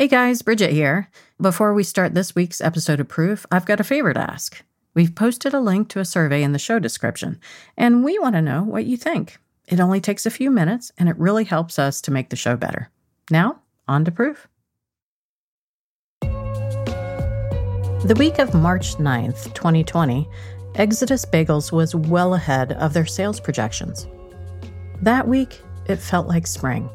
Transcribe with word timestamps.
Hey 0.00 0.08
guys, 0.08 0.40
Bridget 0.40 0.72
here. 0.72 1.10
Before 1.38 1.74
we 1.74 1.82
start 1.82 2.14
this 2.14 2.34
week's 2.34 2.62
episode 2.62 3.00
of 3.00 3.08
Proof, 3.08 3.44
I've 3.52 3.66
got 3.66 3.80
a 3.80 3.84
favor 3.84 4.14
to 4.14 4.30
ask. 4.30 4.62
We've 4.94 5.14
posted 5.14 5.52
a 5.52 5.60
link 5.60 5.90
to 5.90 6.00
a 6.00 6.06
survey 6.06 6.42
in 6.42 6.52
the 6.52 6.58
show 6.58 6.78
description, 6.78 7.38
and 7.76 8.02
we 8.02 8.18
want 8.18 8.34
to 8.34 8.40
know 8.40 8.62
what 8.62 8.86
you 8.86 8.96
think. 8.96 9.36
It 9.68 9.78
only 9.78 10.00
takes 10.00 10.24
a 10.24 10.30
few 10.30 10.50
minutes, 10.50 10.90
and 10.96 11.10
it 11.10 11.18
really 11.18 11.44
helps 11.44 11.78
us 11.78 12.00
to 12.00 12.10
make 12.10 12.30
the 12.30 12.36
show 12.36 12.56
better. 12.56 12.88
Now, 13.30 13.60
on 13.86 14.06
to 14.06 14.10
Proof. 14.10 14.48
The 16.22 18.16
week 18.18 18.38
of 18.38 18.54
March 18.54 18.96
9th, 18.96 19.52
2020, 19.52 20.26
Exodus 20.76 21.26
Bagels 21.26 21.72
was 21.72 21.94
well 21.94 22.32
ahead 22.32 22.72
of 22.72 22.94
their 22.94 23.04
sales 23.04 23.38
projections. 23.38 24.06
That 25.02 25.28
week, 25.28 25.60
it 25.84 25.96
felt 25.96 26.26
like 26.26 26.46
spring. 26.46 26.88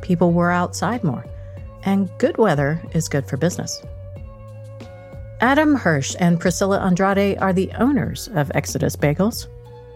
People 0.00 0.32
were 0.32 0.50
outside 0.50 1.04
more 1.04 1.24
and 1.84 2.10
good 2.18 2.38
weather 2.38 2.80
is 2.92 3.08
good 3.08 3.26
for 3.26 3.36
business. 3.36 3.82
Adam 5.40 5.74
Hirsch 5.74 6.14
and 6.20 6.38
Priscilla 6.38 6.80
Andrade 6.80 7.38
are 7.38 7.52
the 7.52 7.72
owners 7.72 8.28
of 8.34 8.52
Exodus 8.54 8.94
Bagels. 8.94 9.48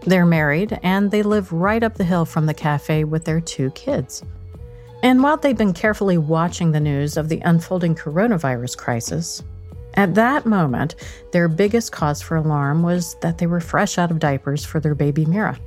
They're 0.05 0.25
married 0.25 0.77
and 0.83 1.09
they 1.09 1.23
live 1.23 1.51
right 1.53 1.83
up 1.83 1.95
the 1.95 2.03
hill 2.03 2.25
from 2.25 2.45
the 2.45 2.53
cafe 2.53 3.03
with 3.03 3.25
their 3.25 3.39
two 3.39 3.71
kids. 3.71 4.23
And 5.03 5.23
while 5.23 5.37
they've 5.37 5.57
been 5.57 5.73
carefully 5.73 6.17
watching 6.17 6.71
the 6.71 6.79
news 6.79 7.17
of 7.17 7.29
the 7.29 7.39
unfolding 7.41 7.95
coronavirus 7.95 8.77
crisis, 8.77 9.43
at 9.93 10.15
that 10.15 10.45
moment, 10.45 10.95
their 11.31 11.47
biggest 11.47 11.91
cause 11.91 12.21
for 12.21 12.37
alarm 12.37 12.83
was 12.83 13.15
that 13.21 13.37
they 13.37 13.47
were 13.47 13.59
fresh 13.59 13.97
out 13.97 14.11
of 14.11 14.19
diapers 14.19 14.63
for 14.63 14.79
their 14.79 14.95
baby 14.95 15.25
Mira. 15.25 15.59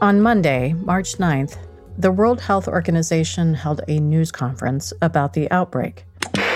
On 0.00 0.20
Monday, 0.20 0.74
March 0.74 1.16
9th, 1.16 1.56
the 1.96 2.10
World 2.10 2.40
Health 2.40 2.66
Organization 2.66 3.54
held 3.54 3.80
a 3.88 3.98
news 3.98 4.32
conference 4.32 4.92
about 5.00 5.32
the 5.32 5.50
outbreak. 5.50 6.04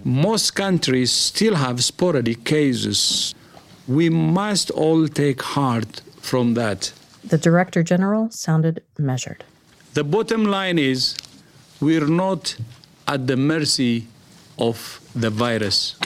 Most 0.04 0.54
countries 0.54 1.12
still 1.12 1.54
have 1.56 1.82
sporadic 1.84 2.44
cases. 2.44 3.34
We 3.86 4.10
must 4.10 4.70
all 4.70 5.08
take 5.08 5.42
heart 5.42 6.00
from 6.20 6.54
that. 6.54 6.92
The 7.24 7.38
Director 7.38 7.82
General 7.82 8.30
sounded 8.30 8.82
measured. 8.98 9.44
The 9.94 10.04
bottom 10.04 10.44
line 10.44 10.78
is 10.78 11.16
we're 11.80 12.06
not 12.06 12.56
at 13.06 13.26
the 13.26 13.36
mercy 13.36 14.06
of 14.58 15.00
the 15.14 15.30
virus. 15.30 15.96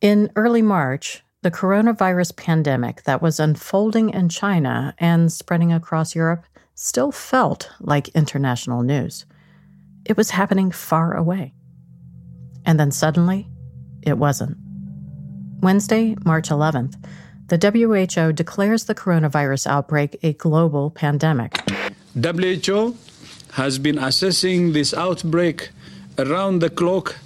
In 0.00 0.30
early 0.36 0.62
March, 0.62 1.22
the 1.42 1.50
coronavirus 1.50 2.36
pandemic 2.36 3.02
that 3.02 3.20
was 3.20 3.40
unfolding 3.40 4.10
in 4.10 4.28
China 4.28 4.94
and 4.98 5.32
spreading 5.32 5.72
across 5.72 6.14
Europe 6.14 6.44
still 6.74 7.12
felt 7.12 7.70
like 7.80 8.08
international 8.08 8.82
news. 8.82 9.26
It 10.04 10.16
was 10.16 10.30
happening 10.30 10.70
far 10.70 11.14
away. 11.14 11.54
And 12.64 12.78
then 12.78 12.90
suddenly, 12.90 13.48
it 14.02 14.18
wasn't. 14.18 14.56
Wednesday, 15.60 16.16
March 16.24 16.48
11th, 16.48 16.96
the 17.48 17.58
WHO 17.58 18.32
declares 18.32 18.84
the 18.84 18.94
coronavirus 18.94 19.66
outbreak 19.66 20.18
a 20.22 20.32
global 20.32 20.90
pandemic. 20.90 21.58
WHO 22.14 22.96
has 23.52 23.78
been 23.78 23.98
assessing 23.98 24.72
this 24.72 24.94
outbreak 24.94 25.70
around 26.18 26.60
the 26.60 26.70
clock, 26.70 27.16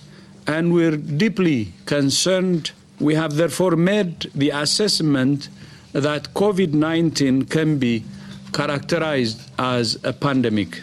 and 0.47 0.73
we're 0.73 0.97
deeply 0.97 1.73
concerned. 1.87 2.73
We 2.99 3.15
have 3.15 3.37
therefore 3.37 3.77
made 3.77 4.31
the 4.35 4.51
assessment 4.51 5.49
that 5.93 6.35
COVID 6.35 6.73
19 6.73 7.45
can 7.45 7.79
be 7.79 8.05
characterized 8.57 9.51
as 9.59 9.99
a 10.03 10.12
pandemic. 10.12 10.81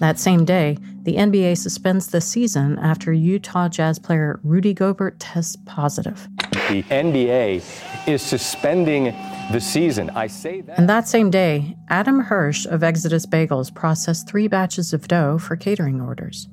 That 0.00 0.18
same 0.18 0.44
day, 0.44 0.76
the 1.04 1.14
NBA 1.14 1.56
suspends 1.58 2.08
the 2.08 2.20
season 2.20 2.76
after 2.80 3.12
Utah 3.12 3.68
Jazz 3.68 4.00
player 4.00 4.40
Rudy 4.42 4.74
Gobert 4.74 5.20
tests 5.20 5.56
positive. 5.64 6.26
The 6.70 6.82
NBA 6.84 7.62
is 8.08 8.20
suspending 8.20 9.04
the 9.52 9.60
season. 9.60 10.10
I 10.10 10.26
say 10.26 10.62
that. 10.62 10.76
And 10.76 10.88
that 10.88 11.06
same 11.06 11.30
day, 11.30 11.76
Adam 11.88 12.20
Hirsch 12.20 12.66
of 12.66 12.82
Exodus 12.82 13.26
Bagels 13.26 13.72
processed 13.72 14.28
three 14.28 14.48
batches 14.48 14.92
of 14.92 15.06
dough 15.06 15.38
for 15.38 15.54
catering 15.56 16.00
orders. 16.00 16.48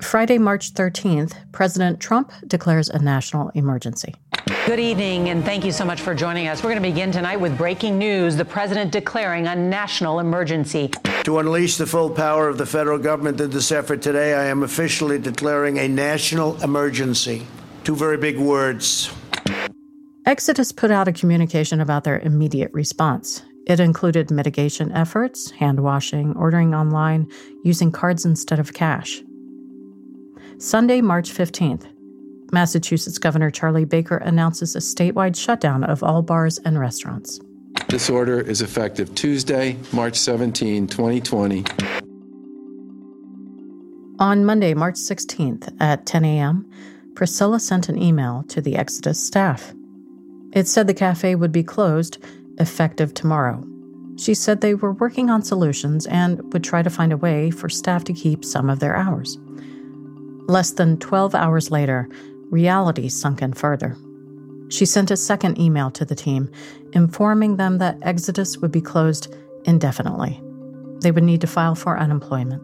Friday, 0.00 0.38
March 0.38 0.72
13th, 0.72 1.34
President 1.52 2.00
Trump 2.00 2.32
declares 2.46 2.88
a 2.88 2.98
national 2.98 3.50
emergency. 3.50 4.14
Good 4.66 4.80
evening, 4.80 5.30
and 5.30 5.44
thank 5.44 5.64
you 5.64 5.72
so 5.72 5.84
much 5.84 6.00
for 6.00 6.14
joining 6.14 6.48
us. 6.48 6.62
We're 6.62 6.70
going 6.70 6.82
to 6.82 6.88
begin 6.88 7.10
tonight 7.10 7.36
with 7.38 7.58
breaking 7.58 7.98
news 7.98 8.36
the 8.36 8.44
president 8.44 8.92
declaring 8.92 9.46
a 9.46 9.56
national 9.56 10.20
emergency. 10.20 10.90
To 11.24 11.38
unleash 11.38 11.76
the 11.76 11.86
full 11.86 12.10
power 12.10 12.48
of 12.48 12.56
the 12.56 12.66
federal 12.66 12.98
government 12.98 13.40
in 13.40 13.50
this 13.50 13.72
effort 13.72 14.00
today, 14.00 14.34
I 14.34 14.44
am 14.44 14.62
officially 14.62 15.18
declaring 15.18 15.78
a 15.78 15.88
national 15.88 16.62
emergency. 16.62 17.46
Two 17.84 17.96
very 17.96 18.16
big 18.16 18.38
words. 18.38 19.12
Exodus 20.26 20.70
put 20.70 20.90
out 20.90 21.08
a 21.08 21.12
communication 21.12 21.80
about 21.80 22.04
their 22.04 22.20
immediate 22.20 22.70
response. 22.72 23.42
It 23.66 23.80
included 23.80 24.30
mitigation 24.30 24.92
efforts, 24.92 25.50
hand 25.50 25.80
washing, 25.80 26.34
ordering 26.36 26.74
online, 26.74 27.28
using 27.64 27.90
cards 27.90 28.24
instead 28.24 28.58
of 28.58 28.72
cash. 28.72 29.22
Sunday, 30.58 31.00
March 31.00 31.32
15th, 31.32 31.86
Massachusetts 32.52 33.18
Governor 33.18 33.50
Charlie 33.50 33.84
Baker 33.84 34.16
announces 34.18 34.74
a 34.74 34.80
statewide 34.80 35.36
shutdown 35.36 35.84
of 35.84 36.02
all 36.02 36.22
bars 36.22 36.58
and 36.58 36.78
restaurants. 36.78 37.40
This 37.88 38.10
order 38.10 38.40
is 38.40 38.62
effective 38.62 39.14
Tuesday, 39.14 39.76
March 39.92 40.16
17, 40.16 40.86
2020. 40.86 41.64
On 44.18 44.44
Monday, 44.44 44.74
March 44.74 44.96
16th 44.96 45.74
at 45.80 46.06
10 46.06 46.24
a.m., 46.24 46.70
Priscilla 47.14 47.58
sent 47.58 47.88
an 47.88 48.00
email 48.00 48.44
to 48.48 48.60
the 48.60 48.76
Exodus 48.76 49.18
staff. 49.18 49.72
It 50.52 50.68
said 50.68 50.86
the 50.86 50.94
cafe 50.94 51.34
would 51.34 51.52
be 51.52 51.62
closed 51.62 52.18
effective 52.58 53.14
tomorrow. 53.14 53.64
She 54.16 54.34
said 54.34 54.60
they 54.60 54.74
were 54.74 54.92
working 54.92 55.30
on 55.30 55.42
solutions 55.42 56.06
and 56.06 56.52
would 56.52 56.62
try 56.62 56.82
to 56.82 56.90
find 56.90 57.12
a 57.12 57.16
way 57.16 57.50
for 57.50 57.68
staff 57.68 58.04
to 58.04 58.12
keep 58.12 58.44
some 58.44 58.68
of 58.68 58.80
their 58.80 58.94
hours. 58.94 59.38
Less 60.46 60.72
than 60.72 60.98
12 60.98 61.34
hours 61.34 61.70
later, 61.70 62.08
reality 62.50 63.08
sunk 63.08 63.42
in 63.42 63.52
further. 63.52 63.96
She 64.68 64.86
sent 64.86 65.10
a 65.10 65.16
second 65.16 65.58
email 65.58 65.90
to 65.92 66.04
the 66.04 66.14
team, 66.14 66.50
informing 66.92 67.56
them 67.56 67.78
that 67.78 67.98
Exodus 68.02 68.58
would 68.58 68.70
be 68.70 68.80
closed 68.80 69.34
indefinitely. 69.64 70.40
They 71.00 71.10
would 71.10 71.24
need 71.24 71.40
to 71.40 71.46
file 71.46 71.74
for 71.74 71.98
unemployment. 71.98 72.62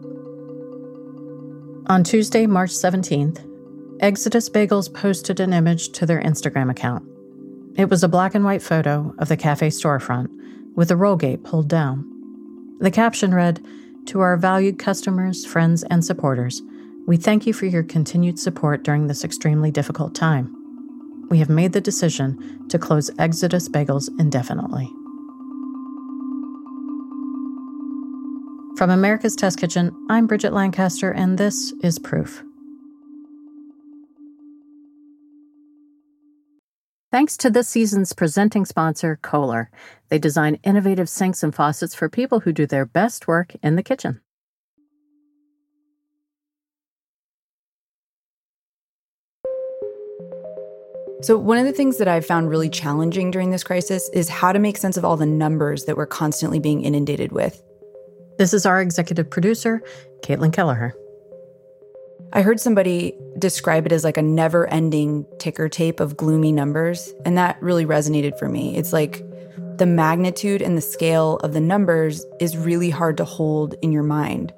On 1.87 2.03
Tuesday, 2.03 2.47
March 2.47 2.71
17th, 2.71 3.43
Exodus 3.99 4.49
Bagels 4.49 4.93
posted 4.93 5.39
an 5.39 5.53
image 5.53 5.89
to 5.93 6.05
their 6.05 6.21
Instagram 6.21 6.69
account. 6.69 7.03
It 7.75 7.89
was 7.89 8.03
a 8.03 8.09
black 8.09 8.35
and 8.35 8.43
white 8.45 8.61
photo 8.61 9.13
of 9.19 9.27
the 9.27 9.37
cafe 9.37 9.67
storefront 9.67 10.29
with 10.75 10.89
the 10.89 10.95
roll 10.95 11.15
gate 11.15 11.43
pulled 11.43 11.67
down. 11.67 12.05
The 12.79 12.91
caption 12.91 13.33
read 13.33 13.65
To 14.07 14.19
our 14.19 14.37
valued 14.37 14.79
customers, 14.79 15.45
friends, 15.45 15.83
and 15.83 16.05
supporters, 16.05 16.61
we 17.07 17.15
thank 17.15 17.47
you 17.47 17.53
for 17.53 17.65
your 17.65 17.83
continued 17.83 18.37
support 18.37 18.83
during 18.83 19.07
this 19.07 19.23
extremely 19.23 19.71
difficult 19.71 20.13
time. 20.13 20.53
We 21.29 21.39
have 21.39 21.49
made 21.49 21.71
the 21.71 21.79
decision 21.79 22.67
to 22.67 22.77
close 22.77 23.09
Exodus 23.17 23.69
Bagels 23.69 24.09
indefinitely. 24.19 24.87
From 28.77 28.89
America's 28.89 29.37
Test 29.37 29.57
Kitchen, 29.57 29.95
I'm 30.09 30.27
Bridget 30.27 30.51
Lancaster, 30.51 31.09
and 31.11 31.37
this 31.37 31.73
is 31.81 31.97
Proof. 31.97 32.43
Thanks 37.09 37.37
to 37.37 37.49
this 37.49 37.69
season's 37.69 38.11
presenting 38.11 38.65
sponsor, 38.65 39.17
Kohler. 39.21 39.71
They 40.09 40.19
design 40.19 40.59
innovative 40.63 41.07
sinks 41.07 41.41
and 41.41 41.55
faucets 41.55 41.95
for 41.95 42.09
people 42.09 42.41
who 42.41 42.51
do 42.51 42.67
their 42.67 42.85
best 42.85 43.29
work 43.29 43.55
in 43.63 43.77
the 43.77 43.81
kitchen. 43.81 44.19
So, 51.21 51.35
one 51.35 51.57
of 51.57 51.65
the 51.65 51.73
things 51.73 51.97
that 51.97 52.07
I've 52.07 52.27
found 52.27 52.47
really 52.47 52.69
challenging 52.69 53.31
during 53.31 53.49
this 53.49 53.63
crisis 53.63 54.07
is 54.13 54.29
how 54.29 54.51
to 54.51 54.59
make 54.59 54.77
sense 54.77 54.97
of 54.97 55.05
all 55.05 55.17
the 55.17 55.25
numbers 55.25 55.85
that 55.85 55.97
we're 55.97 56.05
constantly 56.05 56.59
being 56.59 56.83
inundated 56.83 57.31
with. 57.31 57.63
This 58.37 58.53
is 58.53 58.67
our 58.67 58.79
executive 58.79 59.27
producer, 59.27 59.81
Caitlin 60.21 60.53
Kelleher. 60.53 60.93
I 62.33 62.43
heard 62.43 62.59
somebody 62.59 63.17
describe 63.39 63.87
it 63.87 63.91
as 63.91 64.03
like 64.03 64.17
a 64.17 64.21
never 64.21 64.67
ending 64.67 65.25
ticker 65.39 65.69
tape 65.69 65.99
of 65.99 66.17
gloomy 66.17 66.51
numbers, 66.51 67.11
and 67.25 67.35
that 67.35 67.59
really 67.63 67.85
resonated 67.85 68.37
for 68.37 68.47
me. 68.47 68.77
It's 68.77 68.93
like 68.93 69.23
the 69.77 69.87
magnitude 69.87 70.61
and 70.61 70.77
the 70.77 70.81
scale 70.81 71.37
of 71.37 71.53
the 71.53 71.61
numbers 71.61 72.23
is 72.39 72.55
really 72.55 72.91
hard 72.91 73.17
to 73.17 73.25
hold 73.25 73.73
in 73.81 73.91
your 73.91 74.03
mind. 74.03 74.53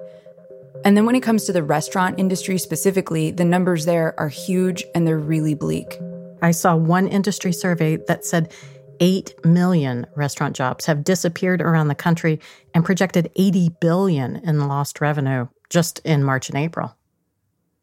And 0.84 0.94
then 0.94 1.06
when 1.06 1.14
it 1.14 1.22
comes 1.22 1.44
to 1.44 1.54
the 1.54 1.62
restaurant 1.62 2.18
industry 2.18 2.58
specifically, 2.58 3.30
the 3.30 3.44
numbers 3.46 3.86
there 3.86 4.18
are 4.18 4.28
huge 4.28 4.84
and 4.94 5.06
they're 5.06 5.18
really 5.18 5.54
bleak. 5.54 5.98
I 6.42 6.52
saw 6.52 6.76
one 6.76 7.08
industry 7.08 7.52
survey 7.52 7.96
that 8.08 8.24
said 8.24 8.52
8 9.00 9.44
million 9.44 10.06
restaurant 10.14 10.54
jobs 10.54 10.86
have 10.86 11.04
disappeared 11.04 11.62
around 11.62 11.88
the 11.88 11.94
country 11.94 12.40
and 12.74 12.84
projected 12.84 13.30
80 13.36 13.70
billion 13.80 14.36
in 14.36 14.68
lost 14.68 15.00
revenue 15.00 15.48
just 15.70 16.00
in 16.00 16.22
March 16.22 16.48
and 16.48 16.58
April. 16.58 16.96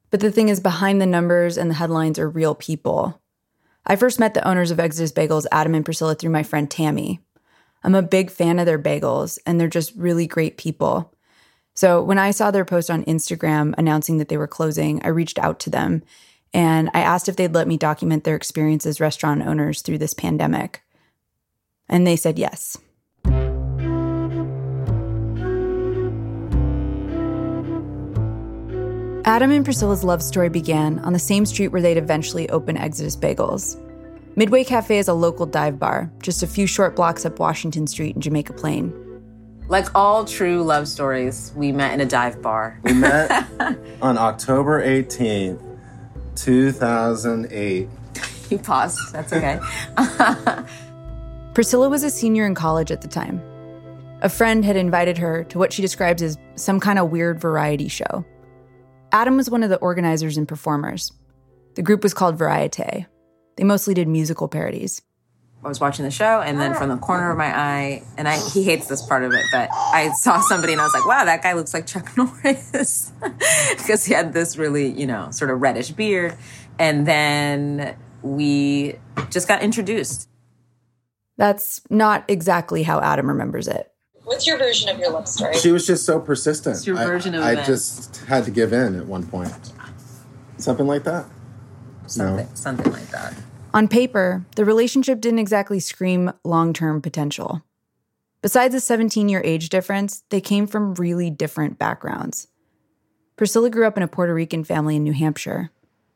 But 0.09 0.19
the 0.19 0.31
thing 0.31 0.49
is, 0.49 0.59
behind 0.59 1.01
the 1.01 1.05
numbers 1.05 1.57
and 1.57 1.69
the 1.69 1.75
headlines 1.75 2.19
are 2.19 2.29
real 2.29 2.55
people. 2.55 3.21
I 3.85 3.95
first 3.95 4.19
met 4.19 4.33
the 4.33 4.47
owners 4.47 4.71
of 4.71 4.79
Exodus 4.79 5.11
Bagels, 5.11 5.45
Adam 5.51 5.73
and 5.73 5.83
Priscilla, 5.83 6.15
through 6.15 6.29
my 6.29 6.43
friend 6.43 6.69
Tammy. 6.69 7.19
I'm 7.83 7.95
a 7.95 8.01
big 8.01 8.31
fan 8.31 8.59
of 8.59 8.65
their 8.65 8.79
bagels, 8.79 9.39
and 9.45 9.59
they're 9.59 9.67
just 9.67 9.95
really 9.95 10.27
great 10.27 10.57
people. 10.57 11.13
So 11.73 12.01
when 12.01 12.17
I 12.17 12.31
saw 12.31 12.51
their 12.51 12.65
post 12.65 12.89
on 12.89 13.05
Instagram 13.05 13.73
announcing 13.77 14.17
that 14.17 14.29
they 14.29 14.37
were 14.37 14.47
closing, 14.47 15.03
I 15.03 15.09
reached 15.09 15.39
out 15.39 15.59
to 15.61 15.69
them 15.69 16.03
and 16.53 16.89
I 16.93 17.01
asked 17.01 17.29
if 17.29 17.35
they'd 17.35 17.53
let 17.53 17.67
me 17.67 17.77
document 17.77 18.23
their 18.23 18.35
experience 18.35 18.85
as 18.85 18.99
restaurant 18.99 19.45
owners 19.45 19.81
through 19.81 19.97
this 19.97 20.13
pandemic. 20.13 20.81
And 21.89 22.05
they 22.05 22.15
said 22.15 22.37
yes. 22.39 22.77
Adam 29.27 29.51
and 29.51 29.65
Priscilla's 29.65 30.05
love 30.05 30.23
story 30.23 30.47
began 30.47 30.99
on 30.99 31.11
the 31.11 31.19
same 31.19 31.45
street 31.45 31.67
where 31.67 31.81
they'd 31.81 31.97
eventually 31.97 32.49
open 32.49 32.77
Exodus 32.77 33.17
Bagels. 33.17 33.77
Midway 34.37 34.63
Cafe 34.63 34.97
is 34.97 35.09
a 35.09 35.13
local 35.13 35.45
dive 35.45 35.77
bar, 35.77 36.09
just 36.23 36.43
a 36.43 36.47
few 36.47 36.65
short 36.65 36.95
blocks 36.95 37.25
up 37.25 37.37
Washington 37.37 37.87
Street 37.87 38.15
in 38.15 38.21
Jamaica 38.21 38.53
Plain. 38.53 38.93
Like 39.67 39.93
all 39.93 40.23
true 40.23 40.63
love 40.63 40.87
stories, 40.87 41.51
we 41.57 41.73
met 41.73 41.93
in 41.93 41.99
a 41.99 42.05
dive 42.05 42.41
bar. 42.41 42.79
We 42.83 42.93
met 42.93 43.47
on 44.01 44.17
October 44.17 44.81
18th, 44.81 45.61
2008. 46.37 47.89
you 48.49 48.57
paused. 48.59 49.13
That's 49.13 49.33
okay. 49.33 49.59
Priscilla 51.53 51.89
was 51.89 52.03
a 52.03 52.09
senior 52.09 52.45
in 52.45 52.55
college 52.55 52.91
at 52.91 53.01
the 53.01 53.07
time. 53.07 53.41
A 54.21 54.29
friend 54.29 54.63
had 54.63 54.75
invited 54.75 55.17
her 55.17 55.43
to 55.45 55.59
what 55.59 55.73
she 55.73 55.81
describes 55.81 56.21
as 56.23 56.37
some 56.55 56.79
kind 56.79 56.97
of 56.99 57.11
weird 57.11 57.39
variety 57.39 57.87
show. 57.87 58.25
Adam 59.11 59.37
was 59.37 59.49
one 59.49 59.63
of 59.63 59.69
the 59.69 59.77
organizers 59.77 60.37
and 60.37 60.47
performers. 60.47 61.11
The 61.75 61.81
group 61.81 62.03
was 62.03 62.13
called 62.13 62.37
Variete. 62.37 63.05
They 63.55 63.63
mostly 63.63 63.93
did 63.93 64.07
musical 64.07 64.47
parodies. 64.47 65.01
I 65.67 65.69
was 65.69 65.81
watching 65.81 66.05
the 66.05 66.11
show, 66.11 66.39
and 66.39 66.61
then 66.61 66.73
from 66.73 66.87
the 66.87 66.95
ah. 66.95 66.99
corner 66.99 67.29
of 67.29 67.37
my 67.37 67.53
eye, 67.53 68.03
and 68.17 68.25
I, 68.25 68.39
he 68.51 68.63
hates 68.63 68.87
this 68.87 69.05
part 69.05 69.23
of 69.23 69.33
it, 69.33 69.43
but 69.51 69.69
I 69.71 70.11
saw 70.13 70.39
somebody 70.39 70.71
and 70.71 70.81
I 70.81 70.85
was 70.85 70.93
like, 70.93 71.05
wow, 71.05 71.25
that 71.25 71.43
guy 71.43 71.53
looks 71.53 71.73
like 71.73 71.85
Chuck 71.85 72.09
Norris. 72.17 73.11
because 73.77 74.05
he 74.05 74.13
had 74.13 74.31
this 74.31 74.55
really, 74.55 74.89
you 74.89 75.05
know, 75.05 75.29
sort 75.31 75.51
of 75.51 75.61
reddish 75.61 75.91
beard. 75.91 76.37
And 76.79 77.05
then 77.05 77.97
we 78.21 78.95
just 79.29 79.49
got 79.49 79.61
introduced. 79.61 80.29
That's 81.35 81.81
not 81.89 82.23
exactly 82.29 82.83
how 82.83 83.01
Adam 83.01 83.27
remembers 83.27 83.67
it. 83.67 83.91
What's 84.23 84.47
your 84.47 84.57
version 84.57 84.87
of 84.87 84.99
your 84.99 85.11
love 85.11 85.27
story? 85.27 85.57
She 85.57 85.71
was 85.71 85.85
just 85.85 86.05
so 86.05 86.21
persistent. 86.21 86.75
What's 86.75 86.87
your 86.87 86.95
version 86.95 87.35
I, 87.35 87.37
of 87.37 87.43
I 87.43 87.51
events? 87.51 87.67
just 87.67 88.17
had 88.25 88.45
to 88.45 88.51
give 88.51 88.71
in 88.71 88.95
at 88.97 89.05
one 89.05 89.25
point. 89.27 89.53
Something 90.57 90.87
like 90.87 91.03
that. 91.03 91.25
Something, 92.05 92.45
No. 92.45 92.51
something 92.53 92.91
like 92.93 93.09
that. 93.09 93.33
On 93.77 93.87
paper, 93.87 94.43
the 94.55 94.65
relationship 94.65 95.21
didn't 95.21 95.37
exactly 95.37 95.79
scream 95.79 96.33
long 96.43 96.73
term 96.73 96.99
potential. 96.99 97.61
Besides 98.41 98.73
a 98.73 98.79
17 98.79 99.29
year 99.29 99.39
age 99.45 99.69
difference, 99.69 100.23
they 100.29 100.41
came 100.41 100.65
from 100.65 100.95
really 100.95 101.29
different 101.29 101.77
backgrounds. 101.77 102.47
Priscilla 103.35 103.69
grew 103.69 103.85
up 103.85 103.95
in 103.95 104.01
a 104.01 104.07
Puerto 104.07 104.33
Rican 104.33 104.63
family 104.63 104.95
in 104.95 105.03
New 105.03 105.13
Hampshire. 105.13 105.69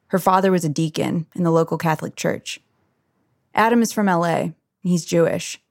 Her 0.07 0.17
father 0.17 0.51
was 0.51 0.65
a 0.65 0.69
deacon 0.69 1.27
in 1.35 1.43
the 1.43 1.51
local 1.51 1.77
Catholic 1.77 2.15
church. 2.15 2.59
Adam 3.53 3.83
is 3.83 3.93
from 3.93 4.07
LA, 4.07 4.53
he's 4.81 5.05
Jewish. 5.05 5.61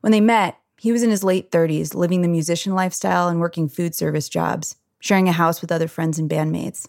When 0.00 0.10
they 0.10 0.20
met, 0.20 0.58
he 0.76 0.90
was 0.90 1.04
in 1.04 1.10
his 1.10 1.22
late 1.22 1.52
30s, 1.52 1.94
living 1.94 2.22
the 2.22 2.26
musician 2.26 2.74
lifestyle 2.74 3.28
and 3.28 3.38
working 3.38 3.68
food 3.68 3.94
service 3.94 4.28
jobs, 4.28 4.74
sharing 4.98 5.28
a 5.28 5.32
house 5.32 5.60
with 5.60 5.70
other 5.70 5.86
friends 5.86 6.18
and 6.18 6.28
bandmates. 6.28 6.88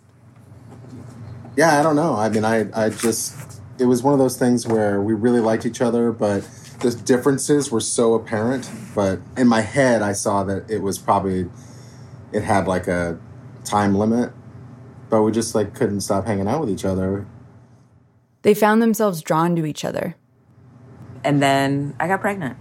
Yeah, 1.55 1.79
I 1.79 1.83
don't 1.83 1.95
know. 1.95 2.15
I 2.15 2.29
mean, 2.29 2.43
I, 2.43 2.65
I 2.73 2.89
just, 2.89 3.61
it 3.79 3.85
was 3.85 4.03
one 4.03 4.13
of 4.13 4.19
those 4.19 4.37
things 4.37 4.67
where 4.67 5.01
we 5.01 5.13
really 5.13 5.39
liked 5.39 5.65
each 5.65 5.81
other, 5.81 6.11
but 6.11 6.47
the 6.79 6.91
differences 6.91 7.71
were 7.71 7.79
so 7.79 8.13
apparent. 8.13 8.69
But 8.93 9.19
in 9.37 9.47
my 9.47 9.61
head, 9.61 10.01
I 10.01 10.13
saw 10.13 10.43
that 10.43 10.69
it 10.69 10.79
was 10.79 10.97
probably, 10.97 11.49
it 12.31 12.43
had 12.43 12.67
like 12.67 12.87
a 12.87 13.19
time 13.63 13.95
limit, 13.95 14.31
but 15.09 15.23
we 15.23 15.31
just 15.31 15.55
like 15.55 15.73
couldn't 15.73 16.01
stop 16.01 16.25
hanging 16.25 16.47
out 16.47 16.59
with 16.59 16.69
each 16.69 16.85
other. 16.85 17.25
They 18.43 18.53
found 18.53 18.81
themselves 18.81 19.21
drawn 19.21 19.55
to 19.55 19.65
each 19.65 19.85
other. 19.85 20.15
And 21.23 21.41
then 21.41 21.95
I 21.99 22.07
got 22.07 22.19
pregnant. 22.21 22.57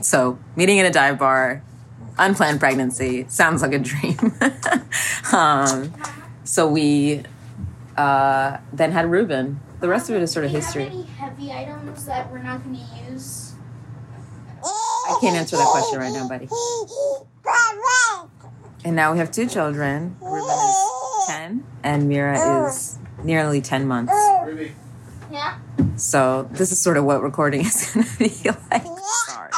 So, 0.00 0.38
meeting 0.56 0.78
in 0.78 0.86
a 0.86 0.90
dive 0.90 1.18
bar, 1.18 1.62
unplanned 2.18 2.60
pregnancy, 2.60 3.26
sounds 3.28 3.62
like 3.62 3.72
a 3.72 3.78
dream. 3.78 4.18
um, 5.32 5.92
so, 6.44 6.66
we 6.66 7.22
uh, 7.96 8.58
then 8.72 8.92
had 8.92 9.10
Ruben. 9.10 9.60
The 9.84 9.90
rest 9.90 10.08
of 10.08 10.16
it 10.16 10.22
is 10.22 10.32
sort 10.32 10.46
of 10.46 10.50
history. 10.50 10.84
have 10.84 10.92
any 10.94 11.02
heavy 11.02 11.52
items 11.52 12.06
that 12.06 12.32
we're 12.32 12.38
not 12.38 12.64
going 12.64 12.76
to 12.76 13.12
use? 13.12 13.52
I 14.62 15.18
can't 15.20 15.36
answer 15.36 15.58
that 15.58 15.66
question 15.66 15.98
right 15.98 16.10
now, 16.10 16.26
buddy. 16.26 16.48
And 18.82 18.96
now 18.96 19.12
we 19.12 19.18
have 19.18 19.30
two 19.30 19.46
children. 19.46 20.16
Ruben 20.22 20.40
is 20.40 21.26
10, 21.26 21.66
and 21.82 22.08
Mira 22.08 22.66
is 22.66 22.98
nearly 23.24 23.60
10 23.60 23.86
months. 23.86 24.14
Yeah. 25.30 25.58
So, 25.96 26.48
this 26.52 26.72
is 26.72 26.80
sort 26.80 26.96
of 26.96 27.04
what 27.04 27.22
recording 27.22 27.60
is 27.60 27.92
going 27.92 28.06
to 28.10 28.18
be 28.18 28.50
like. 28.70 28.86
Sorry. 29.26 29.50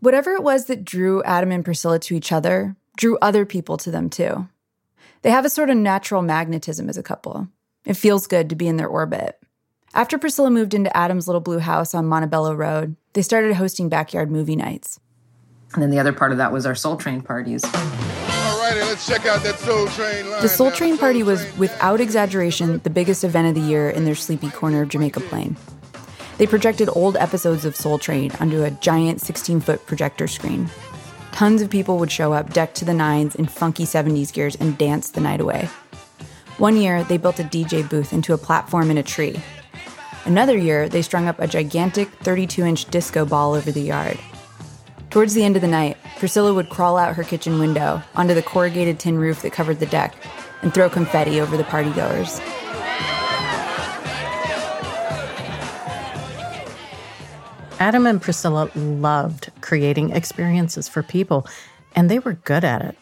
Whatever 0.00 0.32
it 0.32 0.42
was 0.42 0.64
that 0.64 0.84
drew 0.84 1.22
Adam 1.22 1.52
and 1.52 1.64
Priscilla 1.64 2.00
to 2.00 2.16
each 2.16 2.32
other, 2.32 2.74
drew 2.96 3.16
other 3.22 3.46
people 3.46 3.76
to 3.76 3.92
them 3.92 4.10
too. 4.10 4.48
They 5.22 5.30
have 5.30 5.44
a 5.44 5.48
sort 5.48 5.70
of 5.70 5.76
natural 5.76 6.22
magnetism 6.22 6.88
as 6.88 6.96
a 6.96 7.04
couple. 7.04 7.46
It 7.86 7.96
feels 7.96 8.26
good 8.26 8.50
to 8.50 8.56
be 8.56 8.66
in 8.66 8.76
their 8.76 8.88
orbit. 8.88 9.38
After 9.94 10.18
Priscilla 10.18 10.50
moved 10.50 10.74
into 10.74 10.94
Adam's 10.94 11.28
little 11.28 11.40
blue 11.40 11.60
house 11.60 11.94
on 11.94 12.04
Montebello 12.04 12.52
Road, 12.52 12.96
they 13.12 13.22
started 13.22 13.54
hosting 13.54 13.88
backyard 13.88 14.30
movie 14.30 14.56
nights. 14.56 14.98
And 15.72 15.82
then 15.82 15.90
the 15.90 16.00
other 16.00 16.12
part 16.12 16.32
of 16.32 16.38
that 16.38 16.52
was 16.52 16.66
our 16.66 16.74
Soul 16.74 16.96
Train 16.96 17.22
parties. 17.22 17.62
Alrighty, 17.62 18.80
let's 18.80 19.06
check 19.06 19.24
out 19.24 19.42
that 19.44 19.58
Soul 19.60 19.86
Train 19.86 20.28
line. 20.28 20.42
The 20.42 20.48
Soul 20.48 20.70
now. 20.70 20.74
Train 20.74 20.98
party 20.98 21.22
was, 21.22 21.46
without 21.56 22.00
exaggeration, 22.00 22.78
the 22.78 22.90
biggest 22.90 23.22
event 23.22 23.48
of 23.48 23.54
the 23.54 23.68
year 23.68 23.88
in 23.88 24.04
their 24.04 24.16
sleepy 24.16 24.50
corner 24.50 24.82
of 24.82 24.88
Jamaica 24.88 25.20
Plain. 25.20 25.56
They 26.38 26.46
projected 26.46 26.90
old 26.92 27.16
episodes 27.16 27.64
of 27.64 27.76
Soul 27.76 27.98
Train 27.98 28.32
onto 28.40 28.64
a 28.64 28.72
giant 28.72 29.20
16 29.20 29.60
foot 29.60 29.86
projector 29.86 30.26
screen. 30.26 30.68
Tons 31.30 31.62
of 31.62 31.70
people 31.70 31.98
would 31.98 32.10
show 32.10 32.32
up 32.32 32.52
decked 32.52 32.74
to 32.78 32.84
the 32.84 32.94
nines 32.94 33.36
in 33.36 33.46
funky 33.46 33.84
70s 33.84 34.32
gears 34.32 34.56
and 34.56 34.76
dance 34.76 35.10
the 35.10 35.20
night 35.20 35.40
away. 35.40 35.68
One 36.58 36.78
year, 36.78 37.04
they 37.04 37.18
built 37.18 37.38
a 37.38 37.44
DJ 37.44 37.86
booth 37.86 38.14
into 38.14 38.32
a 38.32 38.38
platform 38.38 38.90
in 38.90 38.96
a 38.96 39.02
tree. 39.02 39.38
Another 40.24 40.56
year, 40.56 40.88
they 40.88 41.02
strung 41.02 41.28
up 41.28 41.38
a 41.38 41.46
gigantic 41.46 42.08
32 42.22 42.64
inch 42.64 42.86
disco 42.86 43.26
ball 43.26 43.52
over 43.52 43.70
the 43.70 43.82
yard. 43.82 44.18
Towards 45.10 45.34
the 45.34 45.44
end 45.44 45.56
of 45.56 45.62
the 45.62 45.68
night, 45.68 45.98
Priscilla 46.18 46.54
would 46.54 46.70
crawl 46.70 46.96
out 46.96 47.14
her 47.14 47.24
kitchen 47.24 47.58
window 47.58 48.02
onto 48.14 48.32
the 48.32 48.42
corrugated 48.42 48.98
tin 48.98 49.18
roof 49.18 49.42
that 49.42 49.52
covered 49.52 49.80
the 49.80 49.86
deck 49.86 50.14
and 50.62 50.72
throw 50.72 50.88
confetti 50.88 51.40
over 51.40 51.58
the 51.58 51.62
partygoers. 51.64 52.40
Adam 57.78 58.06
and 58.06 58.22
Priscilla 58.22 58.70
loved 58.74 59.50
creating 59.60 60.10
experiences 60.10 60.88
for 60.88 61.02
people, 61.02 61.46
and 61.94 62.10
they 62.10 62.18
were 62.18 62.32
good 62.32 62.64
at 62.64 62.80
it. 62.80 62.96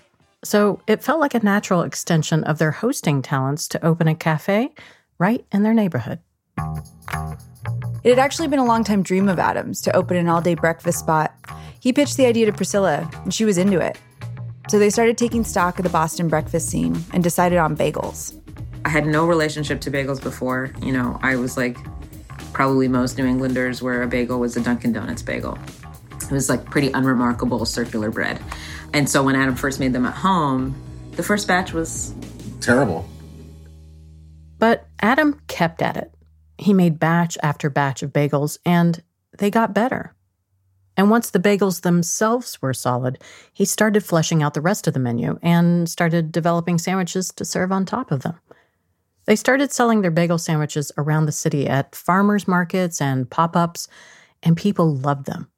So 0.45 0.81
it 0.87 1.03
felt 1.03 1.21
like 1.21 1.35
a 1.35 1.41
natural 1.41 1.83
extension 1.83 2.45
of 2.45 2.59
their 2.59 2.71
hosting 2.71 3.23
talents 3.23 3.67
to 3.69 3.85
open 3.85 4.09
a 4.09 4.15
cafe 4.15 4.75
right 5.19 5.45
in 5.51 5.63
their 5.63 5.75
neighborhood. 5.75 6.21
It 8.05 8.11
had 8.11 8.19
actually 8.19 8.49
been 8.49 8.59
a 8.59 8.65
long-time 8.65 9.03
dream 9.03 9.31
of 9.31 9.39
Adam's 9.39 9.81
to 9.83 9.97
open 9.97 10.19
an 10.19 10.29
all-day 10.29 10.55
breakfast 10.55 10.99
spot. 10.99 11.35
He 11.81 11.93
pitched 11.93 12.19
the 12.19 12.27
idea 12.27 12.45
to 12.47 12.53
Priscilla, 12.53 13.11
and 13.23 13.33
she 13.33 13.47
was 13.47 13.57
into 13.57 13.81
it. 13.81 13.99
So 14.69 14.79
they 14.79 14.91
started 14.91 15.17
taking 15.17 15.45
stock 15.45 15.79
of 15.79 15.83
the 15.83 15.91
Boston 15.91 16.29
breakfast 16.29 16.69
scene 16.69 17.03
and 17.15 17.23
decided 17.23 17.59
on 17.59 17.75
bagels. 17.75 18.39
I 18.85 18.91
had 18.91 19.07
no 19.07 19.27
relationship 19.27 19.81
to 19.83 19.91
bagels 19.91 20.23
before. 20.23 20.71
You 20.83 20.93
know, 20.93 21.19
I 21.23 21.37
was 21.37 21.57
like 21.57 21.79
probably 22.53 22.89
most 22.89 23.17
New 23.17 23.25
Englanders 23.27 23.81
where 23.81 24.03
a 24.03 24.07
bagel 24.07 24.39
was 24.39 24.57
a 24.59 24.61
Dunkin' 24.61 24.93
Donuts 24.93 25.23
bagel. 25.23 25.59
It 26.13 26.31
was 26.31 26.51
like 26.51 26.65
pretty 26.67 26.91
unremarkable 26.93 27.65
circular 27.65 28.11
bread. 28.11 28.41
And 28.95 29.11
so 29.11 29.23
when 29.23 29.37
Adam 29.37 29.57
first 29.57 29.81
made 29.81 29.93
them 29.93 30.07
at 30.07 30.15
home, 30.15 30.75
the 31.13 31.23
first 31.23 31.47
batch 31.47 31.73
was 31.73 32.15
Terrible. 32.61 33.07
But 34.59 34.87
Adam 35.01 35.39
kept 35.49 35.83
at 35.83 35.99
it. 35.99 36.15
He 36.57 36.73
made 36.73 36.99
batch 36.99 37.37
after 37.43 37.69
batch 37.69 38.03
of 38.03 38.11
bagels, 38.11 38.57
and 38.65 39.03
they 39.37 39.51
got 39.51 39.75
better. 39.75 40.15
And 40.97 41.11
once 41.11 41.29
the 41.29 41.41
bagels 41.41 41.83
themselves 41.83 42.63
were 42.63 42.73
solid, 42.73 43.19
he 43.53 43.67
started 43.67 44.05
fleshing 44.05 44.43
out 44.43 44.55
the 44.55 44.63
rest 44.63 44.87
of 44.87 44.95
the 44.95 45.01
menu 45.01 45.39
and 45.43 45.91
started 45.91 46.33
developing 46.33 46.79
sandwiches 46.79 47.33
to 47.33 47.45
serve 47.45 47.71
on 47.71 47.85
top 47.85 48.11
of 48.11 48.23
them. 48.23 48.39
They 49.27 49.37
started 49.37 49.73
selling 49.73 50.01
their 50.01 50.11
bagel 50.11 50.39
sandwiches 50.39 50.91
around 50.97 51.27
the 51.27 51.33
city 51.33 51.67
at 51.67 51.95
farmers 51.95 52.49
markets 52.49 53.01
and 53.01 53.29
pop 53.29 53.57
ups, 53.57 53.89
and 54.43 54.57
people 54.57 54.95
loved 54.95 55.27
them. 55.27 55.51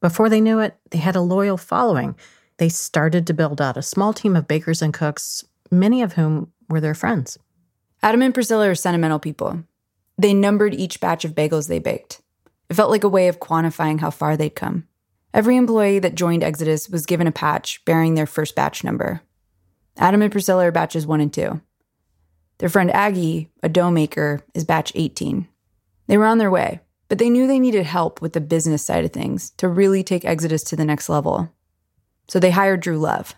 Before 0.00 0.28
they 0.28 0.40
knew 0.40 0.60
it, 0.60 0.76
they 0.90 0.98
had 0.98 1.16
a 1.16 1.20
loyal 1.20 1.56
following. 1.56 2.14
They 2.58 2.68
started 2.68 3.26
to 3.26 3.34
build 3.34 3.60
out 3.60 3.76
a 3.76 3.82
small 3.82 4.12
team 4.12 4.36
of 4.36 4.48
bakers 4.48 4.80
and 4.80 4.94
cooks, 4.94 5.44
many 5.70 6.02
of 6.02 6.12
whom 6.12 6.52
were 6.68 6.80
their 6.80 6.94
friends. 6.94 7.38
Adam 8.02 8.22
and 8.22 8.34
Priscilla 8.34 8.68
are 8.68 8.74
sentimental 8.74 9.18
people. 9.18 9.64
They 10.16 10.34
numbered 10.34 10.74
each 10.74 11.00
batch 11.00 11.24
of 11.24 11.34
bagels 11.34 11.68
they 11.68 11.78
baked. 11.78 12.20
It 12.68 12.74
felt 12.74 12.90
like 12.90 13.04
a 13.04 13.08
way 13.08 13.28
of 13.28 13.40
quantifying 13.40 14.00
how 14.00 14.10
far 14.10 14.36
they'd 14.36 14.54
come. 14.54 14.86
Every 15.32 15.56
employee 15.56 15.98
that 15.98 16.14
joined 16.14 16.44
Exodus 16.44 16.88
was 16.88 17.06
given 17.06 17.26
a 17.26 17.32
patch 17.32 17.84
bearing 17.84 18.14
their 18.14 18.26
first 18.26 18.54
batch 18.54 18.84
number. 18.84 19.20
Adam 19.96 20.22
and 20.22 20.30
Priscilla 20.30 20.66
are 20.66 20.72
batches 20.72 21.06
one 21.06 21.20
and 21.20 21.32
two. 21.32 21.60
Their 22.58 22.68
friend 22.68 22.90
Aggie, 22.90 23.50
a 23.62 23.68
dough 23.68 23.90
maker, 23.90 24.42
is 24.54 24.64
batch 24.64 24.92
18. 24.94 25.48
They 26.06 26.16
were 26.16 26.26
on 26.26 26.38
their 26.38 26.50
way, 26.50 26.80
but 27.08 27.18
they 27.18 27.30
knew 27.30 27.46
they 27.46 27.58
needed 27.58 27.84
help 27.84 28.20
with 28.20 28.32
the 28.32 28.40
business 28.40 28.84
side 28.84 29.04
of 29.04 29.12
things 29.12 29.50
to 29.56 29.68
really 29.68 30.04
take 30.04 30.24
Exodus 30.24 30.62
to 30.64 30.76
the 30.76 30.84
next 30.84 31.08
level. 31.08 31.53
So 32.28 32.38
they 32.38 32.50
hired 32.50 32.80
Drew 32.80 32.98
Love. 32.98 33.34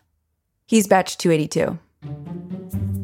He's 0.66 0.86
batch 0.86 1.18
282. 1.18 1.78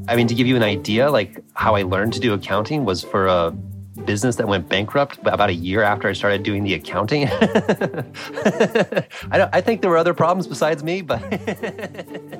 I 0.08 0.16
mean, 0.16 0.26
to 0.26 0.34
give 0.34 0.46
you 0.46 0.56
an 0.56 0.62
idea, 0.62 1.10
like 1.10 1.42
how 1.54 1.74
I 1.74 1.82
learned 1.82 2.12
to 2.14 2.20
do 2.20 2.32
accounting 2.32 2.84
was 2.84 3.02
for 3.02 3.26
a 3.26 3.54
business 4.04 4.36
that 4.36 4.48
went 4.48 4.68
bankrupt 4.68 5.18
about 5.24 5.50
a 5.50 5.54
year 5.54 5.82
after 5.82 6.08
I 6.08 6.12
started 6.12 6.42
doing 6.42 6.64
the 6.64 6.74
accounting. 6.74 7.26
I, 7.30 8.04
I 9.52 9.60
think 9.60 9.80
there 9.80 9.90
were 9.90 9.96
other 9.96 10.14
problems 10.14 10.46
besides 10.46 10.82
me, 10.82 11.02
but. 11.02 11.22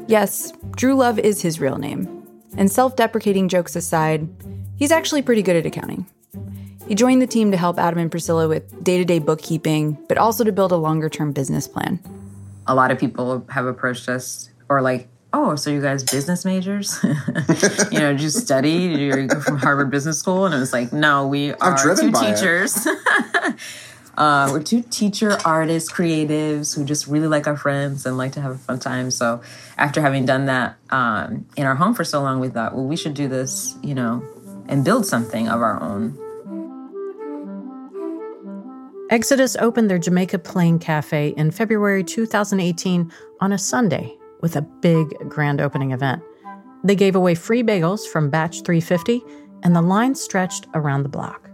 yes, 0.08 0.52
Drew 0.72 0.94
Love 0.94 1.18
is 1.18 1.42
his 1.42 1.61
real 1.61 1.78
name. 1.78 2.26
And 2.56 2.70
self 2.70 2.96
deprecating 2.96 3.49
jokes 3.49 3.76
aside, 3.76 4.28
he's 4.76 4.90
actually 4.90 5.22
pretty 5.22 5.42
good 5.42 5.56
at 5.56 5.66
accounting. 5.66 6.06
He 6.87 6.94
joined 6.94 7.22
the 7.22 7.26
team 7.26 7.50
to 7.52 7.56
help 7.56 7.78
Adam 7.78 8.00
and 8.00 8.11
Priscilla 8.11 8.49
with 8.49 8.82
day 8.82 8.99
to 8.99 9.04
day 9.04 9.18
bookkeeping, 9.18 9.96
but 10.08 10.18
also 10.18 10.44
to 10.44 10.52
build 10.52 10.72
a 10.72 10.76
longer 10.76 11.08
term 11.08 11.32
business 11.32 11.68
plan. 11.68 12.00
A 12.66 12.75
lot 12.75 12.90
of 12.90 12.99
people 12.99 13.45
have 13.50 13.66
approached 13.66 14.09
us 14.09 14.50
or 14.69 14.83
like, 14.83 15.09
oh, 15.33 15.57
so 15.57 15.71
you 15.71 15.81
guys 15.81 16.04
business 16.04 16.45
majors? 16.45 16.99
you 17.04 17.99
know, 17.99 18.12
did 18.12 18.21
you 18.21 18.31
study? 18.31 18.88
Did 18.88 19.00
you 19.00 19.26
go 19.26 19.40
from 19.40 19.59
Harvard 19.59 19.90
Business 19.90 20.19
School? 20.19 20.47
And 20.47 20.54
it 20.54 20.59
was 20.59 20.73
like, 20.73 20.92
no, 20.92 21.26
we 21.26 21.52
are 21.54 21.76
two 21.97 22.12
teachers. 22.12 22.87
uh, 24.16 24.49
we're 24.52 24.62
two 24.62 24.83
teacher 24.83 25.38
artists, 25.45 25.90
creatives 25.90 26.75
who 26.75 26.85
just 26.85 27.07
really 27.07 27.28
like 27.28 27.47
our 27.47 27.57
friends 27.57 28.07
and 28.07 28.19
like 28.19 28.33
to 28.33 28.40
have 28.40 28.52
a 28.52 28.59
fun 28.59 28.78
time. 28.78 29.11
So 29.11 29.42
after 29.78 30.00
having 30.00 30.26
done 30.26 30.47
that 30.47 30.76
um, 30.90 31.47
in 31.57 31.66
our 31.66 31.75
home 31.75 31.95
for 31.95 32.04
so 32.04 32.21
long, 32.23 32.40
we 32.40 32.49
thought, 32.49 32.75
well, 32.75 32.85
we 32.85 32.97
should 32.97 33.14
do 33.14 33.28
this, 33.28 33.75
you 33.83 33.95
know, 33.95 34.23
and 34.69 34.85
build 34.85 35.07
something 35.07 35.49
of 35.49 35.61
our 35.61 35.83
own. 35.83 36.19
Exodus 39.12 39.57
opened 39.57 39.90
their 39.90 39.99
Jamaica 39.99 40.38
Plain 40.38 40.78
Cafe 40.78 41.35
in 41.37 41.50
February 41.50 42.02
2018 42.02 43.12
on 43.42 43.52
a 43.52 43.59
Sunday 43.59 44.16
with 44.40 44.57
a 44.57 44.62
big 44.62 45.07
grand 45.28 45.61
opening 45.61 45.90
event. 45.90 46.23
They 46.83 46.97
gave 46.97 47.14
away 47.14 47.35
free 47.35 47.62
bagels 47.62 48.07
from 48.07 48.31
batch 48.31 48.62
350, 48.62 49.23
and 49.64 49.76
the 49.76 49.83
line 49.83 50.14
stretched 50.14 50.66
around 50.73 51.02
the 51.02 51.11
block. 51.11 51.50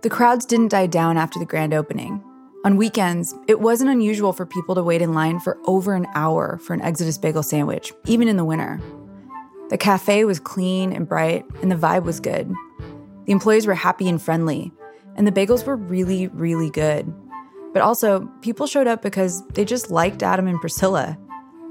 The 0.00 0.08
crowds 0.08 0.46
didn't 0.46 0.68
die 0.68 0.86
down 0.86 1.18
after 1.18 1.38
the 1.38 1.44
grand 1.44 1.74
opening. 1.74 2.24
On 2.64 2.78
weekends, 2.78 3.34
it 3.48 3.60
wasn't 3.60 3.90
unusual 3.90 4.32
for 4.32 4.46
people 4.46 4.74
to 4.74 4.82
wait 4.82 5.02
in 5.02 5.12
line 5.12 5.40
for 5.40 5.58
over 5.66 5.94
an 5.94 6.06
hour 6.14 6.56
for 6.56 6.72
an 6.72 6.80
Exodus 6.80 7.18
bagel 7.18 7.42
sandwich, 7.42 7.92
even 8.06 8.28
in 8.28 8.38
the 8.38 8.46
winter. 8.46 8.80
The 9.68 9.76
cafe 9.76 10.24
was 10.24 10.40
clean 10.40 10.94
and 10.94 11.06
bright, 11.06 11.44
and 11.60 11.70
the 11.70 11.76
vibe 11.76 12.04
was 12.04 12.18
good. 12.18 12.50
The 13.26 13.32
employees 13.32 13.66
were 13.66 13.74
happy 13.74 14.08
and 14.08 14.22
friendly, 14.22 14.72
and 15.16 15.26
the 15.26 15.32
bagels 15.32 15.64
were 15.64 15.76
really, 15.76 16.28
really 16.28 16.70
good. 16.70 17.12
But 17.72 17.82
also, 17.82 18.28
people 18.42 18.66
showed 18.66 18.86
up 18.86 19.02
because 19.02 19.46
they 19.48 19.64
just 19.64 19.90
liked 19.90 20.22
Adam 20.22 20.46
and 20.46 20.60
Priscilla. 20.60 21.18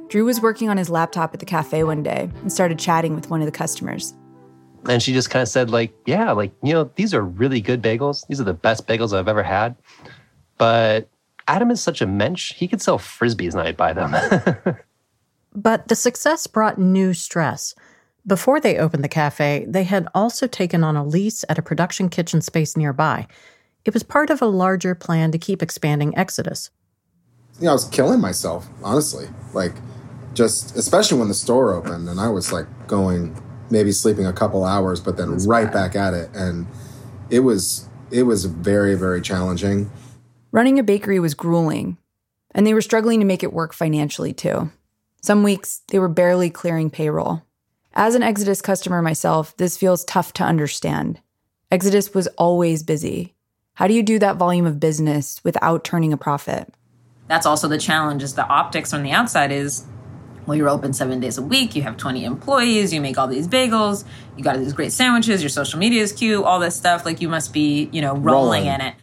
Drew 0.10 0.26
was 0.26 0.42
working 0.42 0.70
on 0.70 0.78
his 0.78 0.90
laptop 0.90 1.34
at 1.34 1.40
the 1.40 1.46
cafe 1.46 1.84
one 1.84 2.04
day 2.04 2.30
and 2.42 2.52
started 2.52 2.80
chatting 2.80 3.16
with 3.16 3.30
one 3.30 3.42
of 3.42 3.46
the 3.46 3.52
customers. 3.52 4.14
And 4.90 5.02
she 5.02 5.14
just 5.14 5.30
kind 5.30 5.44
of 5.44 5.48
said, 5.48 5.70
like, 5.70 5.94
yeah, 6.06 6.32
like, 6.32 6.52
you 6.64 6.74
know, 6.74 6.90
these 6.96 7.14
are 7.14 7.22
really 7.22 7.62
good 7.62 7.82
bagels. 7.82 8.26
These 8.28 8.42
are 8.42 8.44
the 8.44 8.54
best 8.54 8.88
bagels 8.88 9.18
I've 9.18 9.28
ever 9.28 9.44
had. 9.44 9.76
But 10.58 11.08
Adam 11.48 11.72
is 11.72 11.82
such 11.82 12.02
a 12.02 12.08
mensch, 12.08 12.54
he 12.54 12.68
could 12.68 12.82
sell 12.82 12.98
frisbees 12.98 13.54
and 13.54 13.62
I'd 13.62 13.78
buy 13.78 13.94
them. 13.94 14.16
but 15.56 15.88
the 15.88 15.96
success 15.96 16.48
brought 16.48 16.80
new 16.80 17.14
stress. 17.14 17.76
Before 18.26 18.60
they 18.60 18.78
opened 18.78 19.04
the 19.04 19.10
cafe, 19.10 19.66
they 19.68 19.84
had 19.84 20.08
also 20.14 20.46
taken 20.46 20.84
on 20.84 20.96
a 20.96 21.04
lease 21.06 21.44
at 21.50 21.58
a 21.58 21.64
production 21.64 22.08
kitchen 22.08 22.42
space 22.42 22.78
nearby. 22.78 23.28
It 23.84 23.94
was 23.94 24.04
part 24.04 24.30
of 24.30 24.42
a 24.42 24.48
larger 24.48 24.94
plan 24.94 25.32
to 25.32 25.40
keep 25.40 25.64
expanding 25.64 26.16
Exodus. 26.16 26.70
You 27.60 27.66
know, 27.66 27.72
I 27.72 27.74
was 27.74 27.86
killing 27.86 28.22
myself, 28.22 28.68
honestly. 28.84 29.28
Like, 29.54 29.74
just 30.34 30.76
especially 30.76 31.18
when 31.18 31.30
the 31.30 31.34
store 31.34 31.74
opened, 31.74 32.08
and 32.08 32.20
I 32.20 32.30
was 32.30 32.54
like 32.54 32.68
going, 32.88 33.36
maybe 33.72 33.92
sleeping 33.92 34.26
a 34.26 34.34
couple 34.34 34.64
hours, 34.64 35.00
but 35.00 35.18
then 35.18 35.32
That's 35.32 35.48
right 35.48 35.66
bad. 35.66 35.74
back 35.74 35.96
at 35.96 36.14
it, 36.14 36.30
and 36.36 36.68
it 37.30 37.40
was 37.40 37.88
it 38.12 38.24
was 38.24 38.46
very 38.46 38.96
very 38.96 39.22
challenging. 39.22 39.90
Running 40.52 40.78
a 40.78 40.84
bakery 40.84 41.20
was 41.20 41.34
grueling, 41.34 41.98
and 42.54 42.68
they 42.68 42.74
were 42.74 42.82
struggling 42.82 43.20
to 43.20 43.26
make 43.26 43.44
it 43.44 43.54
work 43.54 43.74
financially 43.74 44.34
too. 44.34 44.72
Some 45.22 45.44
weeks 45.44 45.82
they 45.90 46.00
were 46.00 46.10
barely 46.10 46.50
clearing 46.50 46.90
payroll. 46.90 47.44
As 47.94 48.16
an 48.16 48.24
Exodus 48.24 48.62
customer 48.62 49.02
myself, 49.02 49.56
this 49.58 49.78
feels 49.78 50.06
tough 50.06 50.32
to 50.34 50.44
understand. 50.44 51.20
Exodus 51.70 52.14
was 52.14 52.28
always 52.38 52.84
busy. 52.84 53.36
How 53.74 53.88
do 53.88 53.94
you 53.94 54.04
do 54.04 54.20
that 54.20 54.38
volume 54.38 54.66
of 54.66 54.80
business 54.80 55.42
without 55.44 55.84
turning 55.84 56.14
a 56.14 56.18
profit? 56.18 56.74
That's 57.28 57.46
also 57.46 57.68
the 57.68 57.78
challenge 57.78 58.24
is 58.24 58.36
the 58.36 58.48
optics 58.48 58.94
on 58.94 59.04
the 59.04 59.12
outside 59.12 59.52
is 59.52 59.86
well, 60.46 60.58
you're 60.58 60.70
open 60.70 60.92
seven 60.92 61.20
days 61.20 61.38
a 61.38 61.42
week, 61.42 61.76
you 61.76 61.84
have 61.84 61.98
20 61.98 62.26
employees, 62.26 62.92
you 62.92 63.00
make 63.00 63.18
all 63.18 63.28
these 63.28 63.48
bagels, 63.48 64.04
you 64.36 64.44
got 64.44 64.58
these 64.58 64.74
great 64.74 64.92
sandwiches, 64.92 65.42
your 65.42 65.50
social 65.50 65.78
media 65.78 66.02
is 66.02 66.12
cute, 66.12 66.44
all 66.44 66.60
this 66.60 66.76
stuff. 66.76 67.06
Like 67.06 67.22
you 67.22 67.30
must 67.30 67.54
be, 67.54 67.90
you 67.92 68.02
know, 68.02 68.16
rolling, 68.16 68.24
rolling. 68.24 68.66
in 68.66 68.82
it. 68.82 68.96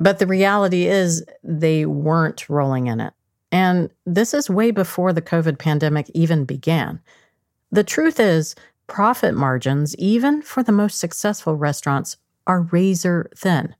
But 0.00 0.18
the 0.18 0.26
reality 0.26 0.86
is 0.86 1.24
they 1.42 1.86
weren't 1.86 2.48
rolling 2.48 2.88
in 2.88 3.00
it. 3.00 3.12
And 3.52 3.90
this 4.04 4.34
is 4.34 4.50
way 4.50 4.72
before 4.72 5.12
the 5.12 5.22
COVID 5.22 5.58
pandemic 5.58 6.10
even 6.12 6.44
began. 6.44 7.00
The 7.70 7.84
truth 7.84 8.20
is, 8.20 8.54
profit 8.86 9.34
margins, 9.34 9.96
even 9.96 10.42
for 10.42 10.62
the 10.62 10.72
most 10.72 10.98
successful 10.98 11.56
restaurants, 11.56 12.16
are 12.46 12.62
razor 12.62 13.28
thin. 13.36 13.74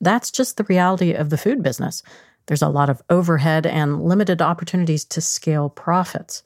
That's 0.00 0.30
just 0.30 0.56
the 0.56 0.64
reality 0.64 1.12
of 1.12 1.30
the 1.30 1.38
food 1.38 1.62
business. 1.62 2.02
There's 2.46 2.62
a 2.62 2.68
lot 2.68 2.90
of 2.90 3.02
overhead 3.10 3.66
and 3.66 4.02
limited 4.02 4.40
opportunities 4.40 5.04
to 5.06 5.20
scale 5.20 5.68
profits. 5.68 6.42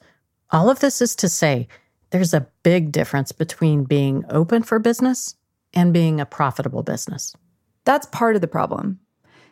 All 0.49 0.69
of 0.69 0.79
this 0.79 1.01
is 1.01 1.15
to 1.17 1.29
say, 1.29 1.67
there's 2.09 2.33
a 2.33 2.47
big 2.63 2.91
difference 2.91 3.31
between 3.31 3.85
being 3.85 4.25
open 4.29 4.63
for 4.63 4.79
business 4.79 5.35
and 5.73 5.93
being 5.93 6.19
a 6.19 6.25
profitable 6.25 6.83
business. 6.83 7.35
That's 7.85 8.05
part 8.07 8.35
of 8.35 8.41
the 8.41 8.47
problem. 8.47 8.99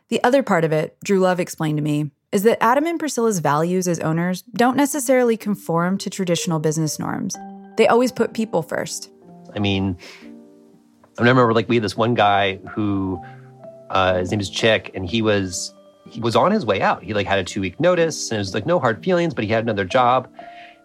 The 0.09 0.21
other 0.23 0.43
part 0.43 0.65
of 0.65 0.71
it, 0.71 0.97
Drew 1.03 1.19
Love 1.19 1.39
explained 1.39 1.77
to 1.77 1.83
me, 1.83 2.11
is 2.31 2.43
that 2.43 2.61
Adam 2.61 2.85
and 2.85 2.99
Priscilla's 2.99 3.39
values 3.39 3.87
as 3.87 3.99
owners 3.99 4.43
don't 4.53 4.77
necessarily 4.77 5.35
conform 5.35 5.97
to 5.97 6.09
traditional 6.09 6.59
business 6.59 6.99
norms. 6.99 7.35
They 7.77 7.87
always 7.87 8.11
put 8.11 8.33
people 8.33 8.61
first. 8.61 9.11
I 9.55 9.59
mean, 9.59 9.97
I 11.17 11.21
remember 11.21 11.53
like 11.53 11.67
we 11.67 11.75
had 11.77 11.83
this 11.83 11.97
one 11.97 12.13
guy 12.13 12.57
who 12.69 13.21
uh, 13.89 14.19
his 14.19 14.31
name 14.31 14.39
is 14.39 14.49
Chick, 14.49 14.91
and 14.93 15.09
he 15.09 15.21
was 15.21 15.73
he 16.07 16.21
was 16.21 16.35
on 16.35 16.51
his 16.51 16.65
way 16.65 16.81
out. 16.81 17.03
He 17.03 17.13
like 17.13 17.27
had 17.27 17.39
a 17.39 17.43
two 17.43 17.61
week 17.61 17.79
notice, 17.79 18.29
and 18.29 18.37
it 18.37 18.39
was 18.39 18.53
like 18.53 18.65
no 18.65 18.79
hard 18.79 19.03
feelings, 19.03 19.33
but 19.33 19.43
he 19.43 19.49
had 19.49 19.63
another 19.63 19.85
job. 19.85 20.31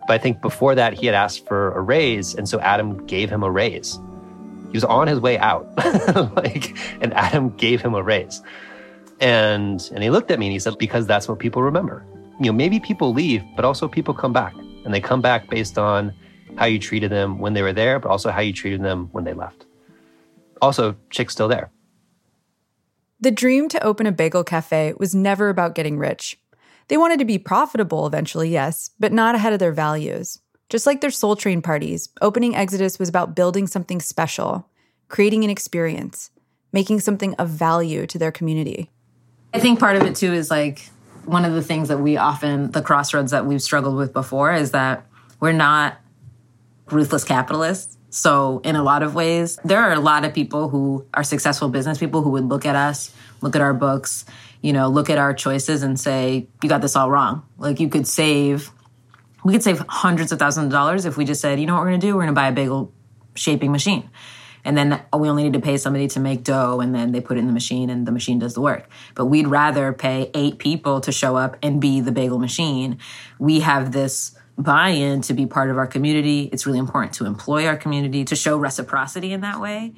But 0.07 0.15
I 0.15 0.19
think 0.19 0.41
before 0.41 0.75
that, 0.75 0.93
he 0.95 1.07
had 1.07 1.15
asked 1.15 1.47
for 1.47 1.73
a 1.73 1.81
raise, 1.81 2.35
and 2.35 2.49
so 2.49 2.61
Adam 2.61 3.05
gave 3.07 3.31
him 3.31 3.43
a 3.43 3.51
raise. 3.51 3.99
He 4.71 4.77
was 4.77 4.85
on 4.85 5.07
his 5.07 5.21
way 5.21 5.39
out, 5.39 5.67
like, 6.37 6.77
and 7.01 7.15
Adam 7.15 7.51
gave 7.57 7.81
him 7.81 7.95
a 7.95 8.03
raise. 8.03 8.43
And 9.21 9.91
and 9.93 10.03
he 10.03 10.11
looked 10.11 10.31
at 10.31 10.39
me 10.39 10.47
and 10.47 10.53
he 10.53 10.59
said, 10.59 10.77
because 10.79 11.07
that's 11.07 11.29
what 11.29 11.39
people 11.39 11.63
remember. 11.63 12.05
You 12.41 12.47
know, 12.47 12.53
maybe 12.53 12.81
people 12.81 13.13
leave, 13.13 13.43
but 13.57 13.65
also 13.65 13.89
people 13.89 14.15
come 14.15 14.33
back. 14.33 14.55
And 14.85 14.93
they 14.93 15.01
come 15.01 15.21
back 15.21 15.49
based 15.49 15.79
on 15.79 16.13
how 16.57 16.67
you 16.67 16.79
treated 16.79 17.11
them 17.11 17.39
when 17.39 17.55
they 17.55 17.63
were 17.63 17.73
there, 17.73 17.99
but 17.99 18.11
also 18.11 18.31
how 18.31 18.41
you 18.41 18.53
treated 18.53 18.83
them 18.83 19.09
when 19.13 19.25
they 19.25 19.33
left. 19.33 19.67
Also, 20.61 20.97
Chick's 21.11 21.33
still 21.33 21.49
there. 21.49 21.71
The 23.21 23.31
dream 23.31 23.69
to 23.71 23.83
open 23.83 24.07
a 24.07 24.13
bagel 24.13 24.45
cafe 24.45 24.93
was 24.99 25.15
never 25.15 25.49
about 25.49 25.75
getting 25.75 25.99
rich. 25.99 26.39
They 26.89 26.97
wanted 26.97 27.19
to 27.21 27.25
be 27.25 27.39
profitable 27.39 28.07
eventually, 28.07 28.51
yes, 28.51 28.91
but 29.01 29.13
not 29.13 29.35
ahead 29.35 29.53
of 29.53 29.59
their 29.59 29.73
values. 29.73 30.41
Just 30.69 30.87
like 30.87 31.01
their 31.01 31.11
Soul 31.11 31.37
Train 31.37 31.63
parties, 31.63 32.09
opening 32.21 32.55
Exodus 32.55 32.99
was 32.99 33.09
about 33.09 33.35
building 33.35 33.67
something 33.67 34.01
special, 34.01 34.69
creating 35.09 35.45
an 35.45 35.51
experience, 35.51 36.31
making 36.73 37.01
something 37.01 37.35
of 37.35 37.49
value 37.49 38.07
to 38.07 38.19
their 38.19 38.33
community. 38.33 38.91
I 39.55 39.61
think 39.61 39.79
part 39.79 39.97
of 39.97 40.03
it 40.03 40.17
too 40.17 40.33
is 40.33 40.51
like 40.51 40.91
one 41.25 41.45
of 41.45 41.55
the 41.55 41.63
things 41.63 41.89
that 41.89 41.99
we 41.99 42.17
often, 42.17 42.73
the 42.73 42.83
crossroads 42.83 43.31
that 43.31 43.47
we've 43.47 43.63
struggled 43.63 43.97
with 43.97 44.13
before 44.13 44.53
is 44.53 44.73
that 44.73 45.07
we're 45.39 45.53
not 45.53 45.97
ruthless 46.91 47.23
capitalists. 47.23 47.97
So, 48.11 48.61
in 48.65 48.77
a 48.77 48.83
lot 48.83 49.03
of 49.03 49.15
ways, 49.15 49.59
there 49.65 49.81
are 49.81 49.93
a 49.93 50.01
lot 50.01 50.25
of 50.25 50.35
people 50.35 50.69
who 50.69 51.07
are 51.15 51.25
successful 51.25 51.69
business 51.69 51.99
people 51.99 52.23
who 52.23 52.31
would 52.31 52.45
look 52.45 52.67
at 52.67 52.77
us, 52.77 53.13
look 53.41 53.57
at 53.57 53.63
our 53.63 53.75
books, 53.75 54.25
you 54.61 54.73
know, 54.73 54.89
look 54.89 55.11
at 55.11 55.19
our 55.19 55.35
choices 55.35 55.83
and 55.83 55.99
say, 55.99 56.47
you 56.63 56.69
got 56.69 56.81
this 56.81 56.95
all 56.97 57.11
wrong. 57.11 57.43
Like, 57.59 57.81
you 57.81 57.89
could 57.89 58.07
save 58.07 58.71
We 59.45 59.53
could 59.53 59.63
save 59.63 59.85
hundreds 59.89 60.33
of 60.33 60.39
thousands 60.39 60.67
of 60.67 60.73
dollars 60.73 61.07
if 61.07 61.17
we 61.17 61.25
just 61.25 61.41
said, 61.41 61.61
you 61.61 61.67
know 61.67 61.75
what 61.75 61.85
we're 61.85 61.93
to 61.93 61.99
do? 61.99 62.17
We're 62.17 62.27
to 62.27 62.33
buy 62.33 62.49
a 62.49 62.53
bagel 62.53 62.93
shaping 63.35 63.73
machine. 63.73 64.09
And 64.65 64.77
then 64.77 65.03
we 65.17 65.29
only 65.29 65.45
need 65.45 65.53
to 65.53 65.61
pay 65.61 65.77
somebody 65.77 66.09
to 66.09 66.21
make 66.21 66.43
dough 66.43 66.81
and 66.81 66.95
then 66.95 67.13
they 67.13 67.21
put 67.21 67.37
it 67.37 67.41
in 67.41 67.47
the 67.47 67.53
machine 67.53 67.91
and 67.91 68.07
the 68.07 68.13
machine 68.13 68.39
does 68.39 68.55
the 68.55 68.61
work. 68.61 68.89
But 69.15 69.27
we'd 69.27 69.47
rather 69.47 69.93
pay 69.93 70.31
eight 70.35 70.59
people 70.59 71.01
to 71.03 71.13
show 71.13 71.37
up 71.37 71.57
and 71.63 71.81
be 71.81 72.01
the 72.01 72.13
bagel 72.13 72.39
machine. 72.39 72.99
We 73.39 73.61
have 73.61 73.93
this 73.93 74.37
buy 74.57 74.91
in 74.91 75.21
to 75.23 75.35
be 75.35 75.47
part 75.47 75.71
of 75.71 75.77
our 75.77 75.87
community. 75.87 76.49
It's 76.53 76.67
really 76.67 76.79
important 76.79 77.13
to 77.15 77.27
employ 77.27 77.67
our 77.67 77.77
community, 77.77 78.25
to 78.25 78.37
show 78.37 78.57
reciprocity 78.57 79.33
in 79.33 79.41
that 79.43 79.61
way. 79.61 79.95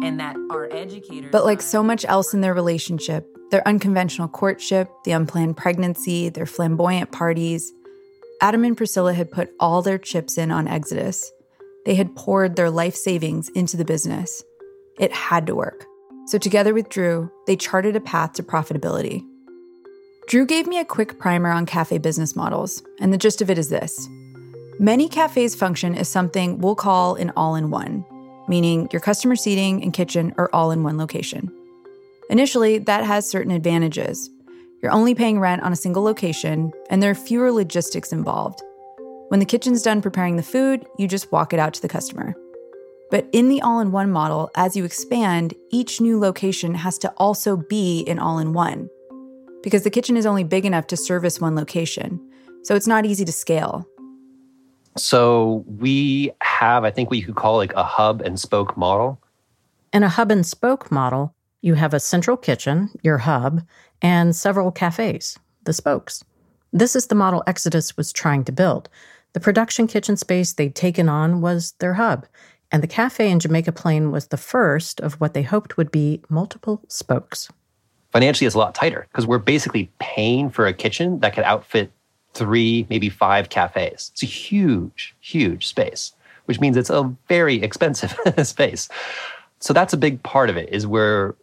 And 0.00 0.20
that 0.20 0.36
our 0.50 0.72
educators. 0.72 1.30
But 1.30 1.44
like 1.44 1.60
so 1.60 1.82
much 1.82 2.04
else 2.06 2.32
in 2.32 2.40
their 2.40 2.54
relationship, 2.54 3.26
their 3.50 3.66
unconventional 3.68 4.26
courtship, 4.26 4.90
the 5.04 5.12
unplanned 5.12 5.56
pregnancy, 5.56 6.30
their 6.30 6.46
flamboyant 6.46 7.12
parties, 7.12 7.72
Adam 8.40 8.64
and 8.64 8.76
Priscilla 8.76 9.12
had 9.14 9.30
put 9.30 9.50
all 9.60 9.82
their 9.82 9.98
chips 9.98 10.36
in 10.36 10.50
on 10.50 10.66
Exodus. 10.66 11.30
They 11.84 11.94
had 11.94 12.14
poured 12.14 12.56
their 12.56 12.70
life 12.70 12.94
savings 12.94 13.48
into 13.50 13.76
the 13.76 13.84
business. 13.84 14.42
It 14.98 15.12
had 15.12 15.46
to 15.46 15.54
work. 15.54 15.86
So, 16.26 16.38
together 16.38 16.72
with 16.72 16.88
Drew, 16.88 17.30
they 17.46 17.56
charted 17.56 17.96
a 17.96 18.00
path 18.00 18.34
to 18.34 18.42
profitability. 18.42 19.24
Drew 20.28 20.46
gave 20.46 20.68
me 20.68 20.78
a 20.78 20.84
quick 20.84 21.18
primer 21.18 21.50
on 21.50 21.66
cafe 21.66 21.98
business 21.98 22.36
models, 22.36 22.82
and 23.00 23.12
the 23.12 23.18
gist 23.18 23.42
of 23.42 23.50
it 23.50 23.58
is 23.58 23.68
this 23.68 24.08
Many 24.78 25.08
cafes 25.08 25.54
function 25.54 25.94
as 25.94 26.08
something 26.08 26.58
we'll 26.58 26.76
call 26.76 27.16
an 27.16 27.32
all 27.36 27.56
in 27.56 27.70
one, 27.70 28.04
meaning 28.48 28.88
your 28.92 29.00
customer 29.00 29.36
seating 29.36 29.82
and 29.82 29.92
kitchen 29.92 30.32
are 30.38 30.50
all 30.52 30.70
in 30.70 30.84
one 30.84 30.96
location. 30.96 31.52
Initially, 32.30 32.78
that 32.78 33.04
has 33.04 33.28
certain 33.28 33.52
advantages. 33.52 34.30
You're 34.80 34.92
only 34.92 35.14
paying 35.14 35.38
rent 35.38 35.62
on 35.62 35.72
a 35.72 35.76
single 35.76 36.02
location, 36.02 36.72
and 36.88 37.02
there 37.02 37.10
are 37.10 37.14
fewer 37.14 37.52
logistics 37.52 38.12
involved. 38.12 38.62
When 39.32 39.40
the 39.40 39.46
kitchen's 39.46 39.80
done 39.80 40.02
preparing 40.02 40.36
the 40.36 40.42
food, 40.42 40.84
you 40.98 41.08
just 41.08 41.32
walk 41.32 41.54
it 41.54 41.58
out 41.58 41.72
to 41.72 41.80
the 41.80 41.88
customer. 41.88 42.36
But 43.10 43.26
in 43.32 43.48
the 43.48 43.62
all 43.62 43.80
in 43.80 43.90
one 43.90 44.10
model, 44.10 44.50
as 44.54 44.76
you 44.76 44.84
expand, 44.84 45.54
each 45.70 46.02
new 46.02 46.20
location 46.20 46.74
has 46.74 46.98
to 46.98 47.10
also 47.16 47.56
be 47.56 48.04
an 48.06 48.18
all 48.18 48.38
in 48.38 48.52
one 48.52 48.90
because 49.62 49.84
the 49.84 49.90
kitchen 49.90 50.18
is 50.18 50.26
only 50.26 50.44
big 50.44 50.66
enough 50.66 50.86
to 50.88 50.98
service 50.98 51.40
one 51.40 51.56
location. 51.56 52.20
So 52.62 52.74
it's 52.74 52.86
not 52.86 53.06
easy 53.06 53.24
to 53.24 53.32
scale. 53.32 53.88
So 54.98 55.64
we 55.66 56.30
have, 56.42 56.84
I 56.84 56.90
think, 56.90 57.10
we 57.10 57.22
could 57.22 57.36
call 57.36 57.56
like 57.56 57.72
a 57.72 57.84
hub 57.84 58.20
and 58.20 58.38
spoke 58.38 58.76
model. 58.76 59.18
In 59.94 60.02
a 60.02 60.10
hub 60.10 60.30
and 60.30 60.44
spoke 60.44 60.92
model, 60.92 61.34
you 61.62 61.72
have 61.72 61.94
a 61.94 62.00
central 62.00 62.36
kitchen, 62.36 62.90
your 63.02 63.16
hub, 63.16 63.62
and 64.02 64.36
several 64.36 64.70
cafes, 64.70 65.38
the 65.64 65.72
spokes. 65.72 66.22
This 66.74 66.94
is 66.94 67.06
the 67.06 67.14
model 67.14 67.42
Exodus 67.46 67.96
was 67.96 68.12
trying 68.12 68.44
to 68.44 68.52
build. 68.52 68.90
The 69.32 69.40
production 69.40 69.86
kitchen 69.86 70.16
space 70.16 70.52
they'd 70.52 70.74
taken 70.74 71.08
on 71.08 71.40
was 71.40 71.72
their 71.78 71.94
hub, 71.94 72.26
and 72.70 72.82
the 72.82 72.88
cafe 72.88 73.30
in 73.30 73.40
Jamaica 73.40 73.72
Plain 73.72 74.10
was 74.10 74.28
the 74.28 74.36
first 74.36 75.00
of 75.00 75.14
what 75.14 75.34
they 75.34 75.42
hoped 75.42 75.76
would 75.76 75.90
be 75.90 76.20
multiple 76.28 76.82
spokes. 76.88 77.50
Financially, 78.10 78.46
it's 78.46 78.54
a 78.54 78.58
lot 78.58 78.74
tighter 78.74 79.06
because 79.10 79.26
we're 79.26 79.38
basically 79.38 79.90
paying 79.98 80.50
for 80.50 80.66
a 80.66 80.74
kitchen 80.74 81.20
that 81.20 81.34
could 81.34 81.44
outfit 81.44 81.90
three, 82.34 82.86
maybe 82.90 83.08
five 83.08 83.48
cafes. 83.48 84.10
It's 84.12 84.22
a 84.22 84.26
huge, 84.26 85.14
huge 85.20 85.66
space, 85.66 86.12
which 86.44 86.60
means 86.60 86.76
it's 86.76 86.90
a 86.90 87.14
very 87.28 87.62
expensive 87.62 88.14
space. 88.46 88.88
So 89.60 89.72
that's 89.72 89.92
a 89.92 89.98
big 89.98 90.22
part 90.22 90.50
of 90.50 90.56
it 90.56 90.68
is 90.70 90.86
where 90.86 91.34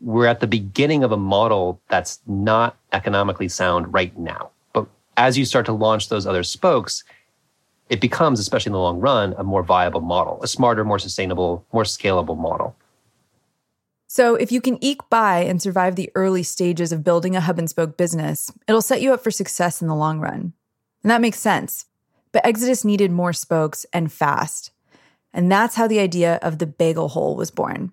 we're 0.00 0.26
at 0.26 0.40
the 0.40 0.46
beginning 0.46 1.04
of 1.04 1.12
a 1.12 1.16
model 1.16 1.80
that's 1.88 2.20
not 2.26 2.76
economically 2.92 3.48
sound 3.48 3.92
right 3.92 4.16
now. 4.18 4.50
But 4.72 4.86
as 5.16 5.38
you 5.38 5.44
start 5.44 5.66
to 5.66 5.72
launch 5.72 6.08
those 6.08 6.26
other 6.26 6.42
spokes, 6.42 7.04
it 7.88 8.00
becomes, 8.00 8.40
especially 8.40 8.70
in 8.70 8.74
the 8.74 8.78
long 8.78 9.00
run, 9.00 9.34
a 9.36 9.44
more 9.44 9.62
viable 9.62 10.00
model, 10.00 10.40
a 10.42 10.48
smarter, 10.48 10.84
more 10.84 10.98
sustainable, 10.98 11.66
more 11.72 11.84
scalable 11.84 12.38
model. 12.38 12.76
So, 14.06 14.34
if 14.34 14.52
you 14.52 14.60
can 14.60 14.82
eke 14.84 15.08
by 15.08 15.38
and 15.38 15.60
survive 15.60 15.96
the 15.96 16.10
early 16.14 16.42
stages 16.42 16.92
of 16.92 17.04
building 17.04 17.34
a 17.34 17.40
hub 17.40 17.58
and 17.58 17.68
spoke 17.68 17.96
business, 17.96 18.50
it'll 18.68 18.82
set 18.82 19.00
you 19.00 19.14
up 19.14 19.24
for 19.24 19.30
success 19.30 19.80
in 19.80 19.88
the 19.88 19.94
long 19.94 20.20
run. 20.20 20.52
And 21.02 21.10
that 21.10 21.20
makes 21.20 21.38
sense. 21.38 21.86
But 22.30 22.44
Exodus 22.44 22.84
needed 22.84 23.10
more 23.10 23.32
spokes 23.32 23.86
and 23.92 24.12
fast. 24.12 24.70
And 25.32 25.50
that's 25.50 25.76
how 25.76 25.86
the 25.86 25.98
idea 25.98 26.38
of 26.42 26.58
the 26.58 26.66
bagel 26.66 27.08
hole 27.08 27.36
was 27.36 27.50
born. 27.50 27.92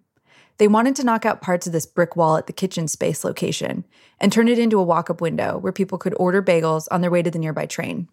They 0.58 0.68
wanted 0.68 0.98
to 0.98 1.06
knock 1.06 1.26
out 1.26 1.42
parts 1.42 1.68
of 1.68 1.74
this 1.74 1.86
brick 1.86 2.18
wall 2.18 2.36
at 2.36 2.48
the 2.48 2.54
kitchen 2.54 2.90
space 2.90 3.24
location 3.24 3.86
and 4.20 4.32
turn 4.32 4.50
it 4.50 4.60
into 4.60 4.78
a 4.78 4.84
walk 4.84 5.10
up 5.10 5.22
window 5.22 5.58
where 5.58 5.72
people 5.72 5.98
could 5.98 6.14
order 6.20 6.44
bagels 6.44 6.88
on 6.92 7.00
their 7.00 7.12
way 7.12 7.22
to 7.22 7.32
the 7.32 7.40
nearby 7.40 7.66
train. 7.66 8.10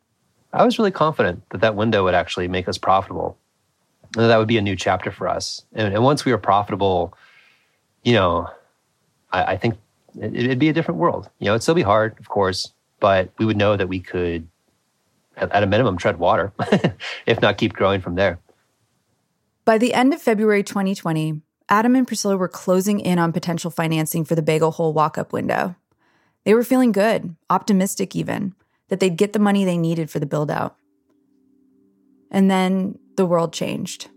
I 0.52 0.64
was 0.64 0.78
really 0.78 0.90
confident 0.90 1.48
that 1.50 1.60
that 1.60 1.74
window 1.74 2.04
would 2.04 2.14
actually 2.14 2.48
make 2.48 2.68
us 2.68 2.78
profitable. 2.78 3.36
And 4.16 4.30
that 4.30 4.38
would 4.38 4.48
be 4.48 4.58
a 4.58 4.62
new 4.62 4.76
chapter 4.76 5.10
for 5.10 5.28
us. 5.28 5.64
And, 5.74 5.92
and 5.92 6.02
once 6.02 6.24
we 6.24 6.32
were 6.32 6.38
profitable, 6.38 7.16
you 8.02 8.14
know, 8.14 8.48
I, 9.30 9.44
I 9.44 9.56
think 9.56 9.74
it, 10.18 10.34
it'd 10.34 10.58
be 10.58 10.68
a 10.68 10.72
different 10.72 10.98
world. 10.98 11.28
You 11.38 11.46
know, 11.46 11.52
it'd 11.52 11.62
still 11.62 11.74
be 11.74 11.82
hard, 11.82 12.18
of 12.18 12.28
course, 12.28 12.72
but 13.00 13.30
we 13.38 13.44
would 13.44 13.56
know 13.56 13.76
that 13.76 13.88
we 13.88 14.00
could, 14.00 14.48
at, 15.36 15.52
at 15.52 15.62
a 15.62 15.66
minimum, 15.66 15.98
tread 15.98 16.18
water, 16.18 16.52
if 17.26 17.40
not 17.40 17.58
keep 17.58 17.74
growing 17.74 18.00
from 18.00 18.14
there. 18.14 18.38
By 19.64 19.78
the 19.78 19.92
end 19.92 20.14
of 20.14 20.22
February 20.22 20.62
2020, 20.62 21.42
Adam 21.68 21.96
and 21.96 22.06
Priscilla 22.06 22.36
were 22.36 22.48
closing 22.48 23.00
in 23.00 23.18
on 23.18 23.32
potential 23.32 23.70
financing 23.70 24.24
for 24.24 24.36
the 24.36 24.42
bagel 24.42 24.70
hole 24.70 24.92
walk 24.92 25.18
up 25.18 25.32
window. 25.32 25.74
They 26.44 26.54
were 26.54 26.62
feeling 26.62 26.92
good, 26.92 27.34
optimistic 27.50 28.14
even, 28.14 28.54
that 28.88 29.00
they'd 29.00 29.16
get 29.16 29.32
the 29.32 29.38
money 29.38 29.64
they 29.64 29.78
needed 29.78 30.10
for 30.10 30.18
the 30.18 30.26
build 30.26 30.50
out. 30.50 30.76
And 32.30 32.50
then 32.50 32.98
the 33.16 33.26
world 33.26 33.52
changed. 33.52 34.08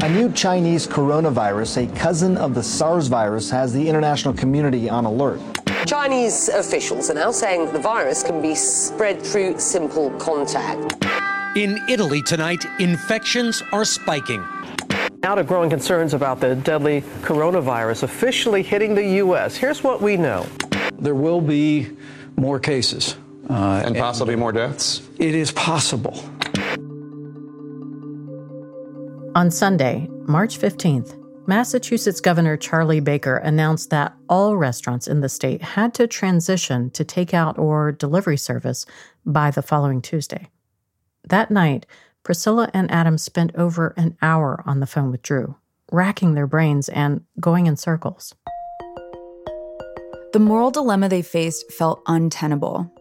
A 0.00 0.08
new 0.08 0.32
Chinese 0.32 0.86
coronavirus, 0.86 1.88
a 1.88 1.98
cousin 1.98 2.36
of 2.36 2.54
the 2.54 2.62
SARS 2.62 3.08
virus, 3.08 3.50
has 3.50 3.72
the 3.72 3.86
international 3.88 4.32
community 4.32 4.88
on 4.88 5.04
alert. 5.04 5.40
Chinese 5.86 6.48
officials 6.48 7.10
are 7.10 7.14
now 7.14 7.30
saying 7.30 7.72
the 7.72 7.78
virus 7.78 8.22
can 8.22 8.40
be 8.40 8.54
spread 8.54 9.20
through 9.20 9.58
simple 9.58 10.10
contact. 10.18 11.04
In 11.56 11.80
Italy 11.88 12.22
tonight, 12.22 12.64
infections 12.78 13.62
are 13.72 13.84
spiking. 13.84 14.44
Out 15.22 15.38
of 15.38 15.46
growing 15.46 15.68
concerns 15.68 16.14
about 16.14 16.40
the 16.40 16.54
deadly 16.54 17.02
coronavirus 17.22 18.04
officially 18.04 18.62
hitting 18.62 18.94
the 18.94 19.04
U.S., 19.16 19.56
here's 19.56 19.82
what 19.82 20.00
we 20.00 20.16
know. 20.16 20.46
There 20.98 21.14
will 21.14 21.40
be 21.40 21.94
more 22.36 22.58
cases. 22.58 23.16
Uh, 23.50 23.82
and 23.84 23.96
possibly 23.96 24.34
and 24.34 24.40
more 24.40 24.52
deaths? 24.52 25.02
It 25.18 25.34
is 25.34 25.50
possible. 25.52 26.22
On 29.34 29.50
Sunday, 29.50 30.08
March 30.26 30.58
15th, 30.58 31.16
Massachusetts 31.46 32.20
Governor 32.20 32.56
Charlie 32.56 33.00
Baker 33.00 33.36
announced 33.36 33.90
that 33.90 34.14
all 34.28 34.56
restaurants 34.56 35.08
in 35.08 35.20
the 35.20 35.28
state 35.28 35.62
had 35.62 35.94
to 35.94 36.06
transition 36.06 36.90
to 36.90 37.04
takeout 37.04 37.58
or 37.58 37.90
delivery 37.90 38.36
service 38.36 38.86
by 39.26 39.50
the 39.50 39.62
following 39.62 40.00
Tuesday. 40.00 40.48
That 41.28 41.50
night, 41.50 41.86
Priscilla 42.22 42.70
and 42.72 42.90
Adam 42.90 43.18
spent 43.18 43.54
over 43.56 43.94
an 43.96 44.16
hour 44.22 44.62
on 44.66 44.80
the 44.80 44.86
phone 44.86 45.10
with 45.10 45.22
Drew, 45.22 45.56
racking 45.90 46.34
their 46.34 46.46
brains 46.46 46.88
and 46.88 47.24
going 47.40 47.66
in 47.66 47.76
circles. 47.76 48.34
The 50.32 50.38
moral 50.38 50.70
dilemma 50.70 51.08
they 51.08 51.22
faced 51.22 51.72
felt 51.72 52.02
untenable. 52.06 52.92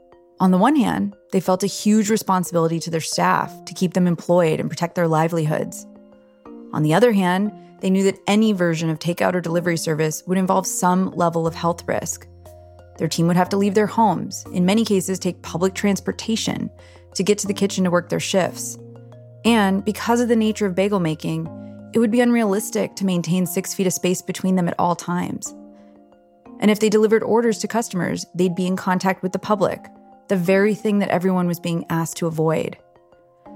On 0.41 0.51
the 0.51 0.57
one 0.57 0.77
hand, 0.77 1.17
they 1.31 1.41
felt 1.41 1.63
a 1.63 1.67
huge 1.67 2.09
responsibility 2.09 2.79
to 2.79 2.89
their 2.89 3.01
staff 3.01 3.53
to 3.65 3.73
keep 3.73 3.93
them 3.93 4.07
employed 4.07 4.61
and 4.61 4.69
protect 4.69 4.95
their 4.95 5.07
livelihoods. 5.07 5.85
On 6.71 6.81
the 6.81 6.93
other 6.93 7.11
hand, 7.11 7.51
they 7.81 7.89
knew 7.89 8.03
that 8.03 8.19
any 8.25 8.53
version 8.53 8.89
of 8.89 8.99
takeout 8.99 9.33
or 9.33 9.41
delivery 9.41 9.75
service 9.77 10.23
would 10.27 10.37
involve 10.37 10.65
some 10.65 11.11
level 11.11 11.45
of 11.45 11.55
health 11.55 11.85
risk. 11.87 12.25
Their 12.97 13.07
team 13.09 13.27
would 13.27 13.35
have 13.35 13.49
to 13.49 13.57
leave 13.57 13.75
their 13.75 13.87
homes, 13.87 14.45
in 14.53 14.65
many 14.65 14.85
cases, 14.85 15.19
take 15.19 15.41
public 15.41 15.73
transportation 15.73 16.69
to 17.15 17.23
get 17.23 17.37
to 17.39 17.47
the 17.47 17.53
kitchen 17.53 17.83
to 17.83 17.91
work 17.91 18.09
their 18.09 18.19
shifts. 18.19 18.77
And 19.45 19.83
because 19.83 20.21
of 20.21 20.29
the 20.29 20.35
nature 20.35 20.65
of 20.65 20.75
bagel 20.75 20.99
making, 20.99 21.47
it 21.93 21.99
would 21.99 22.11
be 22.11 22.21
unrealistic 22.21 22.95
to 22.95 23.05
maintain 23.05 23.45
six 23.45 23.73
feet 23.73 23.87
of 23.87 23.93
space 23.93 24.21
between 24.21 24.55
them 24.55 24.67
at 24.67 24.75
all 24.79 24.95
times. 24.95 25.53
And 26.59 26.69
if 26.69 26.79
they 26.79 26.89
delivered 26.89 27.23
orders 27.23 27.57
to 27.59 27.67
customers, 27.67 28.25
they'd 28.35 28.55
be 28.55 28.67
in 28.67 28.75
contact 28.75 29.23
with 29.23 29.31
the 29.31 29.39
public, 29.39 29.79
the 30.29 30.37
very 30.37 30.75
thing 30.75 30.99
that 30.99 31.09
everyone 31.09 31.47
was 31.47 31.59
being 31.59 31.85
asked 31.89 32.17
to 32.17 32.27
avoid. 32.27 32.77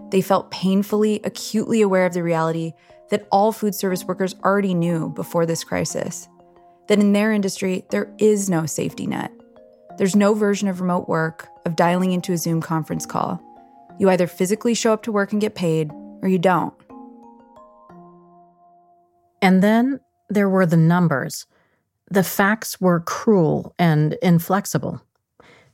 They 0.09 0.21
felt 0.21 0.51
painfully, 0.51 1.21
acutely 1.23 1.81
aware 1.81 2.05
of 2.05 2.13
the 2.13 2.23
reality 2.23 2.73
that 3.09 3.27
all 3.31 3.51
food 3.51 3.75
service 3.75 4.03
workers 4.03 4.35
already 4.43 4.73
knew 4.73 5.09
before 5.09 5.45
this 5.45 5.63
crisis 5.63 6.27
that 6.87 6.99
in 6.99 7.13
their 7.13 7.31
industry, 7.31 7.85
there 7.91 8.13
is 8.17 8.49
no 8.49 8.65
safety 8.65 9.07
net. 9.07 9.31
There's 9.97 10.15
no 10.15 10.33
version 10.33 10.67
of 10.67 10.81
remote 10.81 11.07
work, 11.07 11.47
of 11.65 11.75
dialing 11.75 12.11
into 12.11 12.33
a 12.33 12.37
Zoom 12.37 12.61
conference 12.61 13.05
call. 13.05 13.41
You 13.99 14.09
either 14.09 14.27
physically 14.27 14.73
show 14.73 14.91
up 14.91 15.03
to 15.03 15.11
work 15.11 15.31
and 15.31 15.39
get 15.39 15.55
paid, 15.55 15.91
or 16.21 16.27
you 16.27 16.39
don't. 16.39 16.73
And 19.41 19.61
then 19.61 19.99
there 20.29 20.49
were 20.49 20.65
the 20.65 20.77
numbers. 20.77 21.45
The 22.09 22.23
facts 22.23 22.81
were 22.81 22.99
cruel 22.99 23.73
and 23.77 24.17
inflexible. 24.21 25.01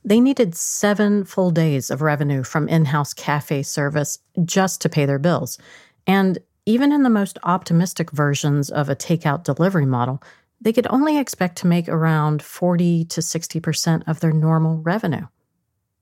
They 0.04 0.20
needed 0.20 0.54
seven 0.54 1.24
full 1.24 1.50
days 1.50 1.90
of 1.90 2.02
revenue 2.02 2.42
from 2.42 2.68
in 2.68 2.86
house 2.86 3.12
cafe 3.12 3.62
service 3.62 4.18
just 4.44 4.80
to 4.82 4.88
pay 4.88 5.04
their 5.06 5.18
bills. 5.18 5.58
And 6.06 6.38
even 6.66 6.92
in 6.92 7.02
the 7.02 7.10
most 7.10 7.38
optimistic 7.42 8.10
versions 8.10 8.70
of 8.70 8.88
a 8.88 8.96
takeout 8.96 9.44
delivery 9.44 9.86
model, 9.86 10.22
they 10.60 10.72
could 10.72 10.86
only 10.90 11.18
expect 11.18 11.56
to 11.58 11.66
make 11.66 11.88
around 11.88 12.42
40 12.42 13.06
to 13.06 13.20
60% 13.20 14.02
of 14.06 14.20
their 14.20 14.32
normal 14.32 14.78
revenue. 14.78 15.26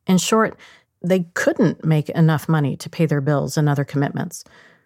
In 0.07 0.19
short, 0.19 0.59
they 1.03 1.27
couldn't 1.35 1.85
make 1.85 2.09
enough 2.11 2.49
money 2.49 2.77
to 2.77 2.91
pay 2.91 3.07
their 3.07 3.21
bills 3.21 3.57
and 3.57 3.69
other 3.69 3.85
commitments. 3.85 4.43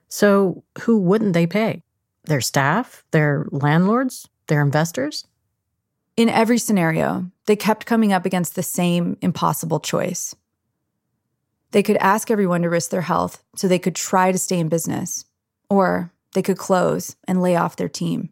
So, 0.09 0.63
who 0.83 0.99
wouldn't 0.99 1.33
they 1.33 1.47
pay? 1.47 1.83
Their 2.25 2.43
staff? 2.43 3.03
Their 3.13 3.47
landlords? 3.51 4.29
Their 4.49 4.61
investors? 4.61 5.27
In 6.17 6.29
every 6.29 6.59
scenario, 6.59 7.31
they 7.47 7.57
kept 7.57 7.87
coming 7.87 8.13
up 8.13 8.27
against 8.27 8.55
the 8.55 8.63
same 8.63 9.17
impossible 9.23 9.81
choice. 9.81 10.35
They 11.71 11.83
could 11.83 11.97
ask 11.97 12.31
everyone 12.31 12.63
to 12.63 12.69
risk 12.69 12.91
their 12.91 13.01
health 13.01 13.43
so 13.57 13.67
they 13.67 13.79
could 13.79 13.95
try 13.95 14.31
to 14.31 14.39
stay 14.39 14.59
in 14.59 14.69
business, 14.69 15.25
or 15.71 16.13
they 16.35 16.43
could 16.43 16.59
close 16.59 17.17
and 17.27 17.41
lay 17.41 17.57
off 17.57 17.77
their 17.77 17.89
team. 17.89 18.29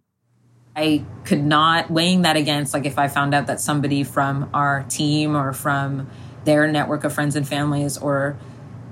I 0.77 1.05
could 1.25 1.43
not 1.43 1.91
weighing 1.91 2.23
that 2.23 2.37
against 2.37 2.75
like 2.75 2.85
if 2.85 2.99
I 2.99 3.09
found 3.09 3.35
out 3.35 3.47
that 3.47 3.61
somebody 3.61 4.05
from 4.05 4.51
our 4.55 4.85
team 4.85 5.35
or 5.35 5.53
from 5.53 6.09
their 6.45 6.71
network 6.71 7.05
of 7.05 7.15
friends 7.15 7.35
and 7.35 7.49
families 7.49 7.97
or 7.99 8.39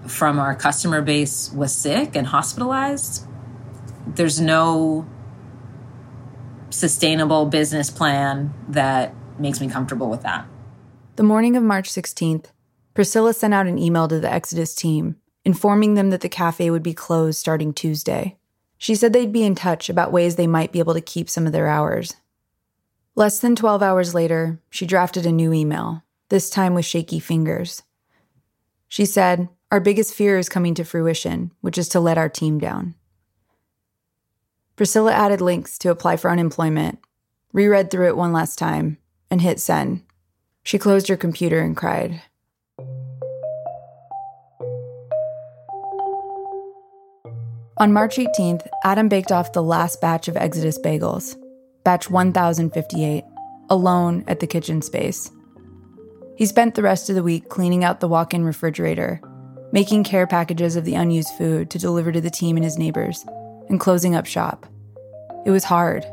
from 0.07 0.39
our 0.39 0.55
customer 0.55 1.03
base 1.03 1.53
was 1.53 1.75
sick 1.75 2.17
and 2.17 2.27
hospitalized, 2.27 3.27
there's 4.07 4.41
no 4.41 5.07
sustainable 6.79 7.47
business 7.47 7.91
plan 7.91 8.53
that 8.69 9.15
makes 9.39 9.61
me 9.61 9.69
comfortable 9.69 10.09
with 10.09 10.23
that. 10.23 10.47
The 11.17 11.23
morning 11.23 11.57
of 11.57 11.63
March 11.63 11.91
16th, 11.91 12.47
Priscilla 12.95 13.35
sent 13.35 13.55
out 13.55 13.67
an 13.67 13.79
email 13.79 14.09
to 14.09 14.21
the 14.21 14.33
Exodus 14.33 14.75
team 14.75 15.17
informing 15.49 15.95
them 15.95 16.11
that 16.11 16.21
the 16.21 16.29
cafe 16.29 16.71
would 16.71 16.83
be 16.83 16.93
closed 16.93 17.39
starting 17.39 17.73
Tuesday. 17.73 18.37
She 18.77 18.95
said 18.95 19.15
they'd 19.15 19.33
be 19.33 19.45
in 19.45 19.55
touch 19.55 19.89
about 19.89 20.13
ways 20.13 20.37
they 20.37 20.47
might 20.47 20.73
be 20.73 20.79
able 20.79 20.93
to 20.93 21.01
keep 21.01 21.31
some 21.31 21.47
of 21.47 21.53
their 21.53 21.69
hours. 21.69 22.15
Less 23.15 23.41
than 23.41 23.57
12 23.57 23.83
hours 23.83 24.15
later, 24.15 24.61
she 24.69 24.85
drafted 24.85 25.25
a 25.25 25.33
new 25.33 25.55
email, 25.55 26.03
this 26.29 26.51
time 26.51 26.75
with 26.75 26.85
shaky 26.85 27.19
fingers. 27.19 27.83
She 28.89 29.07
said, 29.07 29.49
Our 29.73 29.81
biggest 29.81 30.13
fear 30.13 30.37
is 30.37 30.51
coming 30.51 30.75
to 30.75 30.85
fruition, 30.85 31.51
which 31.63 31.79
is 31.79 31.89
to 31.91 32.01
let 32.01 32.19
our 32.19 32.29
team 32.29 32.59
down. 32.59 32.95
Priscilla 34.79 35.13
added 35.13 35.41
links 35.41 35.77
to 35.77 35.91
apply 35.91 36.17
for 36.17 36.31
unemployment, 36.31 37.01
reread 37.53 37.91
through 37.91 38.07
it 38.07 38.17
one 38.17 38.33
last 38.33 38.61
time, 38.61 38.97
and 39.29 39.41
hit 39.43 39.59
send. 39.59 40.05
She 40.63 40.79
closed 40.79 41.09
her 41.09 41.17
computer 41.17 41.59
and 41.59 41.77
cried. 41.77 42.23
On 47.79 47.93
March 47.93 48.19
18th, 48.19 48.69
Adam 48.85 49.09
baked 49.09 49.33
off 49.33 49.53
the 49.53 49.65
last 49.65 50.01
batch 50.01 50.29
of 50.29 50.37
Exodus 50.37 50.79
bagels, 50.79 51.35
batch 51.83 52.09
1058, 52.09 53.25
alone 53.71 54.23
at 54.29 54.39
the 54.39 54.47
kitchen 54.47 54.81
space. 54.81 55.29
He 56.37 56.47
spent 56.47 56.77
the 56.77 56.83
rest 56.83 57.09
of 57.11 57.17
the 57.17 57.25
week 57.25 57.49
cleaning 57.49 57.83
out 57.83 57.99
the 57.99 58.07
walk 58.07 58.33
in 58.33 58.45
refrigerator, 58.45 59.21
making 59.73 60.05
care 60.05 60.29
packages 60.29 60.77
of 60.77 60.85
the 60.85 60.95
unused 60.95 61.35
food 61.37 61.69
to 61.71 61.81
deliver 61.81 62.13
to 62.13 62.21
the 62.21 62.31
team 62.31 62.57
and 62.57 62.65
his 62.65 62.79
neighbors, 62.79 63.27
and 63.69 63.81
closing 63.81 64.15
up 64.15 64.27
shop. 64.27 64.67
It 65.45 65.51
was 65.51 65.65
hard. 65.65 66.05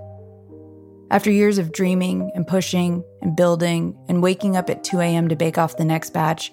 After 1.11 1.31
years 1.31 1.57
of 1.57 1.71
dreaming 1.71 2.31
and 2.35 2.47
pushing 2.47 3.03
and 3.21 3.35
building 3.35 3.95
and 4.07 4.23
waking 4.23 4.57
up 4.57 4.69
at 4.69 4.83
2 4.83 4.99
a.m. 4.99 5.29
to 5.29 5.35
bake 5.35 5.57
off 5.57 5.77
the 5.77 5.85
next 5.85 6.11
batch, 6.11 6.51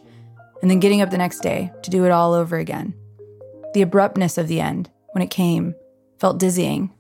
and 0.61 0.71
then 0.71 0.79
getting 0.79 1.01
up 1.03 1.11
the 1.11 1.19
next 1.19 1.41
day 1.41 1.73
to 1.83 1.91
do 1.91 2.05
it 2.05 2.11
all 2.11 2.35
over 2.35 2.57
again, 2.57 2.95
the 3.75 3.83
abruptness 3.83 4.39
of 4.39 4.49
the 4.49 4.61
end 4.61 4.91
when 5.13 5.23
it 5.23 5.31
came 5.31 5.75
felt 6.19 6.39
dizzying. 6.39 6.93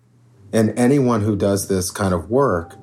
And 0.53 0.77
anyone 0.79 1.23
who 1.23 1.37
does 1.37 1.69
this 1.69 1.91
kind 1.91 2.13
of 2.13 2.29
work, 2.29 2.77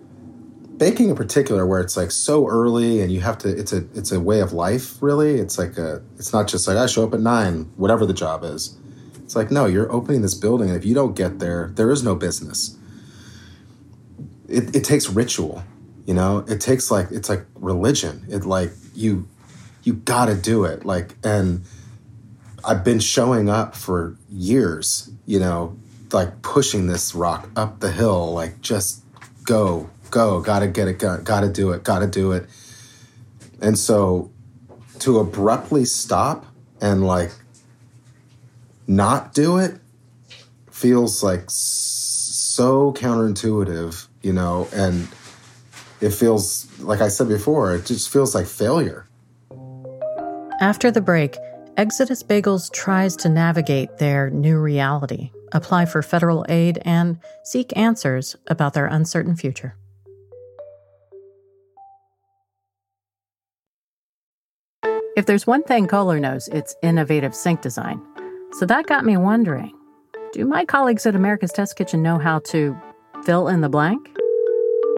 baking 0.78 1.10
in 1.10 1.16
particular, 1.16 1.66
where 1.68 1.82
it's 1.82 1.98
like 1.98 2.12
so 2.12 2.48
early 2.48 3.02
and 3.02 3.12
you 3.12 3.20
have 3.22 3.38
to, 3.40 3.50
it's 3.50 3.74
a 3.74 3.86
it's 3.94 4.12
a 4.12 4.20
way 4.20 4.40
of 4.40 4.54
life. 4.54 5.02
Really, 5.02 5.36
it's 5.36 5.60
like 5.60 5.78
a, 5.78 6.02
it's 6.16 6.34
not 6.34 6.48
just 6.48 6.68
like 6.68 6.78
I 6.78 6.86
show 6.86 7.04
up 7.04 7.14
at 7.14 7.20
nine, 7.20 7.72
whatever 7.76 8.06
the 8.06 8.14
job 8.14 8.44
is. 8.44 8.78
It's 9.30 9.36
like 9.36 9.52
no, 9.52 9.68
you're 9.68 9.92
opening 9.92 10.24
this 10.24 10.34
building, 10.34 10.70
and 10.70 10.76
if 10.76 10.84
you 10.84 10.96
don't 10.96 11.16
get 11.16 11.38
there, 11.38 11.70
there 11.76 11.92
is 11.92 12.02
no 12.02 12.16
business. 12.16 12.76
It, 14.48 14.76
it 14.76 14.84
takes 14.84 15.08
ritual, 15.08 15.62
you 16.08 16.16
know. 16.16 16.40
It 16.48 16.60
takes 16.60 16.90
like 16.90 17.12
it's 17.12 17.30
like 17.30 17.46
religion. 17.54 18.26
It 18.28 18.44
like 18.44 18.72
you 18.96 19.28
you 19.84 19.94
got 19.94 20.26
to 20.30 20.36
do 20.36 20.64
it. 20.64 20.84
Like 20.84 21.14
and 21.24 21.64
I've 22.66 22.84
been 22.84 23.00
showing 23.00 23.52
up 23.52 23.76
for 23.76 24.18
years, 24.32 25.12
you 25.28 25.40
know, 25.40 25.78
like 26.12 26.42
pushing 26.42 26.88
this 26.88 27.14
rock 27.14 27.52
up 27.56 27.82
the 27.82 27.92
hill, 27.92 28.34
like 28.34 28.62
just 28.62 29.04
go, 29.44 29.92
go, 30.10 30.42
gotta 30.42 30.66
get 30.66 30.88
it, 30.88 30.98
got, 30.98 31.24
gotta 31.24 31.50
do 31.50 31.70
it, 31.74 31.84
gotta 31.84 32.08
do 32.08 32.32
it. 32.32 32.50
And 33.62 33.78
so 33.78 34.32
to 35.02 35.20
abruptly 35.20 35.86
stop 35.86 36.48
and 36.82 37.06
like 37.06 37.30
not 38.90 39.34
do 39.36 39.60
it 39.60 39.80
feels 40.72 41.22
like 41.22 41.44
so 41.48 42.92
counterintuitive, 42.94 44.08
you 44.24 44.34
know, 44.34 44.68
and 44.74 45.08
it 46.02 46.10
feels, 46.10 46.68
like 46.80 47.00
I 47.00 47.10
said 47.10 47.28
before, 47.28 47.76
it 47.76 47.86
just 47.86 48.10
feels 48.10 48.34
like 48.34 48.48
failure. 48.48 49.08
After 50.60 50.90
the 50.90 51.02
break, 51.02 51.38
Exodus 51.78 52.24
Bagels 52.24 52.74
tries 52.74 53.16
to 53.18 53.30
navigate 53.30 54.00
their 54.00 54.32
new 54.32 54.58
reality, 54.58 55.32
apply 55.52 55.86
for 55.86 56.02
federal 56.02 56.44
aid, 56.50 56.80
and 56.84 57.20
seek 57.44 57.78
answers 57.78 58.36
about 58.48 58.74
their 58.74 58.88
uncertain 58.88 59.36
future. 59.36 59.76
If 65.16 65.28
there's 65.28 65.46
one 65.46 65.64
thing 65.64 65.88
Kohler 65.88 66.20
knows, 66.20 66.48
it's 66.48 66.76
innovative 66.82 67.36
sink 67.36 67.62
design. 67.62 68.02
So 68.52 68.66
that 68.66 68.88
got 68.88 69.06
me 69.06 69.18
wondering 69.18 69.74
do 70.32 70.46
my 70.46 70.64
colleagues 70.64 71.06
at 71.08 71.16
America's 71.16 71.52
Test 71.52 71.76
Kitchen 71.76 72.04
know 72.04 72.20
how 72.20 72.40
to 72.40 72.78
fill 73.24 73.48
in 73.48 73.62
the 73.62 73.70
blank? 73.70 74.10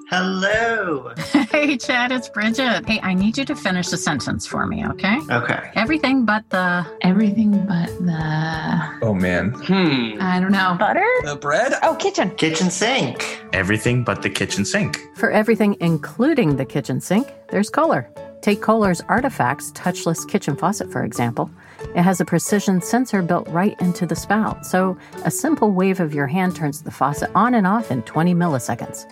Hello. 0.10 1.14
Hey, 1.52 1.78
Chad, 1.78 2.14
it's 2.14 2.30
Bridget. 2.30 2.86
Hey, 2.88 3.00
I 3.04 3.14
need 3.14 3.38
you 3.38 3.44
to 3.46 3.56
finish 3.56 3.90
the 3.90 3.98
sentence 3.98 4.48
for 4.48 4.66
me, 4.66 4.88
okay? 4.88 5.18
Okay. 5.30 5.70
Everything 5.76 6.26
but 6.26 6.50
the. 6.50 6.86
Everything 7.02 7.52
but 7.68 7.88
the. 8.00 9.00
Oh 9.02 9.14
man. 9.14 9.52
Hmm. 9.52 10.18
I 10.22 10.40
don't 10.40 10.54
know. 10.54 10.76
Butter? 10.80 11.06
The 11.26 11.36
bread? 11.36 11.74
Oh, 11.84 11.96
kitchen. 11.96 12.32
Kitchen 12.36 12.72
sink. 12.72 13.44
Everything 13.52 14.04
but 14.06 14.22
the 14.22 14.30
kitchen 14.30 14.64
sink. 14.64 14.98
For 15.16 15.30
everything, 15.30 15.76
including 15.82 16.56
the 16.56 16.66
kitchen 16.66 17.02
sink, 17.02 17.28
there's 17.50 17.70
Kohler. 17.70 18.10
Take 18.42 18.62
Kohler's 18.62 19.02
Artifacts 19.02 19.72
touchless 19.72 20.28
kitchen 20.28 20.56
faucet, 20.56 20.92
for 20.92 21.04
example. 21.04 21.50
It 21.96 22.02
has 22.02 22.20
a 22.20 22.26
precision 22.26 22.82
sensor 22.82 23.22
built 23.22 23.48
right 23.50 23.80
into 23.80 24.06
the 24.06 24.16
spout, 24.16 24.66
so 24.66 24.98
a 25.26 25.32
simple 25.32 25.72
wave 25.72 26.00
of 26.00 26.14
your 26.14 26.28
hand 26.28 26.56
turns 26.56 26.82
the 26.82 26.92
faucet 26.92 27.30
on 27.36 27.54
and 27.54 27.68
off 27.68 27.92
in 27.92 28.02
20 28.04 28.34
milliseconds. 28.34 29.06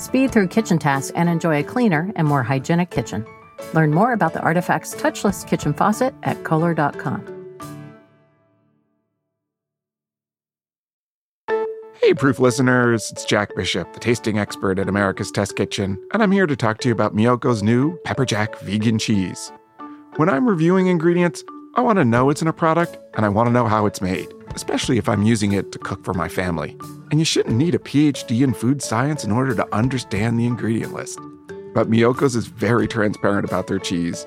Speed 0.00 0.30
through 0.30 0.48
kitchen 0.48 0.78
tasks 0.78 1.12
and 1.16 1.28
enjoy 1.28 1.58
a 1.58 1.64
cleaner 1.64 2.12
and 2.16 2.28
more 2.28 2.42
hygienic 2.42 2.90
kitchen. 2.90 3.26
Learn 3.74 3.92
more 3.92 4.12
about 4.12 4.34
the 4.34 4.40
Artifacts 4.40 4.94
touchless 4.94 5.46
kitchen 5.46 5.74
faucet 5.74 6.14
at 6.22 6.44
Kohler.com. 6.44 7.35
Hey, 12.02 12.14
Proof 12.14 12.38
listeners, 12.38 13.10
it's 13.10 13.24
Jack 13.24 13.54
Bishop, 13.56 13.92
the 13.92 13.98
tasting 13.98 14.38
expert 14.38 14.78
at 14.78 14.88
America's 14.88 15.32
Test 15.32 15.56
Kitchen, 15.56 16.00
and 16.12 16.22
I'm 16.22 16.30
here 16.30 16.46
to 16.46 16.54
talk 16.54 16.78
to 16.78 16.88
you 16.88 16.92
about 16.92 17.16
Miyoko's 17.16 17.62
new 17.62 17.96
Pepper 18.04 18.24
Jack 18.24 18.58
vegan 18.60 18.98
cheese. 18.98 19.50
When 20.16 20.28
I'm 20.28 20.46
reviewing 20.48 20.86
ingredients, 20.86 21.42
I 21.74 21.80
want 21.80 21.98
to 21.98 22.04
know 22.04 22.30
it's 22.30 22.42
in 22.42 22.48
a 22.48 22.52
product 22.52 22.98
and 23.14 23.26
I 23.26 23.28
want 23.28 23.48
to 23.48 23.52
know 23.52 23.66
how 23.66 23.86
it's 23.86 24.00
made, 24.00 24.28
especially 24.54 24.98
if 24.98 25.08
I'm 25.08 25.24
using 25.24 25.52
it 25.52 25.72
to 25.72 25.78
cook 25.78 26.04
for 26.04 26.14
my 26.14 26.28
family. 26.28 26.76
And 27.10 27.18
you 27.18 27.24
shouldn't 27.24 27.56
need 27.56 27.74
a 27.74 27.78
PhD 27.78 28.42
in 28.42 28.54
food 28.54 28.82
science 28.82 29.24
in 29.24 29.32
order 29.32 29.54
to 29.54 29.74
understand 29.74 30.38
the 30.38 30.46
ingredient 30.46 30.92
list. 30.92 31.18
But 31.74 31.90
Miyoko's 31.90 32.36
is 32.36 32.46
very 32.46 32.86
transparent 32.86 33.46
about 33.46 33.66
their 33.66 33.78
cheese. 33.78 34.26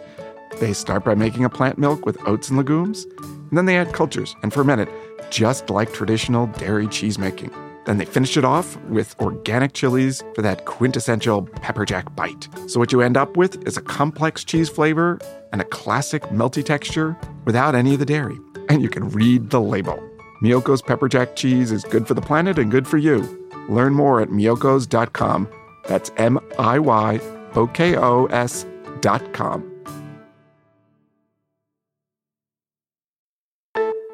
They 0.60 0.74
start 0.74 1.06
by 1.06 1.16
making 1.16 1.46
a 1.46 1.50
plant 1.50 1.78
milk 1.78 2.06
with 2.06 2.18
oats 2.28 2.50
and 2.50 2.58
legumes, 2.58 3.06
and 3.50 3.58
then 3.58 3.66
they 3.66 3.78
add 3.78 3.94
cultures 3.94 4.36
and 4.44 4.54
ferment 4.54 4.82
it, 4.82 4.90
just 5.30 5.70
like 5.70 5.94
traditional 5.94 6.48
dairy 6.48 6.88
cheese 6.88 7.18
making. 7.18 7.52
Then 7.86 7.98
they 7.98 8.06
finish 8.06 8.38
it 8.38 8.46
off 8.46 8.78
with 8.84 9.20
organic 9.20 9.74
chilies 9.74 10.24
for 10.36 10.42
that 10.42 10.66
quintessential 10.66 11.44
pepper 11.44 11.86
jack 11.86 12.16
bite. 12.16 12.48
So 12.68 12.80
what 12.80 12.92
you 12.92 13.02
end 13.02 13.18
up 13.18 13.36
with 13.38 13.68
is 13.68 13.78
a 13.78 13.82
complex 13.82 14.44
cheese 14.44 14.70
flavor 14.70 15.20
and 15.52 15.62
a 15.62 15.66
classic 15.66 16.24
melty 16.24 16.64
texture 16.64 17.18
without 17.46 17.76
any 17.76 17.94
of 17.94 18.00
the 18.00 18.06
dairy. 18.06 18.38
And 18.70 18.82
you 18.82 18.90
can 18.90 19.10
read 19.10 19.50
the 19.50 19.62
label. 19.62 19.98
Miyoko's 20.44 20.82
pepper 20.82 21.10
jack 21.10 21.36
cheese 21.36 21.72
is 21.72 21.84
good 21.84 22.08
for 22.08 22.14
the 22.14 22.22
planet 22.22 22.60
and 22.60 22.70
good 22.72 22.88
for 22.88 22.98
you. 22.98 23.24
Learn 23.70 23.94
more 23.94 24.22
at 24.22 24.30
miyokos.com. 24.30 25.48
That's 25.88 26.12
M 26.18 26.40
I 26.58 26.80
Y 26.80 27.20
O 27.56 27.68
K 27.68 27.98
O 27.98 28.26
S.com. 28.28 29.69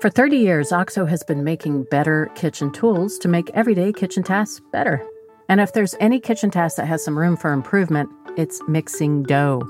For 0.06 0.12
30 0.12 0.38
years, 0.38 0.72
OXO 0.72 1.08
has 1.08 1.24
been 1.24 1.44
making 1.44 1.86
better 1.86 2.30
kitchen 2.36 2.72
tools 2.72 3.18
to 3.18 3.28
make 3.28 3.50
everyday 3.56 3.91
kitchen 3.91 4.22
tasks 4.22 4.62
better. 4.72 5.04
And 5.50 5.60
if 5.60 5.74
there's 5.74 5.96
any 6.00 6.20
kitchen 6.20 6.52
task 6.52 6.78
that 6.78 6.86
has 6.86 7.04
some 7.04 7.18
room 7.18 7.36
for 7.36 7.52
improvement, 7.52 8.12
it's 8.38 8.62
mixing 8.68 9.24
dough. 9.24 9.68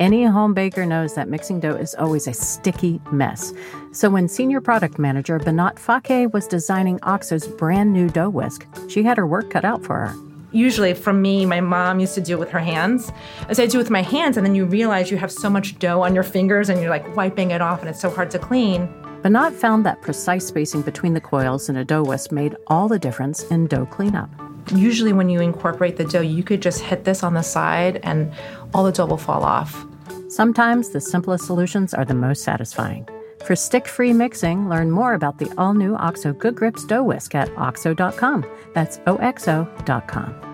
Any 0.00 0.24
home 0.24 0.54
baker 0.54 0.86
knows 0.86 1.16
that 1.16 1.28
mixing 1.28 1.60
dough 1.60 1.76
is 1.76 1.94
always 1.96 2.26
a 2.26 2.32
sticky 2.32 2.98
mess. 3.12 3.52
So 3.92 4.08
when 4.08 4.26
senior 4.26 4.62
product 4.62 4.98
manager 4.98 5.38
Banat 5.38 5.78
Fake 5.78 6.32
was 6.32 6.46
designing 6.46 6.98
OXO's 7.02 7.46
brand 7.46 7.92
new 7.92 8.08
dough 8.08 8.30
whisk, 8.30 8.66
she 8.88 9.02
had 9.02 9.18
her 9.18 9.26
work 9.26 9.50
cut 9.50 9.66
out 9.66 9.84
for 9.84 10.06
her. 10.06 10.14
Usually, 10.50 10.94
for 10.94 11.12
me, 11.12 11.44
my 11.44 11.60
mom 11.60 12.00
used 12.00 12.14
to 12.14 12.22
do 12.22 12.32
it 12.32 12.40
with 12.40 12.50
her 12.52 12.58
hands. 12.58 13.12
As 13.50 13.60
I 13.60 13.66
do 13.66 13.76
it 13.76 13.82
with 13.82 13.90
my 13.90 14.00
hands, 14.00 14.38
and 14.38 14.46
then 14.46 14.54
you 14.54 14.64
realize 14.64 15.10
you 15.10 15.18
have 15.18 15.30
so 15.30 15.50
much 15.50 15.78
dough 15.78 16.00
on 16.00 16.14
your 16.14 16.24
fingers 16.24 16.70
and 16.70 16.80
you're 16.80 16.88
like 16.88 17.14
wiping 17.14 17.50
it 17.50 17.60
off 17.60 17.80
and 17.80 17.90
it's 17.90 18.00
so 18.00 18.08
hard 18.08 18.30
to 18.30 18.38
clean. 18.38 18.88
Banat 19.24 19.54
found 19.54 19.86
that 19.86 20.02
precise 20.02 20.46
spacing 20.46 20.82
between 20.82 21.14
the 21.14 21.20
coils 21.20 21.70
in 21.70 21.76
a 21.76 21.84
dough 21.84 22.04
whisk 22.04 22.30
made 22.30 22.54
all 22.66 22.88
the 22.88 22.98
difference 22.98 23.42
in 23.44 23.66
dough 23.66 23.86
cleanup. 23.86 24.28
Usually, 24.74 25.14
when 25.14 25.30
you 25.30 25.40
incorporate 25.40 25.96
the 25.96 26.04
dough, 26.04 26.20
you 26.20 26.42
could 26.42 26.60
just 26.60 26.80
hit 26.80 27.04
this 27.04 27.22
on 27.22 27.32
the 27.32 27.40
side 27.40 28.00
and 28.02 28.30
all 28.74 28.84
the 28.84 28.92
dough 28.92 29.06
will 29.06 29.16
fall 29.16 29.42
off. 29.42 29.86
Sometimes 30.28 30.90
the 30.90 31.00
simplest 31.00 31.46
solutions 31.46 31.94
are 31.94 32.04
the 32.04 32.12
most 32.12 32.42
satisfying. 32.42 33.08
For 33.46 33.56
stick 33.56 33.88
free 33.88 34.12
mixing, 34.12 34.68
learn 34.68 34.90
more 34.90 35.14
about 35.14 35.38
the 35.38 35.50
all 35.56 35.72
new 35.72 35.96
OXO 35.96 36.34
Good 36.34 36.54
Grips 36.54 36.84
Dough 36.84 37.04
Whisk 37.04 37.34
at 37.34 37.48
OXO.com. 37.56 38.44
That's 38.74 39.00
OXO.com. 39.06 40.53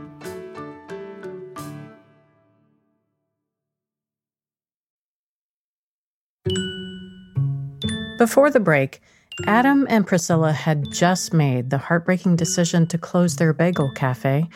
Before 8.21 8.51
the 8.51 8.61
break, 8.61 9.01
Adam 9.47 9.87
and 9.89 10.07
Priscilla 10.07 10.53
had 10.53 10.93
just 10.93 11.33
made 11.33 11.71
the 11.71 11.79
heartbreaking 11.79 12.37
decision 12.37 12.87
to 12.89 12.99
close 12.99 13.37
their 13.37 13.55
bagel 13.55 13.91
cafe 13.97 14.47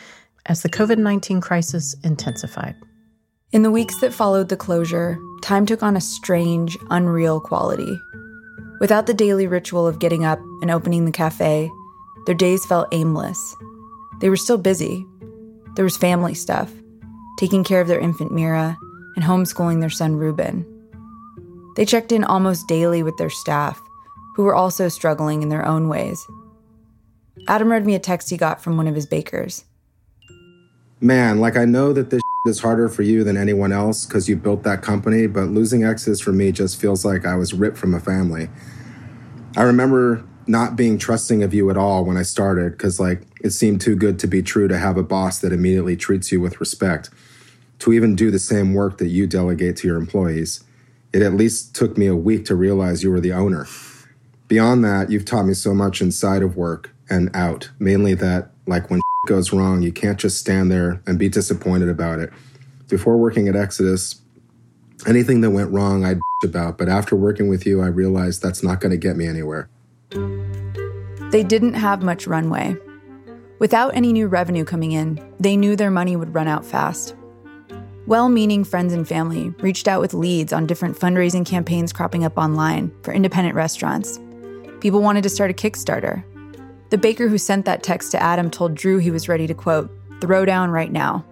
as 0.45 0.61
the 0.61 0.69
COVID 0.69 0.99
19 0.99 1.41
crisis 1.41 1.95
intensified. 2.03 2.75
In 3.51 3.63
the 3.63 3.71
weeks 3.71 3.99
that 4.01 4.13
followed 4.13 4.49
the 4.49 4.55
closure, 4.55 5.17
time 5.41 5.65
took 5.65 5.81
on 5.81 5.97
a 5.97 5.99
strange, 5.99 6.77
unreal 6.91 7.39
quality. 7.41 7.99
Without 8.79 9.07
the 9.07 9.15
daily 9.15 9.47
ritual 9.47 9.87
of 9.87 9.97
getting 9.97 10.23
up 10.23 10.37
and 10.61 10.69
opening 10.69 11.05
the 11.05 11.11
cafe, 11.11 11.67
their 12.27 12.35
days 12.35 12.63
felt 12.67 12.87
aimless. 12.91 13.55
They 14.21 14.29
were 14.29 14.37
still 14.37 14.59
busy. 14.59 15.07
There 15.75 15.85
was 15.85 15.97
family 15.97 16.35
stuff, 16.35 16.71
taking 17.39 17.63
care 17.63 17.81
of 17.81 17.87
their 17.87 17.99
infant 17.99 18.31
Mira 18.31 18.77
and 19.15 19.25
homeschooling 19.25 19.79
their 19.79 19.89
son 19.89 20.17
Ruben. 20.17 20.74
They 21.75 21.85
checked 21.85 22.11
in 22.11 22.23
almost 22.23 22.67
daily 22.67 23.03
with 23.03 23.17
their 23.17 23.29
staff, 23.29 23.81
who 24.35 24.43
were 24.43 24.55
also 24.55 24.87
struggling 24.87 25.41
in 25.41 25.49
their 25.49 25.65
own 25.65 25.87
ways. 25.87 26.25
Adam 27.47 27.71
read 27.71 27.85
me 27.85 27.95
a 27.95 27.99
text 27.99 28.29
he 28.29 28.37
got 28.37 28.61
from 28.61 28.77
one 28.77 28.87
of 28.87 28.95
his 28.95 29.05
bakers. 29.05 29.65
Man, 31.01 31.39
like 31.39 31.57
I 31.57 31.65
know 31.65 31.93
that 31.93 32.09
this 32.09 32.21
is 32.47 32.59
harder 32.59 32.89
for 32.89 33.01
you 33.01 33.23
than 33.23 33.37
anyone 33.37 33.71
else 33.71 34.05
because 34.05 34.29
you 34.29 34.35
built 34.35 34.63
that 34.63 34.81
company, 34.81 35.27
but 35.27 35.49
losing 35.49 35.83
Exodus 35.83 36.21
for 36.21 36.31
me 36.31 36.51
just 36.51 36.79
feels 36.79 37.03
like 37.03 37.25
I 37.25 37.35
was 37.35 37.53
ripped 37.53 37.77
from 37.77 37.93
a 37.93 37.99
family. 37.99 38.49
I 39.57 39.63
remember 39.63 40.23
not 40.47 40.75
being 40.75 40.97
trusting 40.97 41.43
of 41.43 41.53
you 41.53 41.69
at 41.69 41.77
all 41.77 42.05
when 42.05 42.17
I 42.17 42.21
started 42.21 42.73
because, 42.73 42.99
like, 42.99 43.21
it 43.43 43.49
seemed 43.51 43.81
too 43.81 43.95
good 43.95 44.19
to 44.19 44.27
be 44.27 44.41
true 44.41 44.67
to 44.67 44.77
have 44.77 44.97
a 44.97 45.03
boss 45.03 45.39
that 45.39 45.51
immediately 45.51 45.95
treats 45.95 46.31
you 46.31 46.39
with 46.39 46.59
respect, 46.59 47.09
to 47.79 47.93
even 47.93 48.15
do 48.15 48.31
the 48.31 48.39
same 48.39 48.73
work 48.73 48.97
that 48.99 49.07
you 49.07 49.27
delegate 49.27 49.77
to 49.77 49.87
your 49.87 49.97
employees. 49.97 50.63
It 51.13 51.21
at 51.21 51.33
least 51.33 51.75
took 51.75 51.97
me 51.97 52.07
a 52.07 52.15
week 52.15 52.45
to 52.45 52.55
realize 52.55 53.03
you 53.03 53.11
were 53.11 53.21
the 53.21 53.33
owner. 53.33 53.67
Beyond 54.47 54.83
that, 54.83 55.09
you've 55.09 55.25
taught 55.25 55.45
me 55.45 55.53
so 55.53 55.73
much 55.73 56.01
inside 56.01 56.43
of 56.43 56.57
work 56.57 56.91
and 57.09 57.33
out, 57.35 57.69
mainly 57.79 58.13
that, 58.15 58.51
like, 58.67 58.89
when 58.89 59.01
goes 59.27 59.51
wrong, 59.51 59.81
you 59.81 59.91
can't 59.91 60.19
just 60.19 60.39
stand 60.39 60.71
there 60.71 61.01
and 61.07 61.17
be 61.17 61.29
disappointed 61.29 61.89
about 61.89 62.19
it. 62.19 62.31
Before 62.89 63.17
working 63.17 63.47
at 63.47 63.55
Exodus, 63.55 64.21
anything 65.07 65.41
that 65.41 65.51
went 65.51 65.71
wrong, 65.71 66.05
I'd 66.05 66.19
about, 66.43 66.77
but 66.77 66.89
after 66.89 67.15
working 67.15 67.47
with 67.47 67.65
you, 67.65 67.81
I 67.81 67.87
realized 67.87 68.41
that's 68.41 68.61
not 68.61 68.79
going 68.79 68.91
to 68.91 68.97
get 68.97 69.17
me 69.17 69.27
anywhere. 69.27 69.69
They 71.31 71.43
didn't 71.43 71.73
have 71.73 72.03
much 72.03 72.27
runway. 72.27 72.75
Without 73.59 73.95
any 73.95 74.13
new 74.13 74.27
revenue 74.27 74.63
coming 74.63 74.91
in, 74.91 75.19
they 75.39 75.57
knew 75.57 75.75
their 75.75 75.91
money 75.91 76.15
would 76.15 76.33
run 76.33 76.47
out 76.47 76.65
fast. 76.65 77.15
Well 78.07 78.29
meaning 78.29 78.63
friends 78.63 78.93
and 78.93 79.07
family 79.07 79.49
reached 79.59 79.87
out 79.87 80.01
with 80.01 80.13
leads 80.13 80.53
on 80.53 80.67
different 80.67 80.97
fundraising 80.97 81.45
campaigns 81.45 81.91
cropping 81.91 82.23
up 82.23 82.37
online 82.37 82.91
for 83.01 83.13
independent 83.13 83.55
restaurants. 83.55 84.19
People 84.79 85.01
wanted 85.01 85.23
to 85.23 85.29
start 85.29 85.49
a 85.49 85.53
Kickstarter, 85.53 86.23
the 86.89 86.97
baker 86.99 87.27
who 87.27 87.37
sent 87.37 87.65
that 87.65 87.81
text 87.81 88.11
to 88.11 88.21
Adam 88.21 88.51
told 88.51 88.75
Drew 88.75 88.99
he 88.99 89.11
was 89.11 89.27
ready 89.27 89.47
to 89.47 89.53
quote, 89.53 89.91
throw 90.21 90.45
down 90.45 90.69
right 90.69 90.91
now. 90.91 91.25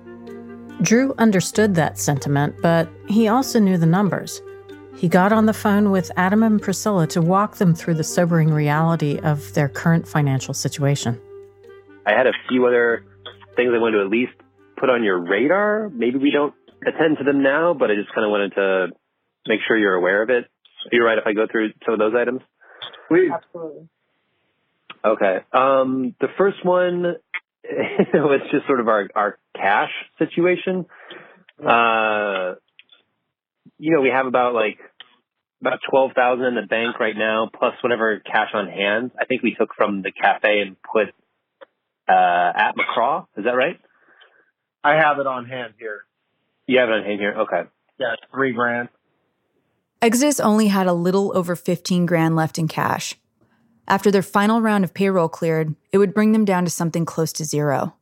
Drew 0.82 1.14
understood 1.20 1.76
that 1.76 2.00
sentiment, 2.00 2.56
but 2.62 2.90
he 3.08 3.28
also 3.28 3.60
knew 3.60 3.78
the 3.78 3.86
numbers. 3.86 4.42
He 4.98 5.08
got 5.08 5.32
on 5.32 5.46
the 5.46 5.54
phone 5.54 5.92
with 5.92 6.12
Adam 6.18 6.44
and 6.44 6.62
Priscilla 6.62 7.06
to 7.08 7.22
walk 7.22 7.58
them 7.58 7.76
through 7.76 7.94
the 7.94 8.04
sobering 8.04 8.52
reality 8.52 9.20
of 9.20 9.54
their 9.54 9.70
current 9.70 10.08
financial 10.08 10.54
situation. 10.54 11.22
I 12.06 12.12
had 12.12 12.28
a 12.28 12.34
few 12.50 12.66
other 12.66 13.06
things 13.56 13.72
I 13.74 13.78
wanted 13.78 14.00
to 14.00 14.04
at 14.04 14.10
least 14.10 14.34
put 14.76 14.90
on 14.90 15.04
your 15.04 15.20
radar. 15.20 15.90
Maybe 15.94 16.18
we 16.18 16.32
don't 16.32 16.54
attend 16.88 17.18
to 17.20 17.24
them 17.24 17.44
now, 17.44 17.74
but 17.74 17.92
I 17.92 17.96
just 17.96 18.14
kind 18.14 18.26
of 18.26 18.32
wanted 18.32 18.56
to 18.56 18.88
make 19.48 19.60
sure 19.68 19.78
you're 19.78 19.96
aware 19.96 20.24
of 20.24 20.30
it. 20.30 20.46
You're 20.92 21.06
right 21.06 21.18
if 21.18 21.26
I 21.26 21.34
go 21.34 21.48
through 21.50 21.72
some 21.86 21.94
of 21.94 22.00
those 22.00 22.14
items? 22.16 22.42
Please. 23.08 23.32
Absolutely. 23.34 23.88
Okay. 25.06 25.38
Um, 25.52 26.16
the 26.20 26.28
first 26.38 26.64
one 26.64 27.16
was 28.14 28.42
just 28.52 28.66
sort 28.68 28.80
of 28.80 28.88
our, 28.88 29.08
our 29.16 29.38
cash 29.56 29.92
situation. 30.20 30.86
Uh, 31.60 32.56
you 33.78 33.94
know, 33.94 34.02
we 34.02 34.10
have 34.10 34.26
about 34.26 34.54
like 34.54 34.80
about 35.62 35.80
twelve 35.90 36.12
thousand 36.14 36.46
in 36.46 36.56
the 36.56 36.68
bank 36.68 37.00
right 37.00 37.16
now, 37.16 37.50
plus 37.54 37.74
whatever 37.82 38.20
cash 38.20 38.50
on 38.54 38.68
hand. 38.68 39.12
I 39.20 39.26
think 39.26 39.44
we 39.44 39.56
took 39.56 39.74
from 39.76 40.02
the 40.02 40.12
cafe 40.12 40.62
and 40.62 40.76
put 40.82 41.08
uh, 42.10 42.52
at 42.56 42.74
McCraw. 42.76 43.26
Is 43.38 43.46
that 43.46 43.52
right? 43.52 43.80
I 44.84 44.96
have 44.96 45.20
it 45.20 45.28
on 45.28 45.46
hand 45.46 45.74
here. 45.80 46.04
You 46.68 46.80
have 46.80 46.90
it 46.90 46.94
on 46.94 47.04
hand 47.04 47.20
here. 47.20 47.34
Okay. 47.34 47.70
Yeah, 48.00 48.16
three 48.34 48.54
grand. 48.54 48.90
Exodus 50.02 50.40
only 50.40 50.68
had 50.68 50.88
a 50.88 50.94
little 50.94 51.36
over 51.36 51.56
fifteen 51.56 52.06
grand 52.06 52.36
left 52.36 52.58
in 52.58 52.68
cash. 52.68 53.16
After 53.88 54.12
their 54.12 54.22
final 54.22 54.62
round 54.62 54.84
of 54.84 54.94
payroll 54.94 55.30
cleared, 55.30 55.76
it 55.92 55.98
would 55.98 56.14
bring 56.14 56.32
them 56.32 56.46
down 56.46 56.66
to 56.66 56.72
something 56.72 57.06
close 57.06 57.34
to 57.34 57.46
zero. 57.46 57.96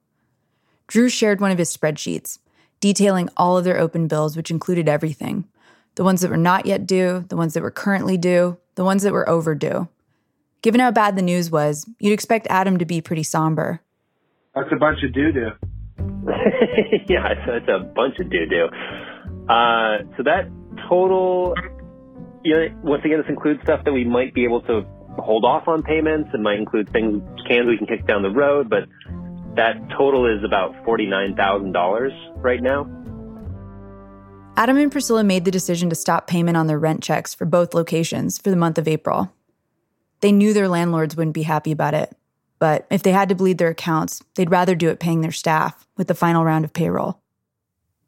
Drew 0.88 1.10
shared 1.10 1.41
one 1.41 1.52
of 1.52 1.58
his 1.58 1.76
spreadsheets, 1.76 2.39
detailing 2.80 3.30
all 3.38 3.58
of 3.58 3.63
their 3.63 3.80
open 3.80 4.08
bills, 4.08 4.36
which 4.36 4.52
included 4.52 4.89
everything 4.89 5.47
the 5.95 6.04
ones 6.04 6.21
that 6.21 6.32
were 6.32 6.38
not 6.38 6.65
yet 6.65 6.88
due, 6.88 7.26
the 7.28 7.36
ones 7.36 7.54
that 7.54 7.62
were 7.62 7.71
currently 7.71 8.17
due, 8.17 8.58
the 8.76 8.84
ones 8.84 9.04
that 9.04 9.12
were 9.12 9.28
overdue. 9.28 9.89
Given 10.62 10.80
how 10.80 10.91
bad 10.91 11.15
the 11.15 11.21
news 11.21 11.52
was, 11.52 11.86
you'd 12.00 12.13
expect 12.13 12.47
Adam 12.50 12.78
to 12.78 12.86
be 12.86 13.02
pretty 13.02 13.24
somber. 13.24 13.82
That's 14.56 14.71
a 14.71 14.78
bunch 14.78 15.04
of 15.04 15.13
doo 15.13 15.32
doo. 15.32 15.50
yeah, 17.08 17.34
it's 17.48 17.68
a 17.68 17.80
bunch 17.80 18.20
of 18.20 18.30
doo 18.30 18.46
doo. 18.46 18.70
Uh, 19.50 19.98
so 20.18 20.24
that 20.24 20.50
total, 20.88 21.56
you 22.44 22.56
know, 22.56 22.68
once 22.84 23.04
again, 23.04 23.20
this 23.20 23.30
includes 23.30 23.62
stuff 23.64 23.84
that 23.86 23.94
we 23.94 24.06
might 24.06 24.34
be 24.34 24.44
able 24.44 24.62
to 24.62 24.86
hold 25.20 25.46
off 25.46 25.68
on 25.68 25.84
payments. 25.84 26.30
It 26.34 26.40
might 26.40 26.60
include 26.60 26.90
things, 26.92 27.22
cans 27.48 27.68
we 27.68 27.78
can 27.78 27.88
kick 27.88 28.08
down 28.08 28.22
the 28.22 28.30
road, 28.30 28.70
but 28.70 28.84
that 29.56 29.76
total 29.98 30.26
is 30.26 30.44
about 30.44 30.74
$49,000 30.86 32.44
right 32.44 32.62
now. 32.62 32.90
Adam 34.58 34.78
and 34.78 34.92
Priscilla 34.92 35.24
made 35.24 35.46
the 35.46 35.52
decision 35.52 35.90
to 35.90 35.96
stop 35.96 36.28
payment 36.28 36.58
on 36.58 36.68
their 36.68 36.80
rent 36.80 37.02
checks 37.02 37.34
for 37.34 37.46
both 37.46 37.74
locations 37.74 38.38
for 38.38 38.50
the 38.50 38.56
month 38.56 38.78
of 38.78 38.88
April. 38.88 39.34
They 40.20 40.32
knew 40.32 40.54
their 40.54 40.68
landlords 40.68 41.16
wouldn't 41.16 41.34
be 41.34 41.44
happy 41.44 41.72
about 41.72 41.94
it, 41.94 42.16
but 42.62 42.86
if 42.91 43.02
they 43.02 43.12
had 43.12 43.28
to 43.28 43.34
bleed 43.34 43.58
their 43.58 43.69
accounts, 43.71 44.21
they'd 44.36 44.52
rather 44.52 44.76
do 44.76 44.89
it 44.89 45.00
paying 45.00 45.21
their 45.21 45.32
staff 45.32 45.88
with 45.97 46.08
the 46.08 46.13
final 46.13 46.45
round 46.45 46.63
of 46.63 46.71
payroll. 46.71 47.19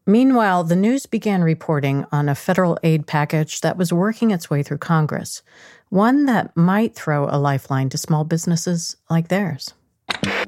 Meanwhile, 0.05 0.65
the 0.65 0.75
news 0.75 1.07
began 1.07 1.41
reporting 1.41 2.05
on 2.11 2.29
a 2.29 2.35
federal 2.35 2.77
aid 2.83 3.07
package 3.07 3.61
that 3.61 3.77
was 3.77 3.91
working 3.91 4.29
its 4.29 4.51
way 4.51 4.61
through 4.61 4.77
Congress, 4.77 5.41
one 5.89 6.27
that 6.27 6.55
might 6.55 6.93
throw 6.93 7.27
a 7.27 7.39
lifeline 7.39 7.89
to 7.89 7.97
small 7.97 8.25
businesses 8.25 8.95
like 9.09 9.29
theirs. 9.29 9.73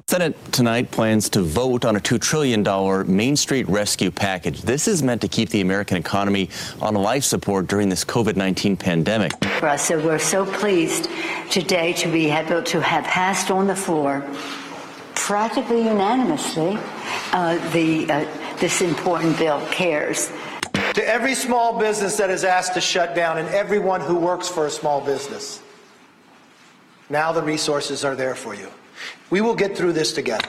Senate 0.07 0.37
tonight 0.51 0.91
plans 0.91 1.29
to 1.29 1.41
vote 1.41 1.83
on 1.83 1.95
a 1.95 1.99
$2 1.99 2.21
trillion 2.21 2.63
Main 3.15 3.35
Street 3.35 3.67
rescue 3.67 4.11
package. 4.11 4.61
This 4.61 4.87
is 4.87 5.01
meant 5.01 5.19
to 5.21 5.27
keep 5.27 5.49
the 5.49 5.61
American 5.61 5.97
economy 5.97 6.47
on 6.79 6.93
life 6.93 7.23
support 7.23 7.65
during 7.65 7.89
this 7.89 8.05
COVID 8.05 8.35
19 8.35 8.77
pandemic. 8.77 9.31
For 9.59 9.69
us, 9.69 9.87
so 9.87 9.97
we're 10.05 10.19
so 10.19 10.45
pleased 10.45 11.09
today 11.49 11.91
to 11.93 12.07
be 12.11 12.29
able 12.29 12.61
to 12.61 12.81
have 12.81 13.03
passed 13.05 13.49
on 13.49 13.65
the 13.65 13.75
floor 13.75 14.23
practically 15.15 15.79
unanimously 15.79 16.77
uh, 17.33 17.57
the, 17.71 18.05
uh, 18.11 18.57
this 18.59 18.83
important 18.83 19.35
bill, 19.39 19.59
CARES. 19.71 20.31
To 20.93 21.03
every 21.03 21.33
small 21.33 21.79
business 21.79 22.15
that 22.17 22.29
is 22.29 22.43
asked 22.43 22.75
to 22.75 22.79
shut 22.79 23.15
down 23.15 23.39
and 23.39 23.47
everyone 23.49 24.01
who 24.01 24.17
works 24.19 24.47
for 24.47 24.67
a 24.67 24.71
small 24.71 25.01
business, 25.01 25.61
Now 27.09 27.31
the 27.31 27.41
resources 27.41 28.05
are 28.05 28.15
there 28.15 28.35
for 28.35 28.53
you. 28.53 28.69
We 29.29 29.41
will 29.41 29.55
get 29.55 29.75
through 29.75 29.93
this 29.93 30.13
together. 30.13 30.47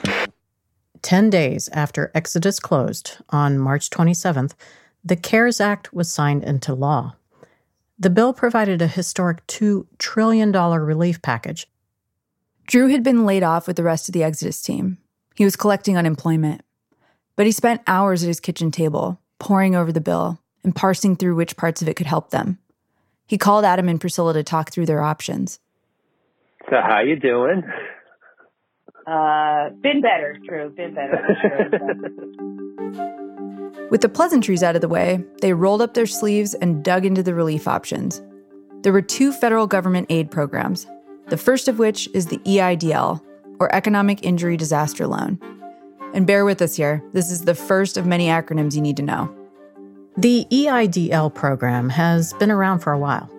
10 1.01 1.29
days 1.29 1.69
after 1.69 2.11
Exodus 2.13 2.59
closed, 2.59 3.17
on 3.29 3.57
March 3.57 3.89
27th, 3.89 4.53
the 5.03 5.15
CARES 5.15 5.61
Act 5.61 5.93
was 5.93 6.11
signed 6.11 6.43
into 6.43 6.73
law. 6.73 7.15
The 7.99 8.09
bill 8.09 8.33
provided 8.33 8.81
a 8.81 8.87
historic 8.87 9.45
$2 9.47 9.87
trillion 9.97 10.51
relief 10.51 11.21
package. 11.21 11.67
Drew 12.65 12.87
had 12.87 13.03
been 13.03 13.25
laid 13.25 13.43
off 13.43 13.67
with 13.67 13.75
the 13.75 13.83
rest 13.83 14.09
of 14.09 14.13
the 14.13 14.23
Exodus 14.23 14.61
team. 14.61 14.97
He 15.35 15.45
was 15.45 15.55
collecting 15.55 15.97
unemployment. 15.97 16.61
But 17.35 17.45
he 17.45 17.51
spent 17.51 17.81
hours 17.87 18.23
at 18.23 18.27
his 18.27 18.39
kitchen 18.39 18.71
table, 18.71 19.21
poring 19.39 19.75
over 19.75 19.91
the 19.91 20.01
bill 20.01 20.39
and 20.63 20.75
parsing 20.75 21.15
through 21.15 21.35
which 21.35 21.55
parts 21.55 21.81
of 21.81 21.87
it 21.87 21.95
could 21.95 22.07
help 22.07 22.31
them. 22.31 22.59
He 23.27 23.37
called 23.37 23.63
Adam 23.63 23.87
and 23.87 24.01
Priscilla 24.01 24.33
to 24.33 24.43
talk 24.43 24.71
through 24.71 24.87
their 24.87 25.01
options. 25.01 25.59
So 26.69 26.81
how 26.81 26.99
you 26.99 27.15
doing? 27.15 27.63
Uh, 29.07 29.69
been 29.81 30.01
better, 30.01 30.37
Drew. 30.45 30.69
Been 30.69 30.93
better. 30.93 31.25
With 33.89 34.01
the 34.01 34.09
pleasantries 34.09 34.63
out 34.63 34.75
of 34.75 34.81
the 34.81 34.89
way, 34.89 35.23
they 35.41 35.53
rolled 35.53 35.81
up 35.81 35.93
their 35.93 36.05
sleeves 36.05 36.53
and 36.53 36.83
dug 36.83 37.05
into 37.05 37.23
the 37.23 37.33
relief 37.33 37.69
options. 37.69 38.21
There 38.81 38.91
were 38.91 39.01
two 39.01 39.31
federal 39.31 39.65
government 39.65 40.07
aid 40.09 40.29
programs, 40.29 40.85
the 41.27 41.37
first 41.37 41.69
of 41.69 41.79
which 41.79 42.09
is 42.13 42.25
the 42.25 42.39
EIDL, 42.39 43.21
or 43.59 43.73
Economic 43.73 44.23
Injury 44.23 44.57
Disaster 44.57 45.07
Loan. 45.07 45.39
And 46.13 46.27
bear 46.27 46.43
with 46.43 46.61
us 46.61 46.75
here, 46.75 47.01
this 47.13 47.31
is 47.31 47.45
the 47.45 47.55
first 47.55 47.95
of 47.95 48.05
many 48.05 48.27
acronyms 48.27 48.75
you 48.75 48.81
need 48.81 48.97
to 48.97 49.03
know. 49.03 49.33
The 50.17 50.45
EIDL 50.51 51.33
program 51.33 51.89
has 51.89 52.33
been 52.33 52.51
around 52.51 52.79
for 52.79 52.91
a 52.91 52.99
while. 52.99 53.31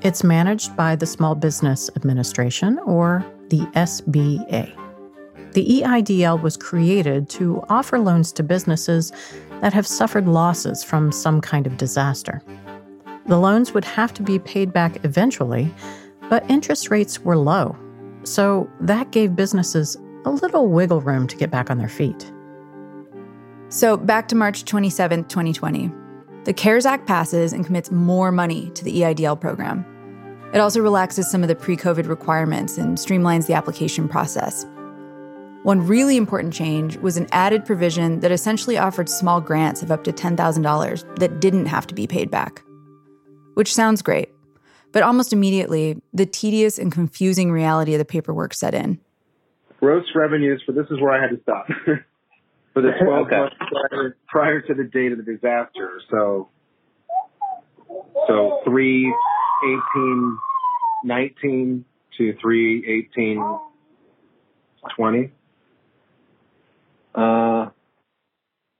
It's 0.00 0.24
managed 0.24 0.74
by 0.76 0.96
the 0.96 1.06
Small 1.06 1.34
Business 1.34 1.90
Administration, 1.94 2.78
or 2.86 3.24
the 3.48 3.60
SBA. 3.74 4.89
The 5.52 5.82
EIDL 5.82 6.40
was 6.40 6.56
created 6.56 7.28
to 7.30 7.64
offer 7.68 7.98
loans 7.98 8.30
to 8.32 8.42
businesses 8.44 9.12
that 9.60 9.72
have 9.72 9.86
suffered 9.86 10.28
losses 10.28 10.84
from 10.84 11.10
some 11.10 11.40
kind 11.40 11.66
of 11.66 11.76
disaster. 11.76 12.40
The 13.26 13.38
loans 13.38 13.72
would 13.72 13.84
have 13.84 14.14
to 14.14 14.22
be 14.22 14.38
paid 14.38 14.72
back 14.72 15.04
eventually, 15.04 15.72
but 16.28 16.48
interest 16.48 16.90
rates 16.90 17.20
were 17.20 17.36
low. 17.36 17.76
So 18.22 18.70
that 18.80 19.10
gave 19.10 19.34
businesses 19.34 19.96
a 20.24 20.30
little 20.30 20.68
wiggle 20.68 21.00
room 21.00 21.26
to 21.26 21.36
get 21.36 21.50
back 21.50 21.70
on 21.70 21.78
their 21.78 21.88
feet. 21.88 22.30
So, 23.70 23.96
back 23.96 24.26
to 24.28 24.34
March 24.34 24.64
27, 24.64 25.24
2020. 25.24 25.92
The 26.44 26.52
CARES 26.52 26.86
Act 26.86 27.06
passes 27.06 27.52
and 27.52 27.64
commits 27.64 27.90
more 27.92 28.32
money 28.32 28.70
to 28.70 28.82
the 28.82 29.02
EIDL 29.02 29.40
program. 29.40 29.86
It 30.52 30.58
also 30.58 30.80
relaxes 30.80 31.30
some 31.30 31.42
of 31.42 31.48
the 31.48 31.54
pre 31.54 31.76
COVID 31.76 32.08
requirements 32.08 32.78
and 32.78 32.98
streamlines 32.98 33.46
the 33.46 33.54
application 33.54 34.08
process. 34.08 34.66
One 35.62 35.86
really 35.86 36.16
important 36.16 36.54
change 36.54 36.96
was 36.98 37.16
an 37.18 37.26
added 37.32 37.66
provision 37.66 38.20
that 38.20 38.32
essentially 38.32 38.78
offered 38.78 39.08
small 39.10 39.40
grants 39.42 39.82
of 39.82 39.90
up 39.90 40.04
to 40.04 40.12
$10,000 40.12 41.18
that 41.18 41.40
didn't 41.40 41.66
have 41.66 41.86
to 41.88 41.94
be 41.94 42.06
paid 42.06 42.30
back. 42.30 42.62
Which 43.54 43.74
sounds 43.74 44.00
great, 44.00 44.30
but 44.92 45.02
almost 45.02 45.34
immediately, 45.34 46.00
the 46.14 46.24
tedious 46.24 46.78
and 46.78 46.90
confusing 46.90 47.52
reality 47.52 47.92
of 47.92 47.98
the 47.98 48.06
paperwork 48.06 48.54
set 48.54 48.74
in. 48.74 48.98
Gross 49.80 50.06
revenues 50.14 50.62
for 50.64 50.72
this 50.72 50.86
is 50.90 50.98
where 51.00 51.12
I 51.12 51.20
had 51.20 51.30
to 51.36 51.40
stop. 51.42 51.66
for 52.72 52.80
the 52.82 52.92
12 53.04 53.26
Okay. 53.26 53.36
months 53.36 53.56
prior, 53.90 54.16
prior 54.28 54.60
to 54.62 54.72
the 54.74 54.84
date 54.84 55.12
of 55.12 55.18
the 55.18 55.24
disaster. 55.24 56.00
So, 56.10 56.48
so 58.26 58.60
3 58.64 59.14
18 59.94 60.38
19 61.04 61.84
to 62.18 62.34
3 62.40 63.04
18 63.14 63.58
20. 64.96 65.32
Uh, 67.14 67.70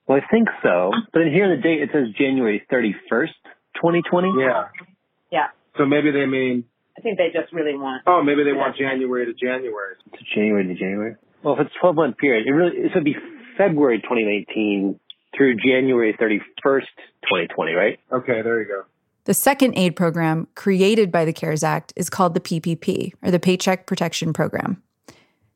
well, 0.07 0.19
I 0.19 0.25
think 0.31 0.47
so. 0.63 0.91
But 1.13 1.19
then 1.19 1.31
here 1.31 1.53
the 1.55 1.61
date 1.61 1.81
it 1.81 1.89
says 1.93 2.07
January 2.17 2.63
thirty 2.69 2.95
first, 3.09 3.33
twenty 3.79 4.01
twenty. 4.09 4.31
Yeah. 4.39 4.67
yeah, 5.31 5.47
So 5.77 5.85
maybe 5.85 6.11
they 6.11 6.25
mean, 6.25 6.65
I 6.97 7.01
think 7.01 7.17
they 7.17 7.29
just 7.33 7.53
really 7.53 7.75
want. 7.75 8.03
oh, 8.07 8.21
maybe 8.23 8.43
they 8.43 8.53
want 8.53 8.75
January 8.77 9.25
to 9.25 9.33
January. 9.33 9.95
It's 10.13 10.23
January 10.35 10.67
to 10.67 10.73
January. 10.75 11.15
Well, 11.43 11.55
if 11.55 11.61
it's 11.61 11.75
twelve 11.79 11.95
month 11.95 12.17
period, 12.17 12.45
it 12.47 12.51
really 12.51 12.77
it 12.77 12.91
should 12.93 13.03
be 13.03 13.15
February 13.57 14.01
twenty 14.05 14.23
nineteen 14.23 14.99
through 15.35 15.55
January 15.55 16.15
thirty 16.19 16.41
first, 16.61 16.89
twenty 17.29 17.47
twenty, 17.47 17.73
right? 17.73 17.99
Okay, 18.11 18.41
there 18.41 18.59
you 18.61 18.67
go. 18.67 18.83
The 19.25 19.33
second 19.35 19.77
aid 19.77 19.95
program 19.95 20.47
created 20.55 21.11
by 21.11 21.25
the 21.25 21.33
CARES 21.33 21.63
Act 21.63 21.93
is 21.95 22.09
called 22.09 22.33
the 22.33 22.39
PPP, 22.39 23.13
or 23.21 23.29
the 23.29 23.39
Paycheck 23.39 23.85
Protection 23.85 24.33
Program. 24.33 24.81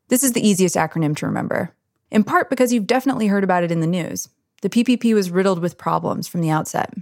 This 0.08 0.22
is 0.22 0.32
the 0.32 0.46
easiest 0.48 0.76
acronym 0.76 1.16
to 1.16 1.26
remember, 1.26 1.74
in 2.10 2.24
part 2.24 2.50
because 2.50 2.72
you've 2.72 2.86
definitely 2.86 3.26
heard 3.26 3.44
about 3.44 3.64
it 3.64 3.72
in 3.72 3.80
the 3.80 3.86
news. 3.86 4.28
The 4.62 4.70
PPP 4.70 5.14
was 5.14 5.30
riddled 5.30 5.58
with 5.58 5.78
problems 5.78 6.28
from 6.28 6.40
the 6.40 6.50
outset. 6.50 6.94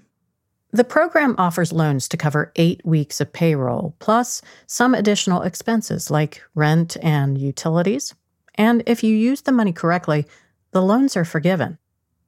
The 0.73 0.85
program 0.85 1.37
offers 1.39 1.73
loans 1.73 2.09
to 2.09 2.17
cover 2.17 2.53
eight 2.57 2.85
weeks 2.85 3.21
of 3.21 3.33
payroll, 3.33 3.95
plus 4.01 4.43
some 4.67 4.93
additional 4.93 5.43
expenses 5.43 6.11
like 6.11 6.43
rent 6.55 6.97
and 7.01 7.39
utilities. 7.39 8.13
And 8.57 8.83
if 8.87 9.05
you 9.05 9.15
use 9.15 9.43
the 9.43 9.53
money 9.53 9.73
correctly, 9.73 10.27
the 10.73 10.83
loans 10.83 11.17
are 11.17 11.25
forgiven. 11.25 11.79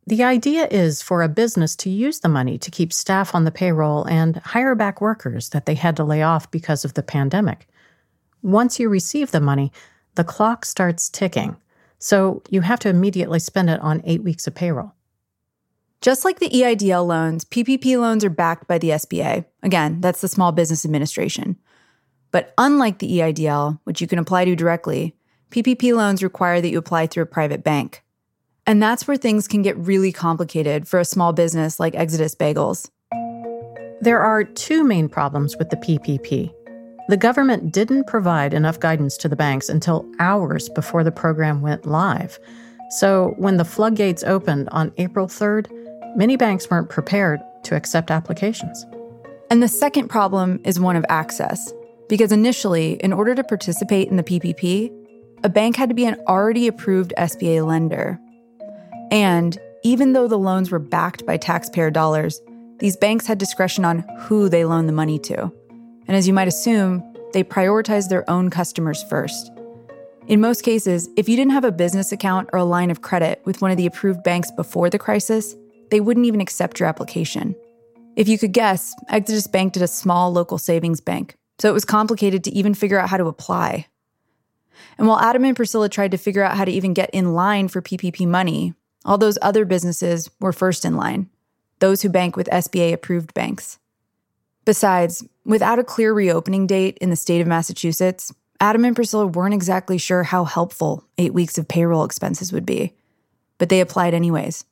The 0.07 0.23
idea 0.23 0.69
is 0.71 1.03
for 1.03 1.23
a 1.23 1.29
business 1.29 1.75
to 1.77 1.91
use 1.91 2.21
the 2.21 2.29
money 2.29 2.57
to 2.59 2.71
keep 2.71 2.93
staff 2.93 3.35
on 3.35 3.43
the 3.43 3.51
payroll 3.51 4.05
and 4.05 4.37
hire 4.37 4.77
back 4.77 5.01
workers 5.01 5.49
that 5.49 5.67
they 5.67 5.75
had 5.75 5.97
to 5.97 6.05
lay 6.05 6.23
off 6.23 6.49
because 6.53 6.85
of 6.85 6.95
the 6.95 7.03
pandemic. 7.03 7.67
Once 8.43 8.79
you 8.79 8.89
receive 8.89 9.33
the 9.33 9.41
money, 9.41 9.73
the 10.15 10.23
clock 10.23 10.65
starts 10.65 11.11
ticking, 11.11 11.57
so 11.99 12.43
you 12.51 12.61
have 12.61 12.81
to 12.81 12.89
immediately 12.89 13.39
spend 13.39 13.71
it 13.71 13.81
on 13.81 14.03
eight 14.05 14.23
weeks 14.23 14.47
of 14.47 14.55
payroll. 14.55 14.93
Just 16.01 16.25
like 16.25 16.39
the 16.39 16.51
EIDL 16.51 17.07
loans, 17.07 17.45
PPP 17.45 17.99
loans 17.99 18.25
are 18.25 18.31
backed 18.31 18.69
by 18.69 18.79
the 18.79 18.91
SBA. 18.91 19.45
Again, 19.63 20.01
that's 20.01 20.21
the 20.21 20.29
Small 20.29 20.53
Business 20.53 20.85
Administration. 20.85 21.57
But 22.31 22.53
unlike 22.59 22.99
the 22.99 23.19
EIDL, 23.19 23.81
which 23.85 24.01
you 24.01 24.07
can 24.07 24.19
apply 24.19 24.45
to 24.45 24.55
directly, 24.55 25.17
PPP 25.51 25.95
loans 25.95 26.23
require 26.23 26.61
that 26.61 26.69
you 26.69 26.79
apply 26.79 27.07
through 27.07 27.23
a 27.23 27.27
private 27.27 27.65
bank. 27.65 28.03
And 28.67 28.83
that's 28.83 29.07
where 29.07 29.17
things 29.17 29.49
can 29.49 29.63
get 29.63 29.79
really 29.79 30.13
complicated 30.13 30.87
for 30.89 30.99
a 30.99 31.05
small 31.05 31.33
business 31.33 31.79
like 31.79 31.95
Exodus 31.95 32.35
Bagels. 32.35 32.91
There 34.01 34.21
are 34.21 34.45
two 34.45 34.85
main 34.85 35.09
problems 35.09 35.57
with 35.57 35.71
the 35.71 35.77
PPP. 35.77 36.53
The 37.09 37.17
government 37.17 37.73
didn't 37.73 38.09
provide 38.09 38.53
enough 38.53 38.81
guidance 38.81 39.17
to 39.19 39.29
the 39.29 39.37
banks 39.37 39.69
until 39.69 40.05
hours 40.19 40.69
before 40.69 41.05
the 41.05 41.13
program 41.13 41.63
went 41.63 41.87
live. 41.87 42.41
So, 42.91 43.35
when 43.37 43.57
the 43.57 43.65
floodgates 43.65 44.25
opened 44.25 44.69
on 44.71 44.93
April 44.97 45.29
3rd, 45.29 45.69
many 46.17 46.37
banks 46.37 46.69
weren't 46.69 46.89
prepared 46.89 47.41
to 47.65 47.77
accept 47.77 48.11
applications. 48.11 48.85
And 49.51 49.63
the 49.63 49.69
second 49.69 50.09
problem 50.09 50.61
is 50.65 50.81
one 50.81 50.97
of 50.97 51.05
access. 51.09 51.73
Because 52.09 52.33
initially, 52.33 52.95
in 52.95 53.13
order 53.13 53.35
to 53.35 53.45
participate 53.45 54.09
in 54.09 54.17
the 54.17 54.23
PPP, 54.23 54.93
a 55.45 55.49
bank 55.49 55.77
had 55.77 55.89
to 55.89 55.95
be 55.95 56.07
an 56.07 56.17
already 56.29 56.67
approved 56.67 57.13
SBA 57.19 57.67
lender. 57.67 58.19
And 59.13 59.59
even 59.85 60.13
though 60.13 60.27
the 60.27 60.39
loans 60.39 60.71
were 60.71 60.79
backed 60.81 61.25
by 61.27 61.37
taxpayer 61.37 61.91
dollars, 61.91 62.41
these 62.79 62.97
banks 62.97 63.27
had 63.27 63.39
discretion 63.39 63.85
on 63.85 64.05
who 64.21 64.49
they 64.49 64.65
loaned 64.65 64.89
the 64.89 64.93
money 64.93 65.19
to. 65.21 65.53
And 66.07 66.17
as 66.17 66.27
you 66.27 66.33
might 66.33 66.49
assume, 66.49 67.03
they 67.33 67.45
prioritize 67.45 68.09
their 68.09 68.29
own 68.31 68.51
customers 68.51 69.03
first. 69.05 69.51
In 70.27 70.41
most 70.41 70.63
cases, 70.63 71.09
if 71.17 71.29
you 71.29 71.37
didn't 71.37 71.53
have 71.53 71.65
a 71.65 71.73
business 71.73 72.11
account 72.11 72.49
or 72.53 72.59
a 72.59 72.65
line 72.65 72.91
of 72.91 73.03
credit 73.03 73.41
with 73.45 73.63
one 73.63 73.71
of 73.71 73.77
the 73.77 73.87
approved 73.87 74.25
banks 74.25 74.51
before 74.51 74.91
the 74.91 74.99
crisis, 74.99 75.55
they 75.91 76.01
wouldn't 76.01 76.27
even 76.27 76.41
accept 76.41 76.81
your 76.81 76.89
application. 76.89 77.55
If 78.17 78.29
you 78.29 78.39
could 78.39 78.53
guess, 78.53 78.95
Exodus 79.09 79.47
banked 79.47 79.77
at 79.77 79.83
a 79.83 79.89
small 79.89 80.33
local 80.33 80.59
savings 80.59 81.01
bank, 81.01 81.37
so 81.59 81.69
it 81.69 81.75
was 81.75 81.85
complicated 81.85 82.43
to 82.45 82.51
even 82.51 82.75
figure 82.75 82.99
out 82.99 83.09
how 83.09 83.19
to 83.19 83.27
apply. 83.27 83.87
And 84.99 85.07
while 85.07 85.21
Adam 85.21 85.45
and 85.45 85.55
Priscilla 85.55 85.89
tried 85.89 86.11
to 86.13 86.17
figure 86.17 86.43
out 86.43 86.57
how 86.57 86.65
to 86.65 86.73
even 86.73 86.95
get 86.95 87.11
in 87.11 87.35
line 87.35 87.69
for 87.69 87.83
PPP 87.83 88.27
money, 88.27 88.75
all 89.05 89.19
those 89.19 89.39
other 89.43 89.65
businesses 89.65 90.31
were 90.41 90.53
first 90.53 90.85
in 90.85 90.97
line, 90.97 91.31
those 91.79 92.03
who 92.03 92.09
bank 92.09 92.37
with 92.37 92.49
SBA 92.49 92.93
approved 92.93 93.35
banks. 93.35 93.79
Besides, 94.67 95.25
without 95.45 95.79
a 95.79 95.85
clear 95.85 96.13
reopening 96.13 96.67
date 96.67 96.99
in 96.99 97.09
the 97.09 97.17
state 97.17 97.41
of 97.41 97.47
Massachusetts, 97.47 98.35
Adam 98.61 98.85
and 98.85 98.97
Priscilla 98.97 99.27
weren't 99.27 99.55
exactly 99.55 99.97
sure 99.97 100.25
how 100.25 100.45
helpful 100.45 101.05
eight 101.17 101.33
weeks 101.33 101.57
of 101.57 101.69
payroll 101.69 102.05
expenses 102.05 102.53
would 102.53 102.67
be, 102.67 102.95
but 103.59 103.69
they 103.69 103.81
applied 103.81 104.13
anyways. 104.13 104.65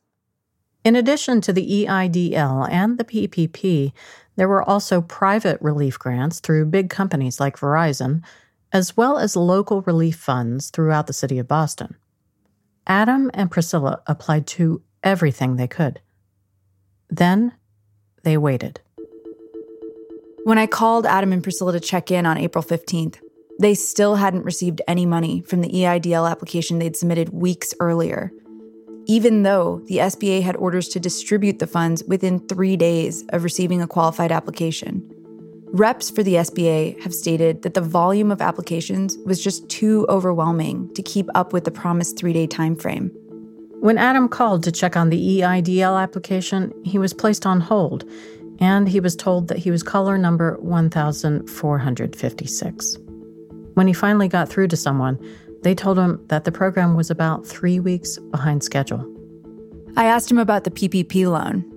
In 0.83 0.97
addition 0.97 1.39
to 1.41 1.53
the 1.53 1.85
EIDL 1.85 2.69
and 2.69 2.97
the 2.97 3.05
PPP, 3.05 3.93
there 4.35 4.49
were 4.49 4.61
also 4.61 5.01
private 5.01 5.61
relief 5.61 5.97
grants 5.97 6.41
through 6.41 6.65
big 6.65 6.89
companies 6.89 7.39
like 7.39 7.57
Verizon, 7.57 8.21
as 8.73 8.97
well 8.97 9.17
as 9.17 9.37
local 9.37 9.81
relief 9.83 10.17
funds 10.17 10.71
throughout 10.71 11.07
the 11.07 11.13
city 11.13 11.39
of 11.39 11.47
Boston. 11.47 11.95
Adam 12.85 13.31
and 13.33 13.49
Priscilla 13.49 14.01
applied 14.07 14.45
to 14.45 14.81
everything 15.03 15.55
they 15.55 15.67
could. 15.67 16.01
Then 17.09 17.53
they 18.23 18.37
waited. 18.37 18.81
When 20.45 20.59
I 20.59 20.67
called 20.67 21.07
Adam 21.07 21.33
and 21.33 21.41
Priscilla 21.41 21.71
to 21.71 21.79
check 21.79 22.11
in 22.11 22.27
on 22.27 22.37
April 22.37 22.63
15th, 22.63 23.15
They 23.59 23.73
still 23.73 24.17
hadn't 24.17 24.45
received 24.45 24.79
any 24.87 25.03
money 25.07 25.41
from 25.41 25.61
the 25.61 25.69
EIDL 25.69 26.29
application 26.29 26.77
they'd 26.77 26.95
submitted 26.95 27.29
weeks 27.29 27.73
earlier, 27.79 28.31
even 29.07 29.41
though 29.41 29.81
the 29.87 29.97
SBA 29.97 30.43
had 30.43 30.55
orders 30.57 30.87
to 30.89 30.99
distribute 30.99 31.57
the 31.57 31.65
funds 31.65 32.03
within 32.03 32.47
three 32.47 32.77
days 32.77 33.23
of 33.29 33.43
receiving 33.43 33.81
a 33.81 33.87
qualified 33.87 34.31
application. 34.31 35.01
Reps 35.73 36.11
for 36.11 36.21
the 36.21 36.35
SBA 36.35 37.01
have 37.01 37.13
stated 37.13 37.63
that 37.63 37.73
the 37.73 37.81
volume 37.81 38.29
of 38.29 38.39
applications 38.39 39.17
was 39.25 39.43
just 39.43 39.67
too 39.67 40.05
overwhelming 40.09 40.93
to 40.93 41.01
keep 41.01 41.27
up 41.33 41.53
with 41.53 41.63
the 41.63 41.71
promised 41.71 42.19
three 42.19 42.33
day 42.33 42.45
timeframe. 42.45 43.09
When 43.79 43.97
Adam 43.97 44.27
called 44.27 44.63
to 44.63 44.71
check 44.71 44.95
on 44.95 45.09
the 45.09 45.39
EIDL 45.39 45.99
application, 45.99 46.71
he 46.83 46.99
was 46.99 47.13
placed 47.13 47.45
on 47.45 47.61
hold, 47.61 48.03
and 48.59 48.87
he 48.87 48.99
was 48.99 49.15
told 49.15 49.47
that 49.47 49.57
he 49.57 49.71
was 49.71 49.83
caller 49.83 50.17
number 50.17 50.57
1456. 50.59 52.97
When 53.73 53.87
he 53.87 53.93
finally 53.93 54.27
got 54.27 54.49
through 54.49 54.67
to 54.69 54.77
someone, 54.77 55.19
they 55.63 55.75
told 55.75 55.97
him 55.97 56.23
that 56.27 56.45
the 56.45 56.51
program 56.51 56.95
was 56.95 57.09
about 57.09 57.45
three 57.45 57.79
weeks 57.79 58.17
behind 58.17 58.63
schedule. 58.63 59.11
I 59.97 60.05
asked 60.05 60.29
him 60.29 60.37
about 60.37 60.63
the 60.63 60.71
PPP 60.71 61.29
loan. 61.29 61.71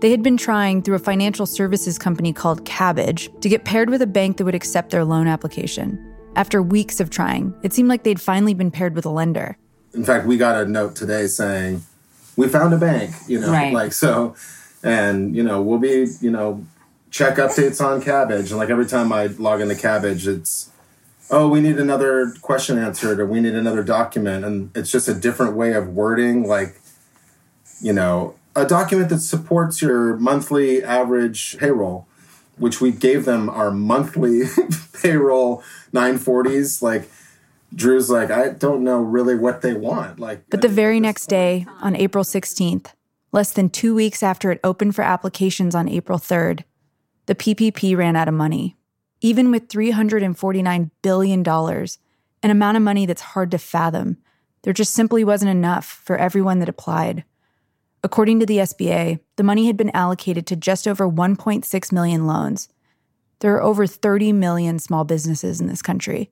They 0.00 0.10
had 0.10 0.22
been 0.22 0.36
trying 0.36 0.82
through 0.82 0.96
a 0.96 1.00
financial 1.00 1.46
services 1.46 1.98
company 1.98 2.32
called 2.32 2.64
Kabbage 2.64 3.40
to 3.40 3.48
get 3.48 3.64
paired 3.64 3.90
with 3.90 4.02
a 4.02 4.06
bank 4.06 4.38
that 4.38 4.44
would 4.44 4.54
accept 4.54 4.90
their 4.90 5.04
loan 5.04 5.28
application. 5.28 5.98
After 6.36 6.62
weeks 6.62 7.00
of 7.00 7.10
trying, 7.10 7.54
it 7.62 7.72
seemed 7.72 7.88
like 7.88 8.04
they'd 8.04 8.20
finally 8.20 8.54
been 8.54 8.70
paired 8.70 8.94
with 8.94 9.04
a 9.04 9.10
lender. 9.10 9.56
In 9.92 10.04
fact, 10.04 10.26
we 10.26 10.36
got 10.36 10.60
a 10.60 10.66
note 10.66 10.96
today 10.96 11.26
saying, 11.26 11.82
we 12.36 12.48
found 12.48 12.72
a 12.72 12.78
bank, 12.78 13.14
you 13.26 13.40
know, 13.40 13.52
Right. 13.52 13.74
like 13.74 13.92
so, 13.92 14.34
and, 14.82 15.34
you 15.36 15.42
know, 15.42 15.60
we'll 15.60 15.78
be, 15.78 16.06
you 16.20 16.30
know, 16.30 16.64
check 17.10 17.36
updates 17.36 17.84
on 17.84 18.00
Kabbage. 18.00 18.50
And 18.50 18.56
like 18.56 18.70
every 18.70 18.86
time 18.86 19.12
I 19.12 19.26
log 19.26 19.60
into 19.60 19.74
Kabbage, 19.74 20.26
it's, 20.26 20.70
oh, 21.30 21.48
we 21.48 21.60
need 21.60 21.78
another 21.78 22.34
question 22.40 22.78
answered 22.78 23.20
or 23.20 23.26
we 23.26 23.40
need 23.40 23.54
another 23.54 23.82
document. 23.82 24.44
And 24.44 24.70
it's 24.74 24.90
just 24.90 25.08
a 25.08 25.14
different 25.14 25.54
way 25.56 25.72
of 25.72 25.88
wording, 25.88 26.46
like, 26.46 26.80
you 27.80 27.92
know, 27.92 28.34
a 28.56 28.66
document 28.66 29.10
that 29.10 29.20
supports 29.20 29.80
your 29.80 30.16
monthly 30.16 30.82
average 30.82 31.56
payroll, 31.58 32.06
which 32.56 32.80
we 32.80 32.90
gave 32.90 33.24
them 33.24 33.48
our 33.48 33.70
monthly 33.70 34.42
payroll 35.02 35.62
940s. 35.92 36.82
Like, 36.82 37.08
Drew's 37.74 38.10
like, 38.10 38.30
I 38.30 38.48
don't 38.48 38.82
know 38.82 39.00
really 39.00 39.36
what 39.36 39.62
they 39.62 39.74
want. 39.74 40.18
Like, 40.18 40.42
But 40.50 40.62
the 40.62 40.68
very 40.68 40.98
next 40.98 41.26
day, 41.26 41.66
on 41.80 41.94
April 41.94 42.24
16th, 42.24 42.92
less 43.32 43.52
than 43.52 43.70
two 43.70 43.94
weeks 43.94 44.22
after 44.22 44.50
it 44.50 44.60
opened 44.64 44.94
for 44.94 45.02
applications 45.02 45.74
on 45.74 45.88
April 45.88 46.18
3rd, 46.18 46.64
the 47.26 47.34
PPP 47.34 47.96
ran 47.96 48.16
out 48.16 48.28
of 48.28 48.34
money. 48.34 48.76
Even 49.20 49.50
with 49.50 49.68
$349 49.68 50.90
billion, 51.02 51.46
an 51.46 52.50
amount 52.50 52.76
of 52.76 52.82
money 52.82 53.06
that's 53.06 53.20
hard 53.20 53.50
to 53.50 53.58
fathom, 53.58 54.16
there 54.62 54.72
just 54.72 54.94
simply 54.94 55.24
wasn't 55.24 55.50
enough 55.50 55.84
for 56.04 56.16
everyone 56.16 56.58
that 56.58 56.68
applied. 56.68 57.24
According 58.02 58.40
to 58.40 58.46
the 58.46 58.58
SBA, 58.58 59.20
the 59.36 59.42
money 59.42 59.66
had 59.66 59.76
been 59.76 59.94
allocated 59.94 60.46
to 60.46 60.56
just 60.56 60.88
over 60.88 61.08
1.6 61.08 61.92
million 61.92 62.26
loans. 62.26 62.68
There 63.40 63.54
are 63.54 63.62
over 63.62 63.86
30 63.86 64.32
million 64.32 64.78
small 64.78 65.04
businesses 65.04 65.60
in 65.60 65.66
this 65.66 65.82
country. 65.82 66.30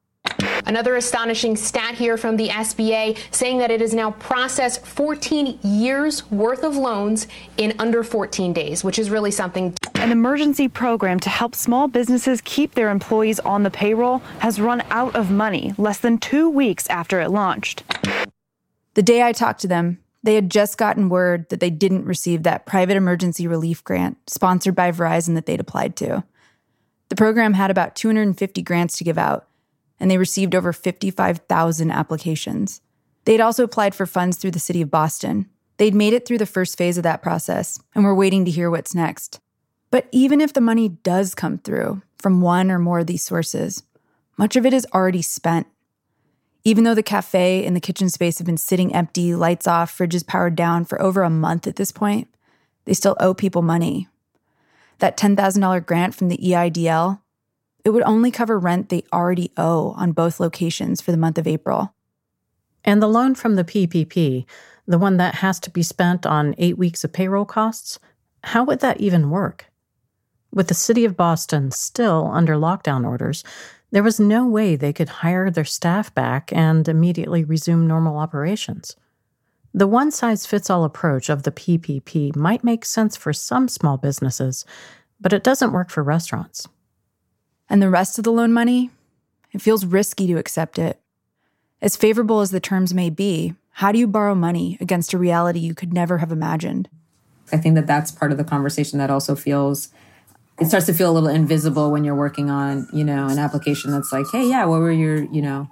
Another 0.68 0.96
astonishing 0.96 1.56
stat 1.56 1.94
here 1.94 2.18
from 2.18 2.36
the 2.36 2.48
SBA 2.48 3.16
saying 3.34 3.56
that 3.56 3.70
it 3.70 3.80
has 3.80 3.94
now 3.94 4.10
processed 4.10 4.84
14 4.86 5.58
years 5.62 6.30
worth 6.30 6.62
of 6.62 6.76
loans 6.76 7.26
in 7.56 7.74
under 7.78 8.04
14 8.04 8.52
days, 8.52 8.84
which 8.84 8.98
is 8.98 9.08
really 9.08 9.30
something. 9.30 9.74
An 9.94 10.12
emergency 10.12 10.68
program 10.68 11.20
to 11.20 11.30
help 11.30 11.54
small 11.54 11.88
businesses 11.88 12.42
keep 12.42 12.74
their 12.74 12.90
employees 12.90 13.40
on 13.40 13.62
the 13.62 13.70
payroll 13.70 14.18
has 14.40 14.60
run 14.60 14.82
out 14.90 15.16
of 15.16 15.30
money 15.30 15.72
less 15.78 16.00
than 16.00 16.18
two 16.18 16.50
weeks 16.50 16.86
after 16.90 17.18
it 17.18 17.30
launched. 17.30 17.82
The 18.92 19.02
day 19.02 19.22
I 19.22 19.32
talked 19.32 19.62
to 19.62 19.68
them, 19.68 19.98
they 20.22 20.34
had 20.34 20.50
just 20.50 20.76
gotten 20.76 21.08
word 21.08 21.48
that 21.48 21.60
they 21.60 21.70
didn't 21.70 22.04
receive 22.04 22.42
that 22.42 22.66
private 22.66 22.98
emergency 22.98 23.46
relief 23.46 23.82
grant 23.82 24.18
sponsored 24.28 24.74
by 24.74 24.92
Verizon 24.92 25.34
that 25.34 25.46
they'd 25.46 25.60
applied 25.60 25.96
to. 25.96 26.24
The 27.08 27.16
program 27.16 27.54
had 27.54 27.70
about 27.70 27.96
250 27.96 28.60
grants 28.60 28.98
to 28.98 29.04
give 29.04 29.16
out, 29.16 29.47
and 30.00 30.10
they 30.10 30.18
received 30.18 30.54
over 30.54 30.72
55,000 30.72 31.90
applications. 31.90 32.80
They'd 33.24 33.40
also 33.40 33.64
applied 33.64 33.94
for 33.94 34.06
funds 34.06 34.36
through 34.36 34.52
the 34.52 34.58
city 34.58 34.80
of 34.80 34.90
Boston. 34.90 35.48
They'd 35.76 35.94
made 35.94 36.12
it 36.12 36.26
through 36.26 36.38
the 36.38 36.46
first 36.46 36.78
phase 36.78 36.96
of 36.96 37.04
that 37.04 37.22
process, 37.22 37.80
and 37.94 38.04
were 38.04 38.14
waiting 38.14 38.44
to 38.44 38.50
hear 38.50 38.70
what's 38.70 38.94
next. 38.94 39.40
But 39.90 40.08
even 40.12 40.40
if 40.40 40.52
the 40.52 40.60
money 40.60 40.88
does 40.88 41.34
come 41.34 41.58
through 41.58 42.02
from 42.18 42.40
one 42.40 42.70
or 42.70 42.78
more 42.78 43.00
of 43.00 43.06
these 43.06 43.22
sources, 43.22 43.82
much 44.36 44.56
of 44.56 44.66
it 44.66 44.72
is 44.72 44.86
already 44.92 45.22
spent. 45.22 45.66
Even 46.64 46.84
though 46.84 46.94
the 46.94 47.02
cafe 47.02 47.64
and 47.64 47.74
the 47.74 47.80
kitchen 47.80 48.10
space 48.10 48.38
have 48.38 48.46
been 48.46 48.56
sitting 48.56 48.94
empty, 48.94 49.34
lights 49.34 49.66
off, 49.66 49.96
fridges 49.96 50.26
powered 50.26 50.56
down 50.56 50.84
for 50.84 51.00
over 51.00 51.22
a 51.22 51.30
month 51.30 51.66
at 51.66 51.76
this 51.76 51.92
point, 51.92 52.28
they 52.84 52.94
still 52.94 53.16
owe 53.20 53.34
people 53.34 53.62
money. 53.62 54.08
That 54.98 55.16
$10,000 55.16 55.86
grant 55.86 56.14
from 56.14 56.28
the 56.28 56.38
EIDL, 56.38 57.20
it 57.88 57.92
would 57.92 58.02
only 58.02 58.30
cover 58.30 58.58
rent 58.58 58.90
they 58.90 59.02
already 59.14 59.50
owe 59.56 59.92
on 59.92 60.12
both 60.12 60.40
locations 60.40 61.00
for 61.00 61.10
the 61.10 61.16
month 61.16 61.38
of 61.38 61.46
April. 61.46 61.94
And 62.84 63.00
the 63.00 63.06
loan 63.06 63.34
from 63.34 63.54
the 63.54 63.64
PPP, 63.64 64.44
the 64.86 64.98
one 64.98 65.16
that 65.16 65.36
has 65.36 65.58
to 65.60 65.70
be 65.70 65.82
spent 65.82 66.26
on 66.26 66.54
eight 66.58 66.76
weeks 66.76 67.02
of 67.02 67.14
payroll 67.14 67.46
costs, 67.46 67.98
how 68.44 68.62
would 68.64 68.80
that 68.80 69.00
even 69.00 69.30
work? 69.30 69.70
With 70.52 70.68
the 70.68 70.74
city 70.74 71.06
of 71.06 71.16
Boston 71.16 71.70
still 71.70 72.30
under 72.30 72.56
lockdown 72.56 73.06
orders, 73.06 73.42
there 73.90 74.02
was 74.02 74.20
no 74.20 74.46
way 74.46 74.76
they 74.76 74.92
could 74.92 75.08
hire 75.08 75.50
their 75.50 75.64
staff 75.64 76.14
back 76.14 76.52
and 76.52 76.86
immediately 76.90 77.42
resume 77.42 77.86
normal 77.86 78.18
operations. 78.18 78.96
The 79.72 79.86
one 79.86 80.10
size 80.10 80.44
fits 80.44 80.68
all 80.68 80.84
approach 80.84 81.30
of 81.30 81.44
the 81.44 81.52
PPP 81.52 82.36
might 82.36 82.62
make 82.62 82.84
sense 82.84 83.16
for 83.16 83.32
some 83.32 83.66
small 83.66 83.96
businesses, 83.96 84.66
but 85.18 85.32
it 85.32 85.42
doesn't 85.42 85.72
work 85.72 85.88
for 85.88 86.02
restaurants. 86.02 86.68
And 87.70 87.82
the 87.82 87.90
rest 87.90 88.18
of 88.18 88.24
the 88.24 88.32
loan 88.32 88.52
money? 88.52 88.90
It 89.52 89.62
feels 89.62 89.84
risky 89.84 90.26
to 90.26 90.38
accept 90.38 90.78
it. 90.78 91.00
As 91.80 91.96
favorable 91.96 92.40
as 92.40 92.50
the 92.50 92.60
terms 92.60 92.92
may 92.92 93.10
be, 93.10 93.54
how 93.72 93.92
do 93.92 93.98
you 93.98 94.06
borrow 94.06 94.34
money 94.34 94.76
against 94.80 95.12
a 95.12 95.18
reality 95.18 95.60
you 95.60 95.74
could 95.74 95.92
never 95.92 96.18
have 96.18 96.32
imagined? 96.32 96.88
I 97.52 97.56
think 97.56 97.76
that 97.76 97.86
that's 97.86 98.10
part 98.10 98.32
of 98.32 98.38
the 98.38 98.44
conversation 98.44 98.98
that 98.98 99.10
also 99.10 99.34
feels 99.34 99.90
it 100.60 100.66
starts 100.66 100.86
to 100.86 100.92
feel 100.92 101.10
a 101.10 101.14
little 101.14 101.28
invisible 101.28 101.92
when 101.92 102.02
you're 102.02 102.16
working 102.16 102.50
on, 102.50 102.88
you 102.92 103.04
know, 103.04 103.28
an 103.28 103.38
application 103.38 103.92
that's 103.92 104.10
like, 104.10 104.26
"Hey, 104.32 104.48
yeah, 104.48 104.64
what 104.64 104.80
were 104.80 104.90
your, 104.90 105.22
you 105.26 105.40
know, 105.40 105.68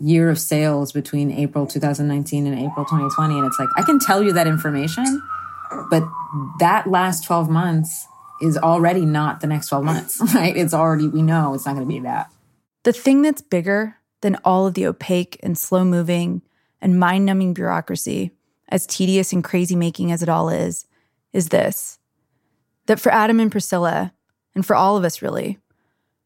year 0.00 0.28
of 0.28 0.40
sales 0.40 0.90
between 0.90 1.30
April 1.30 1.66
2019 1.66 2.46
and 2.48 2.58
April 2.58 2.84
2020?" 2.84 3.38
And 3.38 3.46
it's 3.46 3.58
like, 3.60 3.68
I 3.76 3.82
can 3.82 4.00
tell 4.00 4.24
you 4.24 4.32
that 4.32 4.48
information, 4.48 5.22
but 5.88 6.02
that 6.58 6.90
last 6.90 7.24
12 7.24 7.48
months 7.48 8.08
is 8.44 8.58
already 8.58 9.04
not 9.04 9.40
the 9.40 9.46
next 9.46 9.68
12 9.68 9.84
months, 9.84 10.20
right? 10.34 10.56
It's 10.56 10.74
already 10.74 11.08
we 11.08 11.22
know 11.22 11.54
it's 11.54 11.66
not 11.66 11.74
going 11.74 11.86
to 11.86 11.92
be 11.92 12.00
that. 12.00 12.30
The 12.84 12.92
thing 12.92 13.22
that's 13.22 13.42
bigger 13.42 13.96
than 14.20 14.36
all 14.44 14.66
of 14.66 14.74
the 14.74 14.86
opaque 14.86 15.38
and 15.42 15.56
slow 15.56 15.84
moving 15.84 16.42
and 16.80 17.00
mind 17.00 17.24
numbing 17.24 17.54
bureaucracy, 17.54 18.32
as 18.68 18.86
tedious 18.86 19.32
and 19.32 19.42
crazy 19.42 19.76
making 19.76 20.12
as 20.12 20.22
it 20.22 20.28
all 20.28 20.48
is, 20.48 20.86
is 21.32 21.48
this 21.48 21.98
that 22.86 23.00
for 23.00 23.10
Adam 23.10 23.40
and 23.40 23.50
Priscilla, 23.50 24.12
and 24.54 24.66
for 24.66 24.76
all 24.76 24.96
of 24.96 25.04
us 25.04 25.22
really, 25.22 25.58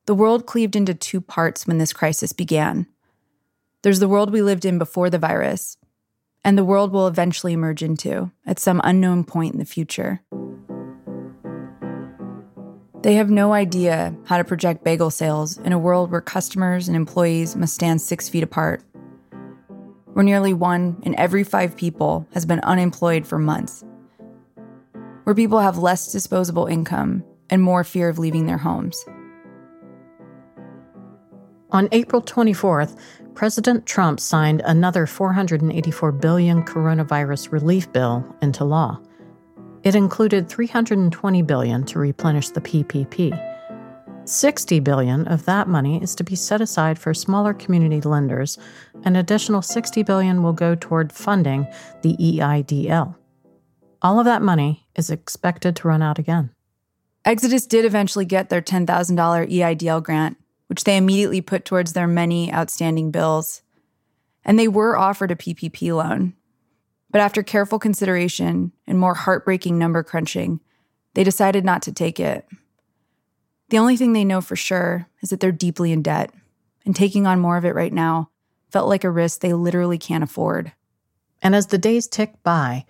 the 0.06 0.14
world 0.14 0.46
cleaved 0.46 0.74
into 0.74 0.94
two 0.94 1.20
parts 1.20 1.66
when 1.66 1.78
this 1.78 1.92
crisis 1.92 2.32
began. 2.32 2.86
There's 3.82 4.00
the 4.00 4.08
world 4.08 4.32
we 4.32 4.42
lived 4.42 4.64
in 4.64 4.78
before 4.78 5.08
the 5.08 5.18
virus, 5.18 5.76
and 6.44 6.58
the 6.58 6.64
world 6.64 6.92
we'll 6.92 7.06
eventually 7.06 7.52
emerge 7.52 7.82
into 7.82 8.32
at 8.44 8.58
some 8.58 8.80
unknown 8.82 9.22
point 9.22 9.52
in 9.52 9.58
the 9.60 9.64
future. 9.64 10.22
They 13.02 13.14
have 13.14 13.30
no 13.30 13.52
idea 13.52 14.12
how 14.24 14.38
to 14.38 14.44
project 14.44 14.82
bagel 14.82 15.10
sales 15.10 15.56
in 15.58 15.72
a 15.72 15.78
world 15.78 16.10
where 16.10 16.20
customers 16.20 16.88
and 16.88 16.96
employees 16.96 17.54
must 17.54 17.74
stand 17.74 18.00
six 18.00 18.28
feet 18.28 18.42
apart, 18.42 18.82
where 20.14 20.24
nearly 20.24 20.52
one 20.52 21.00
in 21.04 21.16
every 21.16 21.44
five 21.44 21.76
people 21.76 22.26
has 22.34 22.44
been 22.44 22.58
unemployed 22.60 23.24
for 23.24 23.38
months, 23.38 23.84
where 25.22 25.34
people 25.34 25.60
have 25.60 25.78
less 25.78 26.10
disposable 26.10 26.66
income 26.66 27.22
and 27.48 27.62
more 27.62 27.84
fear 27.84 28.08
of 28.08 28.18
leaving 28.18 28.46
their 28.46 28.58
homes. 28.58 29.04
On 31.70 31.88
April 31.92 32.20
24th, 32.20 32.98
President 33.34 33.86
Trump 33.86 34.18
signed 34.18 34.60
another 34.64 35.06
484 35.06 36.10
billion 36.10 36.64
coronavirus 36.64 37.52
relief 37.52 37.92
bill 37.92 38.24
into 38.42 38.64
law. 38.64 38.98
It 39.88 39.94
included 39.94 40.50
320 40.50 41.40
billion 41.40 41.82
to 41.86 41.98
replenish 41.98 42.50
the 42.50 42.60
PPP. 42.60 43.32
60 44.26 44.80
billion 44.80 45.26
of 45.28 45.46
that 45.46 45.66
money 45.66 46.02
is 46.02 46.14
to 46.16 46.24
be 46.24 46.34
set 46.34 46.60
aside 46.60 46.98
for 46.98 47.14
smaller 47.14 47.54
community 47.54 48.02
lenders. 48.02 48.58
And 48.96 49.16
an 49.16 49.16
additional 49.16 49.62
60 49.62 50.02
billion 50.02 50.42
will 50.42 50.52
go 50.52 50.74
toward 50.74 51.10
funding 51.10 51.66
the 52.02 52.14
EIDL. 52.18 53.16
All 54.02 54.18
of 54.18 54.26
that 54.26 54.42
money 54.42 54.86
is 54.94 55.08
expected 55.08 55.74
to 55.76 55.88
run 55.88 56.02
out 56.02 56.18
again. 56.18 56.50
Exodus 57.24 57.66
did 57.66 57.86
eventually 57.86 58.26
get 58.26 58.50
their 58.50 58.60
$10,000 58.60 58.86
EIDL 59.50 60.02
grant, 60.02 60.36
which 60.66 60.84
they 60.84 60.98
immediately 60.98 61.40
put 61.40 61.64
towards 61.64 61.94
their 61.94 62.06
many 62.06 62.52
outstanding 62.52 63.10
bills. 63.10 63.62
And 64.44 64.58
they 64.58 64.68
were 64.68 64.98
offered 64.98 65.30
a 65.30 65.34
PPP 65.36 65.96
loan. 65.96 66.34
But 67.18 67.24
after 67.24 67.42
careful 67.42 67.80
consideration 67.80 68.70
and 68.86 68.96
more 68.96 69.14
heartbreaking 69.14 69.76
number 69.76 70.04
crunching, 70.04 70.60
they 71.14 71.24
decided 71.24 71.64
not 71.64 71.82
to 71.82 71.92
take 71.92 72.20
it. 72.20 72.46
The 73.70 73.78
only 73.78 73.96
thing 73.96 74.12
they 74.12 74.24
know 74.24 74.40
for 74.40 74.54
sure 74.54 75.08
is 75.20 75.30
that 75.30 75.40
they're 75.40 75.50
deeply 75.50 75.90
in 75.90 76.00
debt, 76.00 76.32
and 76.86 76.94
taking 76.94 77.26
on 77.26 77.40
more 77.40 77.56
of 77.56 77.64
it 77.64 77.74
right 77.74 77.92
now 77.92 78.30
felt 78.70 78.88
like 78.88 79.02
a 79.02 79.10
risk 79.10 79.40
they 79.40 79.52
literally 79.52 79.98
can't 79.98 80.22
afford. 80.22 80.70
And 81.42 81.56
as 81.56 81.66
the 81.66 81.76
days 81.76 82.06
tick 82.06 82.34
by, 82.44 82.86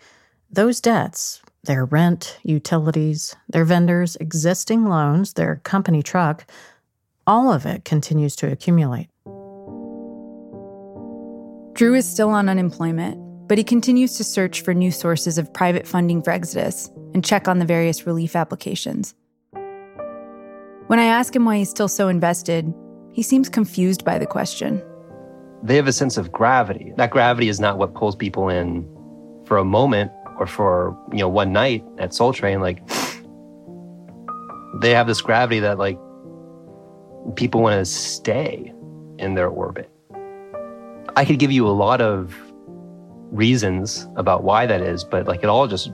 those 0.51 0.83
debts, 0.83 1.41
their 1.65 1.87
rent, 1.87 2.39
utilities, 2.43 3.35
their 3.49 3.65
vendors' 3.65 4.17
existing 4.17 4.85
loans, 4.85 5.33
their 5.33 5.57
company 5.65 6.03
truck, 6.03 6.45
all 7.27 7.51
of 7.51 7.65
it 7.65 7.87
continues 7.87 8.37
to 8.37 8.53
accumulate. 8.53 9.09
Drew 11.73 11.95
is 11.95 12.07
still 12.07 12.29
on 12.29 12.51
unemployment, 12.51 13.28
but 13.49 13.59
he 13.59 13.65
continues 13.65 14.17
to 14.19 14.25
search 14.25 14.61
for 14.61 14.75
new 14.75 14.91
sources 14.91 15.39
of 15.39 15.53
private 15.53 15.87
funding 15.87 16.23
for 16.23 16.31
Exodus 16.31 16.91
and 17.15 17.25
check 17.25 17.49
on 17.49 17.59
the 17.59 17.65
various 17.65 18.07
relief 18.07 18.37
applications. 18.37 19.15
When 20.87 20.99
I 20.99 21.05
ask 21.05 21.35
him 21.35 21.45
why 21.45 21.57
he's 21.59 21.71
still 21.71 21.89
so 21.89 22.09
invested, 22.09 22.73
he 23.13 23.23
seems 23.23 23.49
confused 23.49 24.05
by 24.05 24.19
the 24.19 24.27
question. 24.27 24.83
They 25.63 25.77
have 25.77 25.89
a 25.89 25.93
sense 25.93 26.17
of 26.17 26.31
gravity. 26.31 26.93
That 26.97 27.11
gravity 27.11 27.49
is 27.49 27.59
not 27.59 27.79
what 27.79 27.95
pulls 27.95 28.15
people 28.15 28.49
in 28.49 28.87
for 29.45 29.57
a 29.57 29.65
moment 29.65 30.13
or 30.39 30.47
for, 30.47 30.97
you 31.11 31.19
know, 31.19 31.29
one 31.29 31.53
night 31.53 31.85
at 31.99 32.15
Soul 32.15 32.33
Train. 32.33 32.61
Like, 32.61 32.87
they 34.81 34.93
have 34.93 35.07
this 35.07 35.21
gravity 35.21 35.59
that, 35.61 35.79
like, 35.79 35.99
people 37.35 37.63
want 37.63 37.79
to 37.79 37.85
stay 37.85 38.73
in 39.19 39.35
their 39.35 39.49
orbit. 39.49 39.91
I 41.17 41.25
could 41.25 41.39
give 41.39 41.51
you 41.51 41.67
a 41.67 41.73
lot 41.73 42.01
of 42.01 42.35
reasons 43.31 44.07
about 44.17 44.43
why 44.43 44.67
that 44.67 44.81
is, 44.81 45.05
but 45.05 45.27
like 45.27 45.43
it 45.43 45.47
all 45.47 45.67
just 45.67 45.93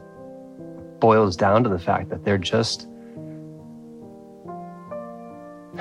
boils 1.00 1.36
down 1.36 1.62
to 1.64 1.68
the 1.68 1.78
fact 1.78 2.08
that 2.10 2.24
they're 2.24 2.38
just 2.38 2.88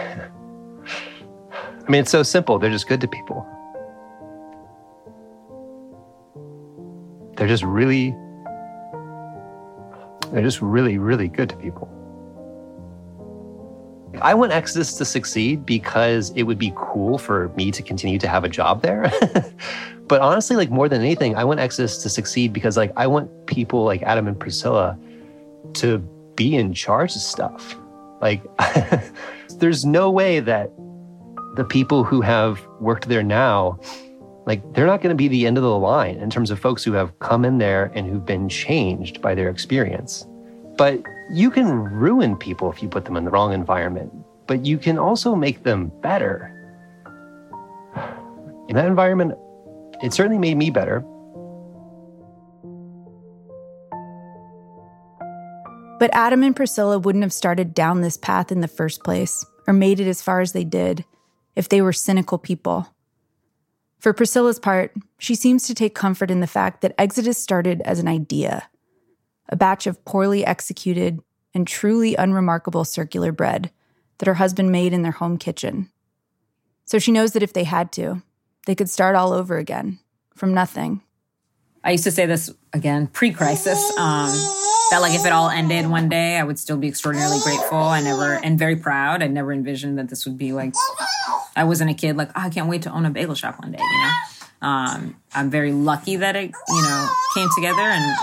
I 1.86 1.92
mean, 1.92 2.02
it's 2.02 2.12
so 2.12 2.24
simple. 2.24 2.60
They're 2.60 2.72
just 2.72 2.88
good 2.88 3.02
to 3.02 3.08
people. 3.08 3.46
They're 7.36 7.48
just 7.48 7.64
really, 7.64 8.16
they're 10.32 10.44
just 10.44 10.62
really, 10.62 10.98
really 10.98 11.28
good 11.28 11.50
to 11.50 11.58
people. 11.58 11.90
I 14.22 14.34
want 14.34 14.52
Exodus 14.52 14.94
to 14.96 15.06
succeed 15.06 15.66
because 15.66 16.32
it 16.36 16.44
would 16.44 16.60
be 16.60 16.72
cool 16.76 17.18
for 17.18 17.50
me 17.50 17.72
to 17.72 17.82
continue 17.82 18.20
to 18.20 18.28
have 18.28 18.44
a 18.44 18.50
job 18.50 18.82
there. 18.82 19.12
but 20.08 20.22
honestly, 20.22 20.56
like 20.56 20.70
more 20.70 20.88
than 20.88 21.02
anything, 21.02 21.36
I 21.36 21.44
want 21.44 21.60
Exodus 21.60 21.98
to 22.04 22.10
succeed 22.10 22.54
because 22.54 22.78
like 22.78 22.92
I 22.96 23.08
want 23.08 23.48
people 23.48 23.84
like 23.84 24.04
Adam 24.04 24.28
and 24.28 24.40
Priscilla 24.40 24.98
to 25.74 25.98
be 26.36 26.56
in 26.56 26.74
charge 26.74 27.16
of 27.16 27.22
stuff. 27.22 27.76
Like 28.22 28.42
there's 29.60 29.86
no 29.86 30.12
way 30.12 30.40
that 30.40 30.72
the 31.56 31.64
people 31.64 32.04
who 32.04 32.22
have 32.22 32.66
worked 32.80 33.08
there 33.08 33.24
now, 33.24 33.80
like 34.46 34.74
they're 34.74 34.88
not 34.88 35.02
going 35.02 35.10
to 35.10 35.16
be 35.16 35.28
the 35.28 35.46
end 35.46 35.58
of 35.58 35.64
the 35.64 35.78
line 35.78 36.18
in 36.18 36.30
terms 36.30 36.52
of 36.52 36.60
folks 36.60 36.84
who 36.84 36.94
have 36.94 37.18
come 37.20 37.46
in 37.46 37.58
there 37.58 37.92
and 37.96 38.08
who've 38.08 38.26
been 38.26 38.50
changed 38.50 39.22
by 39.22 39.36
their 39.36 39.50
experience. 39.50 40.26
But 40.78 41.04
you 41.32 41.50
can 41.50 41.72
ruin 41.72 42.36
people 42.36 42.72
if 42.72 42.82
you 42.82 42.90
put 42.90 43.06
them 43.06 43.18
in 43.18 43.26
the 43.26 43.32
wrong 43.32 43.54
environment, 43.54 44.12
but 44.48 44.66
you 44.66 44.78
can 44.78 44.98
also 44.98 45.36
make 45.36 45.64
them 45.64 45.92
better. 46.02 46.50
In 48.68 48.76
that 48.76 48.86
environment, 48.86 49.34
it 50.02 50.14
certainly 50.14 50.38
made 50.38 50.58
me 50.58 50.70
better. 50.70 51.02
But 56.00 56.14
Adam 56.14 56.44
and 56.44 56.56
Priscilla 56.56 57.00
wouldn't 57.00 57.24
have 57.24 57.32
started 57.32 57.74
down 57.74 58.02
this 58.02 58.18
path 58.18 58.52
in 58.52 58.60
the 58.60 58.68
first 58.68 59.04
place 59.04 59.46
or 59.68 59.74
made 59.74 60.00
it 60.00 60.08
as 60.08 60.22
far 60.22 60.42
as 60.42 60.52
they 60.52 60.66
did 60.66 61.06
if 61.56 61.70
they 61.70 61.82
were 61.82 61.94
cynical 61.94 62.38
people. 62.38 62.94
For 64.00 64.12
Priscilla's 64.12 64.60
part, 64.60 64.94
she 65.18 65.36
seems 65.36 65.66
to 65.68 65.74
take 65.74 65.96
comfort 65.96 66.30
in 66.30 66.42
the 66.42 66.48
fact 66.48 66.82
that 66.82 66.96
Exodus 66.98 67.38
started 67.38 67.82
as 67.86 68.00
an 68.00 68.10
idea 68.10 68.68
a 69.50 69.56
batch 69.56 69.88
of 69.88 70.04
poorly 70.06 70.46
executed 70.46 71.20
and 71.54 71.68
truly 71.68 72.16
unremarkable 72.16 72.86
circular 72.86 73.32
bread 73.32 73.72
that 74.18 74.28
her 74.28 74.36
husband 74.36 74.72
made 74.72 74.94
in 74.94 75.02
their 75.02 75.12
home 75.12 75.38
kitchen. 75.38 75.90
So 76.86 77.00
she 77.00 77.12
knows 77.12 77.34
that 77.34 77.44
if 77.44 77.54
they 77.54 77.64
had 77.64 77.92
to, 77.94 78.22
they 78.66 78.76
could 78.76 78.90
start 78.90 79.16
all 79.16 79.34
over 79.34 79.58
again 79.58 80.00
from 80.36 80.54
nothing. 80.54 81.02
I 81.84 81.92
used 81.92 82.06
to 82.06 82.12
say 82.12 82.26
this 82.26 82.50
again 82.72 83.08
pre 83.08 83.32
crisis. 83.32 83.80
Um, 83.98 84.32
that 84.92 85.00
like 85.02 85.14
if 85.14 85.26
it 85.26 85.32
all 85.32 85.50
ended 85.50 85.90
one 85.90 86.08
day, 86.08 86.38
I 86.38 86.44
would 86.44 86.60
still 86.60 86.78
be 86.78 86.88
extraordinarily 86.88 87.40
grateful. 87.44 87.78
I 87.78 88.02
never 88.02 88.34
and 88.44 88.58
very 88.58 88.76
proud. 88.76 89.24
I 89.24 89.28
never 89.28 89.52
envisioned 89.52 89.98
that 89.98 90.10
this 90.10 90.26
would 90.26 90.38
be 90.38 90.54
like 90.54 90.74
I 91.56 91.64
wasn't 91.64 91.90
a 91.90 91.94
kid 91.94 92.16
like 92.16 92.30
oh, 92.30 92.42
I 92.42 92.50
can't 92.50 92.70
wait 92.70 92.84
to 92.84 92.92
own 92.92 93.06
a 93.06 93.10
bagel 93.10 93.36
shop 93.36 93.60
one 93.62 93.72
day. 93.72 93.80
You 93.82 93.98
know, 93.98 94.68
um, 94.68 95.16
I'm 95.34 95.50
very 95.50 95.74
lucky 95.74 96.18
that 96.18 96.36
it 96.36 96.52
you 96.70 96.82
know 96.82 97.10
came 97.34 97.48
together 97.56 97.82
and 97.82 98.18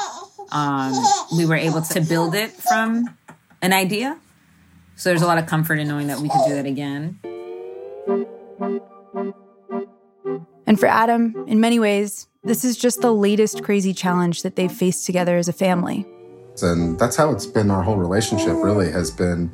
um, 0.53 0.93
we 1.37 1.47
were 1.47 1.57
able 1.57 1.83
to 1.83 2.01
build 2.01 2.35
it 2.35 2.51
from 2.51 3.17
an 3.63 3.73
idea. 3.73 4.19
So 4.97 5.11
there's 5.11 5.23
a 5.23 5.27
lot 5.27 5.39
of 5.39 5.47
comfort 5.47 5.79
in 5.79 5.89
knowing 5.89 6.09
that 6.09 6.19
we 6.19 6.29
could 6.29 6.43
do 6.47 6.55
that 6.55 6.67
again. 6.67 7.19
And 10.67 10.79
for 10.79 10.87
Adam, 10.87 11.45
in 11.49 11.61
many 11.61 11.79
ways, 11.79 12.29
this 12.45 12.65
is 12.65 12.77
just 12.77 13.01
the 13.01 13.13
latest 13.13 13.63
crazy 13.63 13.93
challenge 13.93 14.43
that 14.43 14.57
they've 14.57 14.71
faced 14.71 15.07
together 15.07 15.37
as 15.37 15.49
a 15.49 15.53
family. 15.53 16.07
And 16.63 16.99
that's 16.99 17.17
how 17.17 17.31
it's 17.31 17.47
been 17.47 17.71
our 17.71 17.83
whole 17.83 17.97
relationship, 17.97 18.55
really, 18.57 18.91
has 18.93 19.11
been 19.11 19.49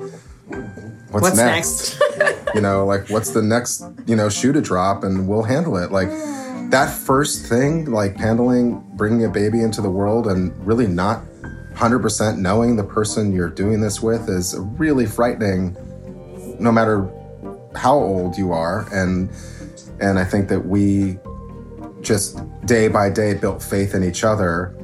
what's, 1.11 1.22
What's 1.22 1.36
next? 1.36 2.01
you 2.55 2.61
know, 2.61 2.84
like 2.84 3.09
what's 3.09 3.30
the 3.30 3.42
next, 3.42 3.84
you 4.07 4.16
know, 4.16 4.28
shoe 4.28 4.53
to 4.53 4.61
drop 4.61 5.05
and 5.05 5.28
we'll 5.28 5.44
handle 5.44 5.76
it. 5.76 5.92
Like 5.92 6.09
that 6.70 6.90
first 6.90 7.46
thing, 7.46 7.86
like 7.86 8.16
handling 8.16 8.84
bringing 8.94 9.24
a 9.24 9.28
baby 9.28 9.62
into 9.62 9.80
the 9.80 9.90
world 9.90 10.26
and 10.26 10.54
really 10.66 10.86
not 10.86 11.22
100% 11.74 12.38
knowing 12.38 12.76
the 12.76 12.84
person 12.84 13.32
you're 13.32 13.50
doing 13.50 13.80
this 13.80 14.00
with 14.00 14.28
is 14.28 14.56
really 14.58 15.06
frightening 15.06 15.76
no 16.58 16.72
matter 16.72 17.10
how 17.74 17.94
old 17.94 18.36
you 18.36 18.52
are. 18.52 18.88
And 18.92 19.30
and 20.00 20.18
I 20.18 20.24
think 20.24 20.48
that 20.48 20.66
we 20.66 21.18
just 22.00 22.38
day 22.66 22.88
by 22.88 23.10
day 23.10 23.34
built 23.34 23.62
faith 23.62 23.94
in 23.94 24.04
each 24.04 24.24
other 24.24 24.74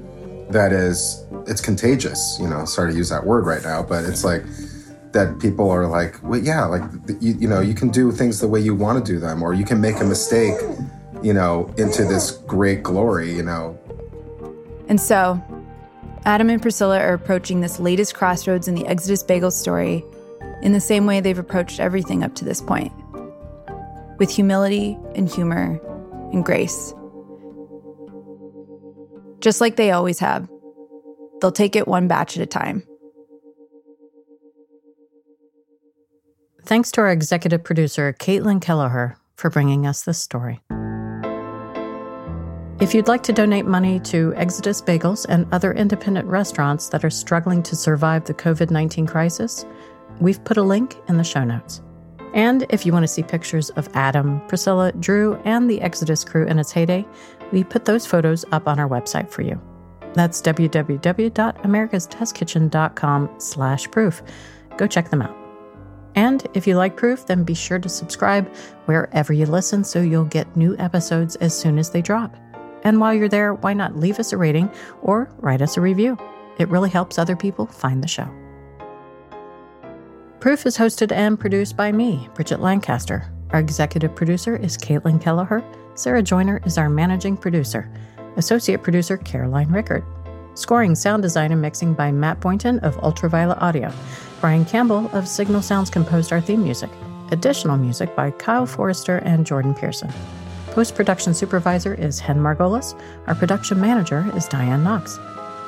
that 0.51 0.73
is 0.73 1.25
it's 1.47 1.61
contagious 1.61 2.37
you 2.41 2.49
know 2.49 2.65
sorry 2.65 2.93
to 2.93 2.97
use 2.97 3.09
that 3.09 3.25
word 3.25 3.47
right 3.47 3.63
now 3.63 3.83
but 3.83 4.05
it's 4.05 4.25
like 4.25 4.43
that 5.13 5.39
people 5.41 5.71
are 5.71 5.87
like 5.87 6.23
well 6.23 6.41
yeah 6.41 6.65
like 6.65 6.83
you, 7.21 7.35
you 7.39 7.49
know 7.49 7.61
you 7.61 7.75
can 7.75 7.89
do 7.91 8.11
things 8.11 8.41
the 8.41 8.49
way 8.49 8.61
you 8.61 8.75
want 8.75 9.05
to 9.05 9.13
do 9.13 9.19
them 9.19 9.43
or 9.43 9.55
you 9.55 9.65
can 9.65 9.81
make 9.81 10.01
a 10.01 10.05
mistake 10.05 10.59
you 11.23 11.33
know 11.33 11.73
into 11.79 12.05
this 12.05 12.33
great 12.47 12.83
glory 12.83 13.33
you 13.33 13.43
know 13.43 13.79
And 14.89 15.01
so, 15.01 15.41
Adam 16.25 16.51
and 16.51 16.61
Priscilla 16.61 16.99
are 17.01 17.15
approaching 17.15 17.61
this 17.61 17.81
latest 17.81 18.15
crossroads 18.15 18.69
in 18.69 18.75
the 18.75 18.87
Exodus 18.87 19.23
Bagel 19.23 19.51
story 19.51 20.05
in 20.63 20.73
the 20.73 20.81
same 20.81 21.07
way 21.07 21.21
they've 21.21 21.39
approached 21.39 21.81
everything 21.81 22.23
up 22.23 22.35
to 22.37 22.45
this 22.45 22.61
point 22.61 22.93
with 24.19 24.31
humility 24.31 24.99
and 25.15 25.29
humor 25.29 25.81
and 26.33 26.45
grace. 26.45 26.95
Just 29.41 29.61
like 29.61 29.77
they 29.77 29.91
always 29.91 30.21
have, 30.21 30.49
they'll 31.41 31.51
take 31.51 31.75
it 31.75 31.89
one 31.89 32.07
batch 32.07 32.37
at 32.37 32.43
a 32.43 32.47
time. 32.47 32.85
Thanks 36.65 36.93
to 36.93 37.01
our 37.01 37.11
executive 37.11 37.65
producer, 37.65 38.15
Caitlin 38.17 38.63
Kelleher, 38.63 39.17
for 39.35 39.51
bringing 39.51 39.85
us 39.85 40.03
this 40.03 40.19
story. 40.19 40.61
If 42.83 42.93
you'd 42.95 43.07
like 43.07 43.23
to 43.23 43.33
donate 43.33 43.65
money 43.65 44.01
to 44.01 44.35
Exodus 44.35 44.83
Bagels 44.83 45.25
and 45.29 45.47
other 45.53 45.73
independent 45.73 46.27
restaurants 46.27 46.89
that 46.89 47.05
are 47.05 47.11
struggling 47.11 47.63
to 47.63 47.77
survive 47.77 48.25
the 48.25 48.35
COVID 48.35 48.73
19 48.73 49.07
crisis, 49.07 49.65
we've 50.19 50.43
put 50.43 50.57
a 50.57 50.65
link 50.65 50.97
in 51.07 51.17
the 51.17 51.23
show 51.23 51.45
notes. 51.45 51.81
And 52.35 52.67
if 52.71 52.85
you 52.85 52.93
want 52.93 53.05
to 53.05 53.09
see 53.09 53.23
pictures 53.23 53.71
of 53.71 53.89
Adam, 53.95 54.43
Priscilla, 54.49 54.91
Drew, 54.99 55.37
and 55.45 55.71
the 55.71 55.81
Exodus 55.81 56.25
crew 56.25 56.45
in 56.45 56.59
its 56.59 56.73
heyday, 56.73 57.07
we 57.53 57.63
put 57.63 57.85
those 57.85 58.05
photos 58.05 58.45
up 58.51 58.67
on 58.67 58.81
our 58.81 58.89
website 58.89 59.31
for 59.31 59.43
you. 59.43 59.61
That's 60.15 60.43
www.americastestkitchen.com 60.43 63.31
slash 63.39 63.91
proof. 63.93 64.23
Go 64.77 64.89
check 64.89 65.11
them 65.11 65.23
out. 65.23 65.37
And 66.17 66.45
if 66.53 66.67
you 66.67 66.77
like 66.77 66.97
Proof, 66.97 67.27
then 67.27 67.45
be 67.45 67.55
sure 67.55 67.79
to 67.79 67.89
subscribe 67.89 68.53
wherever 68.87 69.33
you 69.33 69.47
listen 69.47 69.85
so 69.85 70.03
you'll 70.03 70.25
get 70.25 70.57
new 70.57 70.77
episodes 70.79 71.37
as 71.37 71.57
soon 71.57 71.79
as 71.79 71.91
they 71.91 72.03
drop. 72.03 72.37
And 72.85 73.01
while 73.01 73.15
you're 73.15 73.29
there, 73.29 73.55
why 73.55 73.75
not 73.75 73.97
leave 73.97 74.19
us 74.19 74.33
a 74.33 74.37
rating 74.37 74.71
or 75.03 75.31
write 75.39 75.63
us 75.63 75.77
a 75.77 75.81
review? 75.81 76.19
It 76.59 76.69
really 76.69 76.91
helps 76.91 77.19
other 77.19 77.37
people 77.37 77.67
find 77.67 78.03
the 78.03 78.09
show. 78.09 78.29
Proof 80.41 80.67
is 80.67 80.77
hosted 80.77 81.13
and 81.13 81.39
produced 81.39 81.77
by 81.77 81.93
me, 81.93 82.29
Bridget 82.35 82.61
Lancaster. 82.61 83.31
Our 83.51 83.61
executive 83.61 84.15
producer 84.15 84.57
is 84.57 84.77
Caitlin 84.77 85.21
Kelleher. 85.21 85.63
Sarah 85.95 86.23
Joyner 86.23 86.61
is 86.65 86.79
our 86.79 86.89
managing 86.89 87.37
producer. 87.37 87.89
Associate 88.37 88.83
producer 88.83 89.17
Caroline 89.19 89.71
Rickard. 89.71 90.05
Scoring, 90.55 90.95
sound 90.95 91.23
design, 91.23 91.53
and 91.53 91.63
mixing 91.63 91.95
by 91.95 92.11
Matt 92.11 92.41
Boynton 92.41 92.79
of 92.81 92.99
Ultraviolet 92.99 93.59
Audio. 93.61 93.93
Brian 94.41 94.65
Campbell 94.65 95.09
of 95.13 95.29
Signal 95.29 95.63
Sounds 95.63 95.91
composed 95.91 96.33
our 96.33 96.41
theme 96.41 96.63
music. 96.65 96.91
Additional 97.31 97.77
music 97.77 98.15
by 98.17 98.31
Kyle 98.33 98.67
Forrester 98.67 99.19
and 99.19 99.47
Jordan 99.47 99.75
Pearson. 99.75 100.11
Post 100.73 100.95
production 100.95 101.35
supervisor 101.35 101.93
is 101.93 102.19
Hen 102.19 102.39
Margolis. 102.39 102.99
Our 103.27 103.35
production 103.35 103.79
manager 103.79 104.33
is 104.35 104.49
Diane 104.49 104.83
Knox. 104.83 105.19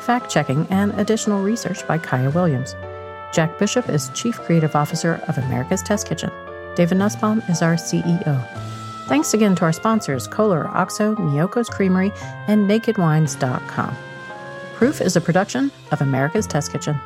Fact 0.01 0.31
checking 0.31 0.67
and 0.71 0.99
additional 0.99 1.43
research 1.43 1.87
by 1.87 1.99
Kaya 1.99 2.31
Williams. 2.31 2.75
Jack 3.31 3.59
Bishop 3.59 3.91
is 3.91 4.09
Chief 4.15 4.35
Creative 4.41 4.75
Officer 4.75 5.21
of 5.29 5.37
America's 5.37 5.83
Test 5.83 6.09
Kitchen. 6.09 6.31
David 6.75 6.97
Nussbaum 6.97 7.43
is 7.51 7.61
our 7.61 7.75
CEO. 7.75 8.43
Thanks 9.07 9.35
again 9.35 9.55
to 9.57 9.67
our 9.67 9.75
sponsors, 9.75 10.27
Kohler, 10.27 10.69
Oxo, 10.69 11.15
Miyoko's 11.17 11.69
Creamery, 11.69 12.11
and 12.49 12.69
NakedWines.com. 12.69 13.97
Proof 14.73 15.03
is 15.03 15.17
a 15.17 15.21
production 15.21 15.71
of 15.93 16.01
America's 16.01 16.47
Test 16.47 16.73
Kitchen. 16.73 16.99